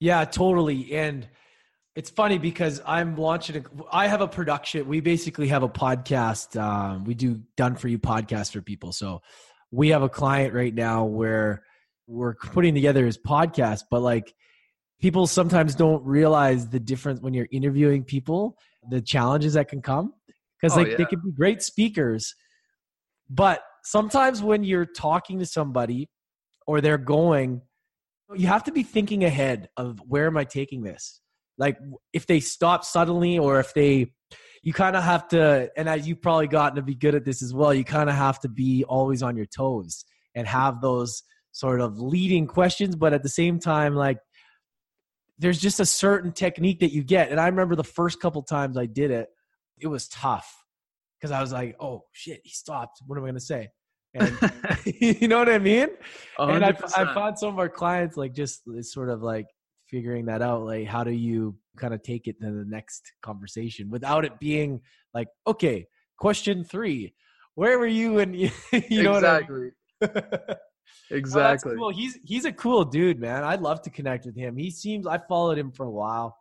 Yeah, 0.00 0.24
totally. 0.24 0.92
And 0.94 1.28
it's 1.98 2.10
funny 2.10 2.38
because 2.38 2.80
I'm 2.86 3.16
launching. 3.16 3.56
A, 3.56 3.62
I 3.90 4.06
have 4.06 4.20
a 4.20 4.28
production. 4.28 4.86
We 4.86 5.00
basically 5.00 5.48
have 5.48 5.64
a 5.64 5.68
podcast. 5.68 6.56
Um, 6.56 7.02
we 7.02 7.14
do 7.14 7.42
done 7.56 7.74
for 7.74 7.88
you 7.88 7.98
podcast 7.98 8.52
for 8.52 8.62
people. 8.62 8.92
So 8.92 9.20
we 9.72 9.88
have 9.88 10.04
a 10.04 10.08
client 10.08 10.54
right 10.54 10.72
now 10.72 11.06
where 11.06 11.64
we're 12.06 12.36
putting 12.36 12.72
together 12.76 13.04
his 13.04 13.18
podcast, 13.18 13.82
but 13.90 14.00
like 14.00 14.32
people 15.00 15.26
sometimes 15.26 15.74
don't 15.74 16.04
realize 16.04 16.68
the 16.68 16.78
difference 16.78 17.20
when 17.20 17.34
you're 17.34 17.48
interviewing 17.50 18.04
people, 18.04 18.56
the 18.88 19.00
challenges 19.00 19.54
that 19.54 19.66
can 19.66 19.82
come 19.82 20.14
because 20.60 20.78
Oh, 20.78 20.82
like 20.82 20.96
they 20.96 21.02
yeah. 21.02 21.08
can 21.08 21.20
be 21.20 21.32
great 21.32 21.62
speakers, 21.62 22.32
but 23.28 23.60
sometimes 23.82 24.40
when 24.40 24.62
you're 24.62 24.86
talking 24.86 25.40
to 25.40 25.46
somebody 25.46 26.08
or 26.64 26.80
they're 26.80 26.96
going 26.96 27.62
you 28.36 28.46
have 28.46 28.62
to 28.64 28.72
be 28.72 28.82
thinking 28.82 29.24
ahead 29.24 29.68
of 29.76 29.98
where 30.06 30.26
am 30.26 30.36
I 30.36 30.44
taking 30.44 30.82
this? 30.82 31.20
Like 31.58 31.78
if 32.12 32.26
they 32.26 32.40
stop 32.40 32.84
suddenly 32.84 33.38
or 33.38 33.60
if 33.60 33.74
they 33.74 34.12
you 34.62 34.72
kind 34.72 34.96
of 34.96 35.02
have 35.02 35.28
to 35.28 35.70
and 35.76 35.88
as 35.88 36.06
you've 36.06 36.22
probably 36.22 36.48
gotten 36.48 36.76
to 36.76 36.82
be 36.82 36.94
good 36.94 37.14
at 37.14 37.24
this 37.24 37.42
as 37.42 37.52
well, 37.52 37.74
you 37.74 37.84
kind 37.84 38.08
of 38.08 38.16
have 38.16 38.40
to 38.40 38.48
be 38.48 38.84
always 38.84 39.22
on 39.22 39.36
your 39.36 39.46
toes 39.46 40.04
and 40.34 40.46
have 40.46 40.80
those 40.80 41.22
sort 41.52 41.80
of 41.80 41.98
leading 41.98 42.46
questions, 42.46 42.94
but 42.94 43.12
at 43.12 43.22
the 43.22 43.28
same 43.28 43.58
time 43.58 43.94
like 43.94 44.18
there's 45.38 45.60
just 45.60 45.80
a 45.80 45.86
certain 45.86 46.32
technique 46.32 46.80
that 46.80 46.92
you 46.92 47.04
get. 47.04 47.30
And 47.30 47.40
I 47.40 47.46
remember 47.46 47.76
the 47.76 47.84
first 47.84 48.20
couple 48.20 48.42
times 48.42 48.76
I 48.76 48.86
did 48.86 49.10
it, 49.10 49.28
it 49.80 49.86
was 49.86 50.08
tough 50.08 50.52
because 51.18 51.30
I 51.30 51.40
was 51.40 51.52
like, 51.52 51.76
"Oh 51.80 52.04
shit, 52.12 52.40
he 52.44 52.50
stopped. 52.50 53.00
What 53.06 53.16
am 53.16 53.24
I 53.24 53.28
going 53.28 53.34
to 53.34 53.40
say?" 53.40 53.68
And 54.14 54.36
you 54.84 55.28
know 55.28 55.38
what 55.38 55.48
I 55.48 55.58
mean? 55.58 55.88
and 56.38 56.64
I, 56.64 56.68
I 56.68 56.72
100%. 56.72 57.14
found 57.14 57.38
some 57.38 57.50
of 57.50 57.58
our 57.58 57.68
clients 57.68 58.16
like 58.16 58.34
just 58.34 58.62
sort 58.82 59.10
of 59.10 59.22
like 59.22 59.46
figuring 59.90 60.26
that 60.26 60.42
out 60.42 60.64
like 60.64 60.86
how 60.86 61.02
do 61.02 61.10
you 61.10 61.56
kind 61.76 61.94
of 61.94 62.02
take 62.02 62.26
it 62.26 62.40
to 62.40 62.46
the 62.46 62.64
next 62.68 63.12
conversation 63.22 63.88
without 63.90 64.24
it 64.24 64.38
being 64.38 64.80
like 65.14 65.28
okay 65.46 65.86
question 66.18 66.64
three 66.64 67.14
where 67.54 67.78
were 67.78 67.86
you 67.86 68.18
and 68.18 68.36
you, 68.36 68.50
you 68.88 69.02
know 69.02 69.16
exactly. 69.16 69.70
what 70.00 70.10
I 70.16 70.38
mean? 70.46 70.56
Exactly. 71.10 71.74
cool. 71.76 71.90
he's 71.90 72.18
he's 72.24 72.44
a 72.44 72.52
cool 72.52 72.84
dude 72.84 73.18
man 73.18 73.44
i'd 73.44 73.60
love 73.60 73.82
to 73.82 73.90
connect 73.90 74.26
with 74.26 74.36
him 74.36 74.56
he 74.56 74.70
seems 74.70 75.06
i 75.06 75.18
followed 75.18 75.58
him 75.58 75.70
for 75.70 75.84
a 75.84 75.90
while 75.90 76.36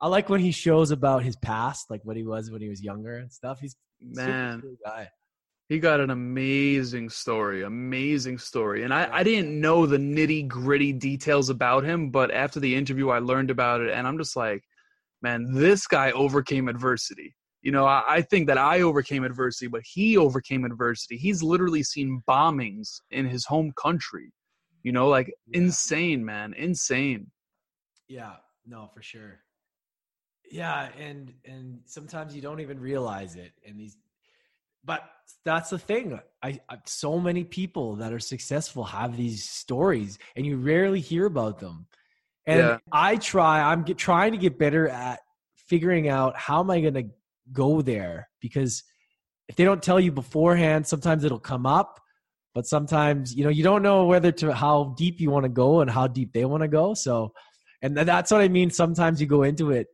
i 0.00 0.06
like 0.08 0.28
when 0.28 0.40
he 0.40 0.50
shows 0.50 0.90
about 0.90 1.22
his 1.22 1.36
past 1.36 1.86
like 1.90 2.00
what 2.04 2.16
he 2.16 2.24
was 2.24 2.50
when 2.50 2.60
he 2.60 2.68
was 2.68 2.82
younger 2.82 3.18
and 3.18 3.32
stuff 3.32 3.58
he's 3.60 3.76
Man. 4.00 4.60
cool 4.60 4.76
guy 4.84 5.08
He 5.72 5.78
got 5.78 6.00
an 6.00 6.10
amazing 6.10 7.08
story, 7.08 7.62
amazing 7.62 8.36
story. 8.36 8.82
And 8.82 8.92
I, 8.92 9.08
I 9.10 9.22
didn't 9.22 9.58
know 9.58 9.86
the 9.86 9.96
nitty 9.96 10.46
gritty 10.46 10.92
details 10.92 11.48
about 11.48 11.82
him, 11.82 12.10
but 12.10 12.30
after 12.30 12.60
the 12.60 12.74
interview, 12.74 13.08
I 13.08 13.20
learned 13.20 13.50
about 13.50 13.80
it. 13.80 13.88
And 13.88 14.06
I'm 14.06 14.18
just 14.18 14.36
like, 14.36 14.62
man, 15.22 15.50
this 15.50 15.86
guy 15.86 16.10
overcame 16.10 16.68
adversity. 16.68 17.34
You 17.62 17.72
know, 17.72 17.86
I, 17.86 18.02
I 18.06 18.20
think 18.20 18.48
that 18.48 18.58
I 18.58 18.82
overcame 18.82 19.24
adversity, 19.24 19.66
but 19.66 19.80
he 19.82 20.18
overcame 20.18 20.66
adversity. 20.66 21.16
He's 21.16 21.42
literally 21.42 21.82
seen 21.82 22.22
bombings 22.28 23.00
in 23.10 23.24
his 23.24 23.46
home 23.46 23.72
country. 23.82 24.30
You 24.82 24.92
know, 24.92 25.08
like 25.08 25.32
Yeah. 25.46 25.60
insane, 25.60 26.22
man, 26.22 26.52
insane. 26.52 27.30
Yeah, 28.08 28.34
no, 28.66 28.90
for 28.92 29.00
sure. 29.00 29.40
Yeah, 30.50 30.90
and 30.98 31.32
and 31.46 31.80
sometimes 31.86 32.36
you 32.36 32.42
don't 32.42 32.60
even 32.60 32.78
realize 32.78 33.36
it. 33.36 33.52
And 33.66 33.80
these 33.80 33.96
but 34.84 35.02
that's 35.44 35.70
the 35.70 35.78
thing. 35.78 36.18
I, 36.42 36.60
I 36.68 36.78
so 36.86 37.18
many 37.18 37.44
people 37.44 37.96
that 37.96 38.12
are 38.12 38.20
successful 38.20 38.84
have 38.84 39.16
these 39.16 39.48
stories, 39.48 40.18
and 40.36 40.46
you 40.46 40.56
rarely 40.56 41.00
hear 41.00 41.26
about 41.26 41.58
them. 41.58 41.86
And 42.46 42.58
Yeah. 42.58 42.78
I 42.90 43.16
try. 43.16 43.60
I'm 43.60 43.82
get, 43.84 43.98
trying 43.98 44.32
to 44.32 44.38
get 44.38 44.58
better 44.58 44.88
at 44.88 45.20
figuring 45.56 46.08
out 46.08 46.36
how 46.36 46.60
am 46.60 46.70
I 46.70 46.80
going 46.80 46.94
to 46.94 47.08
go 47.52 47.82
there 47.82 48.28
because 48.40 48.82
if 49.48 49.56
they 49.56 49.64
don't 49.64 49.82
tell 49.82 50.00
you 50.00 50.12
beforehand, 50.12 50.86
sometimes 50.86 51.24
it'll 51.24 51.38
come 51.38 51.66
up, 51.66 52.00
but 52.54 52.66
sometimes 52.66 53.34
you 53.34 53.44
know 53.44 53.50
you 53.50 53.62
don't 53.62 53.82
know 53.82 54.06
whether 54.06 54.32
to 54.32 54.52
how 54.52 54.94
deep 54.96 55.20
you 55.20 55.30
want 55.30 55.44
to 55.44 55.48
go 55.48 55.80
and 55.80 55.90
how 55.90 56.06
deep 56.06 56.32
they 56.32 56.44
want 56.44 56.62
to 56.62 56.68
go. 56.68 56.94
So, 56.94 57.32
and 57.82 57.96
that's 57.96 58.30
what 58.30 58.40
I 58.40 58.48
mean. 58.48 58.70
Sometimes 58.70 59.20
you 59.20 59.26
go 59.26 59.42
into 59.42 59.70
it 59.70 59.88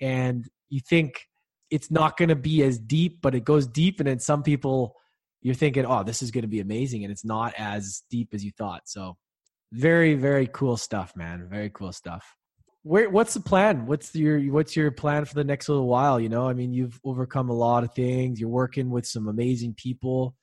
and 0.00 0.48
you 0.68 0.80
think 0.80 1.26
it's 1.74 1.90
not 1.90 2.16
going 2.16 2.28
to 2.28 2.36
be 2.36 2.62
as 2.62 2.78
deep, 2.78 3.18
but 3.20 3.34
it 3.34 3.44
goes 3.44 3.66
deep, 3.66 3.98
and 3.98 4.06
then 4.06 4.20
some 4.20 4.44
people 4.44 4.94
you're 5.42 5.56
thinking, 5.56 5.84
oh, 5.84 6.04
this 6.04 6.22
is 6.22 6.30
going 6.30 6.42
to 6.42 6.48
be 6.48 6.60
amazing, 6.60 7.02
and 7.02 7.10
it's 7.10 7.24
not 7.24 7.52
as 7.58 8.04
deep 8.10 8.28
as 8.32 8.44
you 8.44 8.52
thought. 8.56 8.82
So, 8.86 9.16
very 9.72 10.14
very 10.14 10.46
cool 10.46 10.76
stuff, 10.76 11.16
man. 11.16 11.48
Very 11.50 11.70
cool 11.70 11.92
stuff. 11.92 12.24
Where 12.84 13.10
what's 13.10 13.34
the 13.34 13.40
plan? 13.40 13.86
What's 13.86 14.14
your 14.14 14.38
what's 14.52 14.76
your 14.76 14.92
plan 14.92 15.24
for 15.24 15.34
the 15.34 15.42
next 15.42 15.68
little 15.68 15.88
while? 15.88 16.20
You 16.20 16.28
know, 16.28 16.48
I 16.48 16.54
mean, 16.54 16.72
you've 16.72 17.00
overcome 17.04 17.50
a 17.50 17.54
lot 17.54 17.82
of 17.82 17.92
things. 17.92 18.38
You're 18.38 18.48
working 18.48 18.88
with 18.88 19.04
some 19.04 19.26
amazing 19.26 19.74
people. 19.74 20.36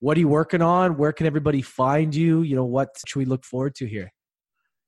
What 0.00 0.16
are 0.16 0.20
you 0.20 0.28
working 0.28 0.62
on? 0.62 0.96
Where 0.96 1.12
can 1.12 1.26
everybody 1.26 1.60
find 1.60 2.14
you? 2.14 2.40
You 2.42 2.56
know, 2.56 2.64
what 2.64 2.88
should 3.06 3.18
we 3.18 3.26
look 3.26 3.44
forward 3.44 3.74
to 3.76 3.86
here? 3.86 4.10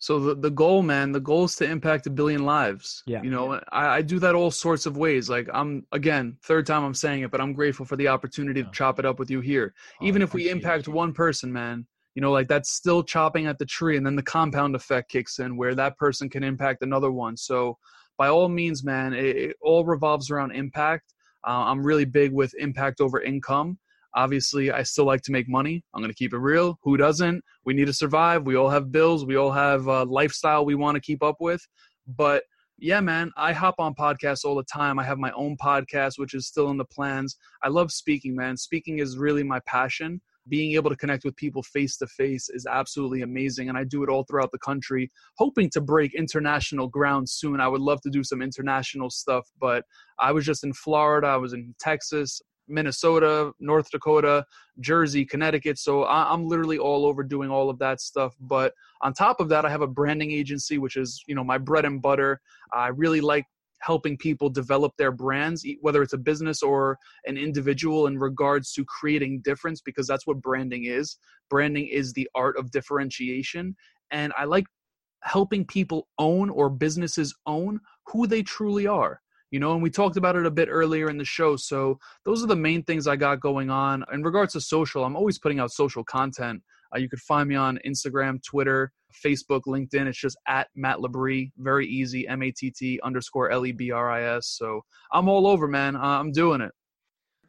So 0.04 0.18
the, 0.18 0.34
the 0.34 0.50
goal, 0.50 0.82
man, 0.82 1.12
the 1.12 1.18
goal 1.18 1.44
is 1.44 1.56
to 1.56 1.64
impact 1.64 2.06
a 2.06 2.10
billion 2.10 2.44
lives. 2.44 3.02
Yeah. 3.06 3.22
You 3.22 3.30
know, 3.30 3.58
I, 3.72 3.86
I 3.86 4.02
do 4.02 4.18
that 4.18 4.34
all 4.34 4.50
sorts 4.50 4.84
of 4.84 4.98
ways. 4.98 5.30
Like 5.30 5.48
I'm 5.50 5.86
again, 5.92 6.36
third 6.42 6.66
time 6.66 6.84
I'm 6.84 6.92
saying 6.92 7.22
it, 7.22 7.30
but 7.30 7.40
I'm 7.40 7.54
grateful 7.54 7.86
for 7.86 7.96
the 7.96 8.08
opportunity 8.08 8.62
to 8.62 8.70
chop 8.70 8.98
it 8.98 9.06
up 9.06 9.18
with 9.18 9.30
you 9.30 9.40
here. 9.40 9.72
Oh, 10.02 10.04
Even 10.04 10.20
if 10.20 10.34
we 10.34 10.50
impact 10.50 10.88
one 10.88 11.14
person, 11.14 11.50
man, 11.50 11.86
you 12.14 12.20
know, 12.20 12.32
like 12.32 12.48
that's 12.48 12.70
still 12.70 13.02
chopping 13.02 13.46
at 13.46 13.58
the 13.58 13.64
tree, 13.64 13.96
and 13.96 14.04
then 14.04 14.14
the 14.14 14.22
compound 14.22 14.76
effect 14.76 15.10
kicks 15.10 15.38
in 15.38 15.56
where 15.56 15.74
that 15.74 15.96
person 15.96 16.28
can 16.28 16.44
impact 16.44 16.82
another 16.82 17.10
one. 17.10 17.34
So 17.34 17.78
by 18.18 18.28
all 18.28 18.50
means, 18.50 18.84
man, 18.84 19.14
it, 19.14 19.36
it 19.36 19.56
all 19.62 19.86
revolves 19.86 20.30
around 20.30 20.50
impact. 20.50 21.14
Uh, 21.46 21.64
I'm 21.64 21.82
really 21.82 22.04
big 22.04 22.30
with 22.30 22.52
impact 22.58 23.00
over 23.00 23.22
income. 23.22 23.78
Obviously, 24.16 24.70
I 24.70 24.82
still 24.84 25.04
like 25.04 25.22
to 25.22 25.32
make 25.32 25.48
money. 25.48 25.82
I'm 25.92 26.00
going 26.00 26.10
to 26.10 26.16
keep 26.16 26.32
it 26.32 26.38
real. 26.38 26.78
Who 26.82 26.96
doesn't? 26.96 27.42
We 27.64 27.74
need 27.74 27.86
to 27.86 27.92
survive. 27.92 28.44
We 28.44 28.56
all 28.56 28.70
have 28.70 28.92
bills. 28.92 29.24
We 29.24 29.36
all 29.36 29.50
have 29.52 29.86
a 29.86 30.04
lifestyle 30.04 30.64
we 30.64 30.76
want 30.76 30.94
to 30.94 31.00
keep 31.00 31.22
up 31.22 31.36
with. 31.40 31.60
But 32.06 32.44
yeah, 32.78 33.00
man, 33.00 33.30
I 33.36 33.52
hop 33.52 33.76
on 33.78 33.94
podcasts 33.94 34.44
all 34.44 34.54
the 34.54 34.64
time. 34.64 34.98
I 34.98 35.04
have 35.04 35.18
my 35.18 35.32
own 35.32 35.56
podcast, 35.56 36.14
which 36.16 36.34
is 36.34 36.46
still 36.46 36.70
in 36.70 36.76
the 36.76 36.84
plans. 36.84 37.36
I 37.62 37.68
love 37.68 37.90
speaking, 37.90 38.34
man. 38.36 38.56
Speaking 38.56 38.98
is 38.98 39.16
really 39.18 39.42
my 39.42 39.60
passion. 39.66 40.20
Being 40.48 40.74
able 40.74 40.90
to 40.90 40.96
connect 40.96 41.24
with 41.24 41.34
people 41.36 41.62
face 41.62 41.96
to 41.96 42.06
face 42.06 42.50
is 42.50 42.66
absolutely 42.66 43.22
amazing. 43.22 43.68
And 43.68 43.78
I 43.78 43.84
do 43.84 44.02
it 44.02 44.10
all 44.10 44.24
throughout 44.24 44.50
the 44.52 44.58
country, 44.58 45.10
hoping 45.38 45.70
to 45.70 45.80
break 45.80 46.14
international 46.14 46.86
ground 46.88 47.28
soon. 47.28 47.60
I 47.60 47.68
would 47.68 47.80
love 47.80 48.00
to 48.02 48.10
do 48.10 48.22
some 48.22 48.42
international 48.42 49.08
stuff, 49.08 49.48
but 49.58 49.84
I 50.18 50.32
was 50.32 50.44
just 50.44 50.62
in 50.62 50.72
Florida, 50.74 51.28
I 51.28 51.36
was 51.36 51.54
in 51.54 51.74
Texas, 51.80 52.42
Minnesota, 52.68 53.52
North 53.60 53.90
Dakota, 53.90 54.44
Jersey, 54.80 55.24
Connecticut. 55.24 55.78
So 55.78 56.04
I'm 56.06 56.46
literally 56.46 56.78
all 56.78 57.06
over 57.06 57.22
doing 57.22 57.50
all 57.50 57.70
of 57.70 57.78
that 57.78 58.00
stuff. 58.00 58.34
But 58.40 58.74
on 59.02 59.12
top 59.12 59.40
of 59.40 59.48
that, 59.50 59.64
I 59.64 59.70
have 59.70 59.82
a 59.82 59.86
branding 59.86 60.30
agency, 60.30 60.78
which 60.78 60.96
is 60.96 61.22
you 61.26 61.34
know 61.34 61.44
my 61.44 61.58
bread 61.58 61.84
and 61.84 62.00
butter. 62.00 62.40
I 62.72 62.88
really 62.88 63.20
like 63.20 63.44
helping 63.80 64.16
people 64.16 64.48
develop 64.48 64.92
their 64.96 65.12
brands, 65.12 65.66
whether 65.82 66.02
it's 66.02 66.14
a 66.14 66.18
business 66.18 66.62
or 66.62 66.98
an 67.26 67.36
individual, 67.36 68.06
in 68.06 68.18
regards 68.18 68.72
to 68.72 68.84
creating 68.84 69.42
difference, 69.42 69.82
because 69.82 70.06
that's 70.06 70.26
what 70.26 70.40
branding 70.40 70.86
is. 70.86 71.18
Branding 71.50 71.88
is 71.88 72.12
the 72.12 72.28
art 72.34 72.56
of 72.56 72.70
differentiation, 72.70 73.76
and 74.10 74.32
I 74.38 74.44
like 74.44 74.64
helping 75.22 75.64
people 75.64 76.08
own 76.18 76.50
or 76.50 76.68
businesses 76.68 77.34
own 77.46 77.80
who 78.06 78.26
they 78.26 78.42
truly 78.42 78.86
are 78.86 79.20
you 79.50 79.60
know 79.60 79.72
and 79.72 79.82
we 79.82 79.90
talked 79.90 80.16
about 80.16 80.36
it 80.36 80.46
a 80.46 80.50
bit 80.50 80.68
earlier 80.70 81.08
in 81.08 81.18
the 81.18 81.24
show 81.24 81.56
so 81.56 81.98
those 82.24 82.42
are 82.42 82.46
the 82.46 82.56
main 82.56 82.82
things 82.82 83.06
i 83.06 83.16
got 83.16 83.40
going 83.40 83.70
on 83.70 84.04
in 84.12 84.22
regards 84.22 84.52
to 84.52 84.60
social 84.60 85.04
i'm 85.04 85.16
always 85.16 85.38
putting 85.38 85.60
out 85.60 85.70
social 85.70 86.04
content 86.04 86.62
uh, 86.94 86.98
you 86.98 87.08
could 87.08 87.20
find 87.20 87.48
me 87.48 87.54
on 87.54 87.78
instagram 87.86 88.42
twitter 88.42 88.92
facebook 89.24 89.62
linkedin 89.66 90.06
it's 90.06 90.18
just 90.18 90.36
at 90.48 90.68
matt 90.74 90.98
lebris 90.98 91.50
very 91.58 91.86
easy 91.86 92.26
m-a-t-t 92.28 93.00
underscore 93.04 93.50
l-e-b-r-i-s 93.50 94.48
so 94.48 94.80
i'm 95.12 95.28
all 95.28 95.46
over 95.46 95.68
man 95.68 95.94
uh, 95.96 96.00
i'm 96.00 96.32
doing 96.32 96.60
it 96.60 96.72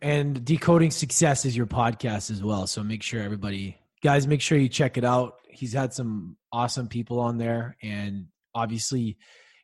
And 0.01 0.43
Decoding 0.45 0.91
Success 0.91 1.45
is 1.45 1.55
your 1.55 1.65
podcast 1.65 2.29
as 2.29 2.43
well. 2.43 2.67
So 2.67 2.83
make 2.83 3.01
sure 3.01 3.21
everybody, 3.21 3.77
guys, 4.03 4.27
make 4.27 4.41
sure 4.41 4.57
you 4.57 4.69
check 4.69 4.97
it 4.97 5.05
out. 5.05 5.35
He's 5.49 5.73
had 5.73 5.93
some 5.93 6.37
awesome 6.51 6.87
people 6.87 7.19
on 7.19 7.37
there. 7.37 7.77
And 7.81 8.27
obviously, 8.53 9.17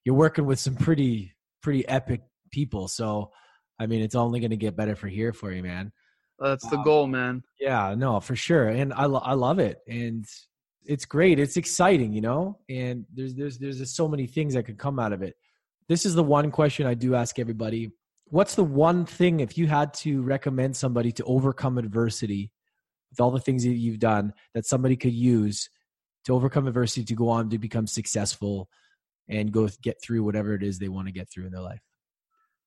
you're 0.05 0.15
working 0.15 0.45
with 0.45 0.57
some 0.57 0.75
pretty, 0.75 1.33
pretty 1.61 1.87
epic 1.87 2.21
people. 2.51 2.87
So, 2.87 3.31
I 3.79 3.85
mean, 3.87 4.01
it's 4.01 4.15
only 4.15 4.39
going 4.39 4.51
to 4.51 4.57
get 4.57 4.75
better 4.75 4.95
for 4.95 5.07
here 5.07 5.33
for 5.33 5.51
you, 5.51 5.63
man. 5.63 5.91
that's 6.39 6.67
the 6.69 6.77
Wow. 6.77 6.83
goal 6.83 7.07
man 7.07 7.43
Yeah, 7.59 7.93
no, 7.95 8.19
for 8.19 8.35
sure. 8.35 8.69
And 8.69 8.93
I, 8.93 9.05
lo- 9.05 9.21
I 9.23 9.33
love 9.33 9.59
it. 9.59 9.79
And 9.87 10.25
it's 10.83 11.05
great. 11.05 11.39
It's 11.39 11.57
exciting, 11.57 12.13
you 12.13 12.21
know, 12.21 12.59
and 12.69 13.05
there's, 13.13 13.35
there's, 13.35 13.57
there's 13.59 13.77
just 13.77 13.95
so 13.95 14.07
many 14.07 14.25
things 14.27 14.55
that 14.55 14.63
could 14.65 14.79
come 14.79 14.99
out 14.99 15.13
of 15.13 15.21
it. 15.21 15.35
This 15.87 16.05
is 16.05 16.15
the 16.15 16.23
one 16.23 16.49
question 16.51 16.87
I 16.87 16.93
do 16.95 17.13
ask 17.15 17.37
everybody. 17.37 17.91
What's 18.25 18.55
the 18.55 18.63
one 18.63 19.05
thing, 19.05 19.41
if 19.41 19.57
you 19.57 19.67
had 19.67 19.93
to 19.95 20.21
recommend 20.23 20.75
somebody 20.75 21.11
to 21.13 21.23
overcome 21.25 21.77
adversity 21.77 22.51
with 23.09 23.19
all 23.19 23.29
the 23.29 23.39
things 23.41 23.63
that 23.63 23.73
you've 23.73 23.99
done 23.99 24.33
that 24.53 24.65
somebody 24.65 24.95
could 24.95 25.13
use 25.13 25.69
to 26.25 26.33
overcome 26.33 26.65
adversity 26.67 27.03
to 27.03 27.13
go 27.13 27.29
on 27.29 27.49
to 27.49 27.59
become 27.59 27.85
successful 27.87 28.69
and 29.29 29.51
go 29.51 29.69
get 29.81 29.97
through 30.03 30.23
whatever 30.23 30.53
it 30.53 30.63
is 30.63 30.79
they 30.79 30.89
want 30.89 31.07
to 31.07 31.13
get 31.13 31.29
through 31.29 31.45
in 31.45 31.51
their 31.51 31.61
life? 31.61 31.81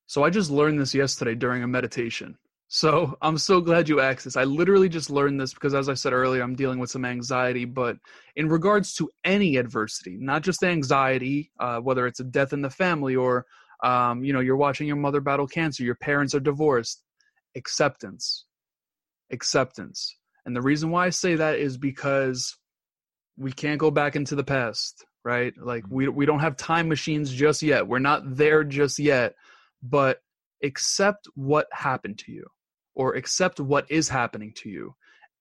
So 0.07 0.22
I 0.22 0.30
just 0.30 0.50
learned 0.50 0.80
this 0.80 0.94
yesterday 0.94 1.34
during 1.34 1.62
a 1.62 1.68
meditation. 1.68 2.36
So 2.68 3.16
I'm 3.22 3.38
so 3.38 3.61
glad 3.61 3.88
you 3.88 4.00
asked 4.00 4.24
this. 4.24 4.36
I 4.36 4.44
literally 4.44 4.88
just 4.88 5.11
learned 5.11 5.40
this 5.40 5.55
because, 5.55 5.74
as 5.74 5.88
I 5.88 5.94
said 5.94 6.12
earlier, 6.12 6.42
I'm 6.42 6.57
dealing 6.57 6.78
with 6.78 6.90
some 6.90 7.05
anxiety. 7.05 7.64
But 7.64 7.96
in 8.36 8.48
regards 8.48 8.94
to 8.94 9.11
any 9.24 9.57
adversity, 9.57 10.16
not 10.18 10.42
just 10.42 10.64
anxiety, 10.64 11.52
uh, 11.61 11.78
whether 11.78 12.07
it's 12.07 12.20
a 12.20 12.24
death 12.24 12.52
in 12.52 12.62
the 12.62 12.70
family 12.70 13.14
or 13.16 13.46
um, 13.82 14.24
you 14.24 14.32
know 14.32 14.40
you're 14.40 14.57
watching 14.57 14.86
your 14.86 14.96
mother 14.96 15.20
battle 15.20 15.46
cancer, 15.46 15.84
your 15.84 15.94
parents 15.94 16.34
are 16.34 16.40
divorced, 16.40 17.02
acceptance, 17.55 18.46
acceptance. 19.30 20.16
And 20.46 20.57
the 20.57 20.62
reason 20.62 20.90
why 20.90 21.07
I 21.07 21.11
say 21.11 21.36
that 21.36 21.59
is 21.59 21.78
because 21.78 22.57
we 23.36 23.52
can't 23.52 23.78
go 23.78 23.90
back 23.90 24.16
into 24.16 24.34
the 24.34 24.44
past, 24.44 25.05
right? 25.25 25.55
Like 25.57 25.85
mm-hmm. 25.85 25.95
we 25.95 26.09
we 26.09 26.27
don't 26.27 26.41
have 26.41 26.57
time 26.57 26.89
machines 26.89 27.33
just 27.33 27.62
yet. 27.62 27.89
We're 27.89 27.99
not 27.99 28.37
there 28.37 28.64
just 28.64 28.99
yet 28.99 29.35
but 29.85 30.20
accept 30.64 31.29
what 31.35 31.68
happened 31.70 32.18
to 32.18 32.33
you 32.33 32.47
or 32.95 33.14
accept 33.14 33.61
what 33.61 33.89
is 33.91 34.09
happening 34.09 34.53
to 34.57 34.70
you. 34.70 34.95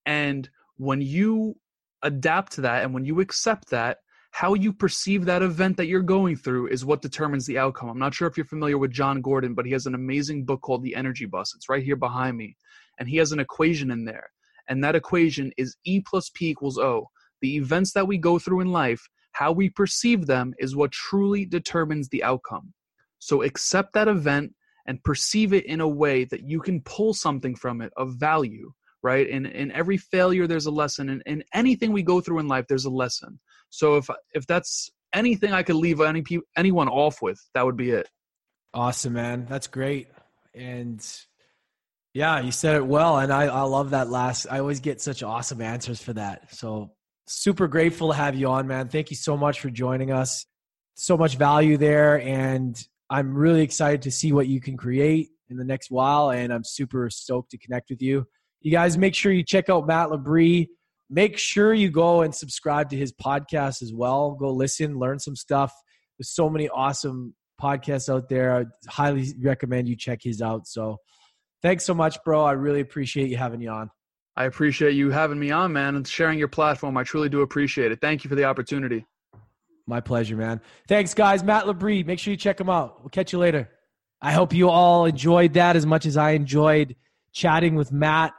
And 0.05 0.49
when 0.75 1.01
you 1.01 1.55
adapt 2.03 2.51
to 2.53 2.61
that 2.61 2.83
and 2.83 2.93
when 2.93 3.05
you 3.05 3.21
accept 3.21 3.69
that, 3.69 3.99
how 4.31 4.55
you 4.55 4.73
perceive 4.73 5.25
that 5.25 5.43
event 5.43 5.77
that 5.77 5.85
you're 5.85 6.01
going 6.01 6.35
through 6.35 6.67
is 6.67 6.83
what 6.83 7.03
determines 7.03 7.45
the 7.45 7.59
outcome. 7.59 7.87
I'm 7.87 7.99
not 7.99 8.15
sure 8.15 8.27
if 8.27 8.35
you're 8.35 8.45
familiar 8.45 8.79
with 8.79 8.91
Jon 8.91 9.21
Gordon, 9.21 9.53
but 9.53 9.65
he 9.65 9.71
has 9.71 9.85
an 9.85 9.95
amazing 9.95 10.43
book 10.43 10.61
called 10.61 10.83
The 10.83 10.95
Energy 10.95 11.25
Bus. 11.25 11.53
It's 11.55 11.69
right 11.69 11.83
here 11.83 11.95
behind 11.95 12.35
me. 12.35 12.57
And 12.99 13.07
he 13.07 13.17
has 13.17 13.31
an 13.31 13.39
equation 13.39 13.91
in 13.91 14.05
there. 14.05 14.29
And 14.67 14.83
that 14.83 14.95
equation 14.95 15.51
is 15.55 15.77
E 15.85 16.01
plus 16.01 16.31
P 16.33 16.49
equals 16.49 16.79
O. 16.79 17.09
The 17.41 17.57
events 17.57 17.93
that 17.93 18.07
we 18.07 18.17
go 18.17 18.39
through 18.39 18.61
in 18.61 18.71
life, 18.71 19.07
how 19.33 19.51
we 19.51 19.69
perceive 19.69 20.25
them 20.25 20.53
is 20.57 20.75
what 20.75 20.91
truly 20.91 21.45
determines 21.45 22.09
the 22.09 22.23
outcome. 22.23 22.73
So 23.19 23.41
accept 23.41 23.93
that 23.93 24.07
event 24.07 24.53
and 24.85 25.03
perceive 25.03 25.53
it 25.53 25.65
in 25.65 25.81
a 25.81 25.87
way 25.87 26.25
that 26.25 26.43
you 26.43 26.59
can 26.59 26.81
pull 26.81 27.13
something 27.13 27.55
from 27.55 27.81
it 27.81 27.91
of 27.95 28.15
value, 28.15 28.71
right? 29.01 29.27
In 29.27 29.45
in 29.45 29.71
every 29.71 29.97
failure 29.97 30.47
there's 30.47 30.65
a 30.65 30.71
lesson 30.71 31.09
and 31.09 31.23
in 31.25 31.43
anything 31.53 31.91
we 31.91 32.03
go 32.03 32.21
through 32.21 32.39
in 32.39 32.47
life 32.47 32.65
there's 32.67 32.85
a 32.85 32.89
lesson. 32.89 33.39
So 33.69 33.95
if 33.97 34.09
if 34.33 34.45
that's 34.47 34.91
anything 35.13 35.53
I 35.53 35.63
could 35.63 35.75
leave 35.75 36.01
any 36.01 36.23
anyone 36.57 36.89
off 36.89 37.21
with, 37.21 37.39
that 37.53 37.65
would 37.65 37.77
be 37.77 37.91
it. 37.91 38.09
Awesome, 38.73 39.13
man. 39.13 39.45
That's 39.47 39.67
great. 39.67 40.07
And 40.55 41.05
yeah, 42.13 42.39
you 42.39 42.51
said 42.51 42.75
it 42.75 42.85
well. 42.85 43.17
And 43.17 43.31
I, 43.31 43.45
I 43.45 43.61
love 43.61 43.91
that 43.91 44.09
last. 44.09 44.47
I 44.49 44.59
always 44.59 44.79
get 44.79 45.01
such 45.01 45.23
awesome 45.23 45.61
answers 45.61 46.01
for 46.01 46.13
that. 46.13 46.53
So 46.53 46.91
super 47.27 47.67
grateful 47.67 48.09
to 48.09 48.15
have 48.15 48.35
you 48.35 48.47
on, 48.49 48.67
man. 48.67 48.89
Thank 48.89 49.09
you 49.09 49.15
so 49.15 49.37
much 49.37 49.59
for 49.59 49.69
joining 49.69 50.11
us. 50.11 50.45
So 50.95 51.17
much 51.17 51.37
value 51.37 51.77
there. 51.77 52.21
And 52.21 52.81
I'm 53.09 53.33
really 53.33 53.61
excited 53.61 54.03
to 54.03 54.11
see 54.11 54.31
what 54.31 54.47
you 54.47 54.61
can 54.61 54.77
create 54.77 55.29
in 55.49 55.57
the 55.57 55.63
next 55.63 55.89
while. 55.89 56.29
And 56.29 56.53
I'm 56.53 56.63
super 56.63 57.09
stoked 57.09 57.51
to 57.51 57.57
connect 57.57 57.89
with 57.89 58.01
you. 58.01 58.25
You 58.61 58.71
guys 58.71 58.97
make 58.97 59.15
sure 59.15 59.31
you 59.31 59.43
check 59.43 59.69
out 59.69 59.87
Matt 59.87 60.09
LeBris. 60.09 60.67
Make 61.09 61.37
sure 61.37 61.73
you 61.73 61.89
go 61.89 62.21
and 62.21 62.33
subscribe 62.33 62.89
to 62.89 62.97
his 62.97 63.11
podcast 63.11 63.81
as 63.81 63.93
well. 63.93 64.31
Go 64.31 64.51
listen, 64.51 64.97
learn 64.97 65.19
some 65.19 65.35
stuff. 65.35 65.73
There's 66.17 66.31
so 66.31 66.49
many 66.49 66.69
awesome 66.69 67.35
podcasts 67.61 68.13
out 68.13 68.29
there. 68.29 68.55
I 68.55 68.65
highly 68.89 69.33
recommend 69.41 69.87
you 69.87 69.95
check 69.95 70.19
his 70.23 70.41
out. 70.41 70.67
So 70.67 70.97
Thanks 71.63 71.85
so 71.85 71.93
much, 71.93 72.21
bro. 72.25 72.43
I 72.43 72.51
really 72.51 72.81
appreciate 72.81 73.29
you 73.29 73.37
having 73.37 73.61
you 73.61 73.69
on. 73.69 73.89
I 74.35 74.45
appreciate 74.45 74.93
you 74.93 75.11
having 75.11 75.39
me 75.39 75.51
on, 75.51 75.73
man, 75.73 75.95
and 75.95 76.07
sharing 76.07 76.39
your 76.39 76.47
platform. 76.47 76.97
I 76.97 77.03
truly 77.03 77.29
do 77.29 77.41
appreciate 77.41 77.91
it. 77.91 77.99
Thank 78.01 78.23
you 78.23 78.29
for 78.29 78.35
the 78.35 78.45
opportunity. 78.45 79.05
My 79.85 79.99
pleasure, 79.99 80.35
man. 80.35 80.61
Thanks, 80.87 81.13
guys. 81.13 81.43
Matt 81.43 81.65
LeBris. 81.65 82.05
Make 82.05 82.17
sure 82.17 82.31
you 82.31 82.37
check 82.37 82.59
him 82.59 82.69
out. 82.69 83.01
We'll 83.01 83.09
catch 83.09 83.33
you 83.33 83.39
later. 83.39 83.69
I 84.21 84.31
hope 84.31 84.53
you 84.53 84.69
all 84.69 85.05
enjoyed 85.05 85.53
that 85.53 85.75
as 85.75 85.85
much 85.85 86.05
as 86.05 86.17
I 86.17 86.31
enjoyed 86.31 86.95
chatting 87.33 87.75
with 87.75 87.91
Matt. 87.91 88.33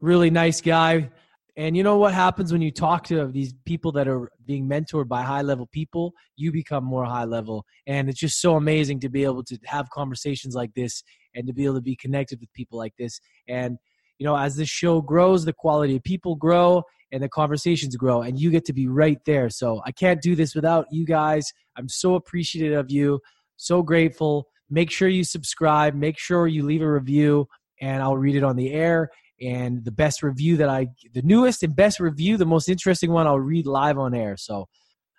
Really 0.00 0.30
nice 0.30 0.60
guy. 0.60 1.10
And 1.56 1.76
you 1.76 1.82
know 1.82 1.98
what 1.98 2.12
happens 2.12 2.52
when 2.52 2.62
you 2.62 2.70
talk 2.70 3.04
to 3.04 3.28
these 3.28 3.54
people 3.64 3.92
that 3.92 4.06
are 4.06 4.30
being 4.44 4.68
mentored 4.68 5.08
by 5.08 5.22
high 5.22 5.42
level 5.42 5.66
people? 5.72 6.12
You 6.36 6.52
become 6.52 6.84
more 6.84 7.04
high 7.04 7.24
level. 7.24 7.64
And 7.86 8.08
it's 8.08 8.18
just 8.18 8.40
so 8.40 8.56
amazing 8.56 9.00
to 9.00 9.08
be 9.08 9.24
able 9.24 9.44
to 9.44 9.58
have 9.64 9.88
conversations 9.90 10.54
like 10.54 10.74
this 10.74 11.02
and 11.34 11.46
to 11.46 11.52
be 11.52 11.64
able 11.64 11.76
to 11.76 11.80
be 11.80 11.96
connected 11.96 12.40
with 12.40 12.52
people 12.52 12.78
like 12.78 12.94
this. 12.98 13.20
And, 13.48 13.78
you 14.18 14.26
know, 14.26 14.36
as 14.36 14.56
this 14.56 14.68
show 14.68 15.00
grows, 15.00 15.44
the 15.44 15.52
quality 15.52 15.96
of 15.96 16.02
people 16.02 16.36
grow 16.36 16.82
and 17.12 17.22
the 17.22 17.28
conversations 17.28 17.96
grow 17.96 18.22
and 18.22 18.38
you 18.38 18.50
get 18.50 18.64
to 18.66 18.72
be 18.72 18.86
right 18.86 19.18
there. 19.26 19.48
So 19.50 19.80
I 19.84 19.92
can't 19.92 20.20
do 20.20 20.34
this 20.34 20.54
without 20.54 20.86
you 20.90 21.04
guys. 21.04 21.44
I'm 21.76 21.88
so 21.88 22.14
appreciative 22.14 22.78
of 22.78 22.90
you, 22.90 23.20
so 23.56 23.82
grateful. 23.82 24.48
Make 24.70 24.90
sure 24.90 25.08
you 25.08 25.24
subscribe, 25.24 25.94
make 25.94 26.18
sure 26.18 26.46
you 26.46 26.64
leave 26.64 26.82
a 26.82 26.90
review 26.90 27.46
and 27.80 28.02
I'll 28.02 28.16
read 28.16 28.36
it 28.36 28.44
on 28.44 28.56
the 28.56 28.72
air 28.72 29.10
and 29.40 29.84
the 29.84 29.92
best 29.92 30.22
review 30.22 30.56
that 30.58 30.68
I 30.68 30.88
the 31.12 31.22
newest 31.22 31.62
and 31.62 31.74
best 31.74 32.00
review, 32.00 32.36
the 32.36 32.46
most 32.46 32.68
interesting 32.68 33.10
one 33.10 33.26
I'll 33.26 33.38
read 33.38 33.66
live 33.66 33.98
on 33.98 34.14
air. 34.14 34.36
So 34.36 34.68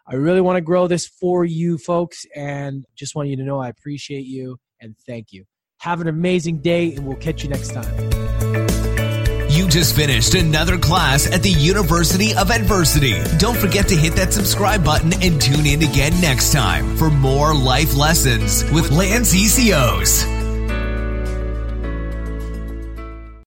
I 0.08 0.16
really 0.16 0.42
want 0.42 0.58
to 0.58 0.62
grow 0.62 0.88
this 0.88 1.08
for 1.08 1.46
you 1.46 1.78
folks 1.78 2.26
and 2.36 2.86
just 2.96 3.16
want 3.16 3.30
you 3.30 3.36
to 3.38 3.44
know 3.44 3.60
I 3.60 3.70
appreciate 3.70 4.26
you 4.26 4.58
and 4.82 4.96
thank 5.08 5.32
you. 5.32 5.46
Have 5.80 6.02
an 6.02 6.08
amazing 6.08 6.60
day 6.62 6.94
and 6.94 7.06
we'll 7.06 7.18
catch 7.18 7.44
you 7.44 7.50
next 7.50 7.74
time. 7.74 8.25
You 9.56 9.70
just 9.70 9.96
finished 9.96 10.36
another 10.36 10.78
class 10.78 11.32
at 11.32 11.42
the 11.42 11.50
University 11.50 12.36
of 12.36 12.52
Adversity. 12.52 13.24
Don't 13.38 13.58
forget 13.58 13.88
to 13.88 13.96
hit 13.96 14.14
that 14.18 14.34
subscribe 14.34 14.84
button 14.84 15.14
and 15.24 15.42
tune 15.42 15.66
in 15.66 15.82
again 15.82 16.20
next 16.20 16.52
time 16.52 16.98
for 16.98 17.10
more 17.10 17.56
life 17.56 17.96
lessons 17.96 18.70
with 18.72 18.92
Lance 18.92 19.34
ECOs. 19.34 20.45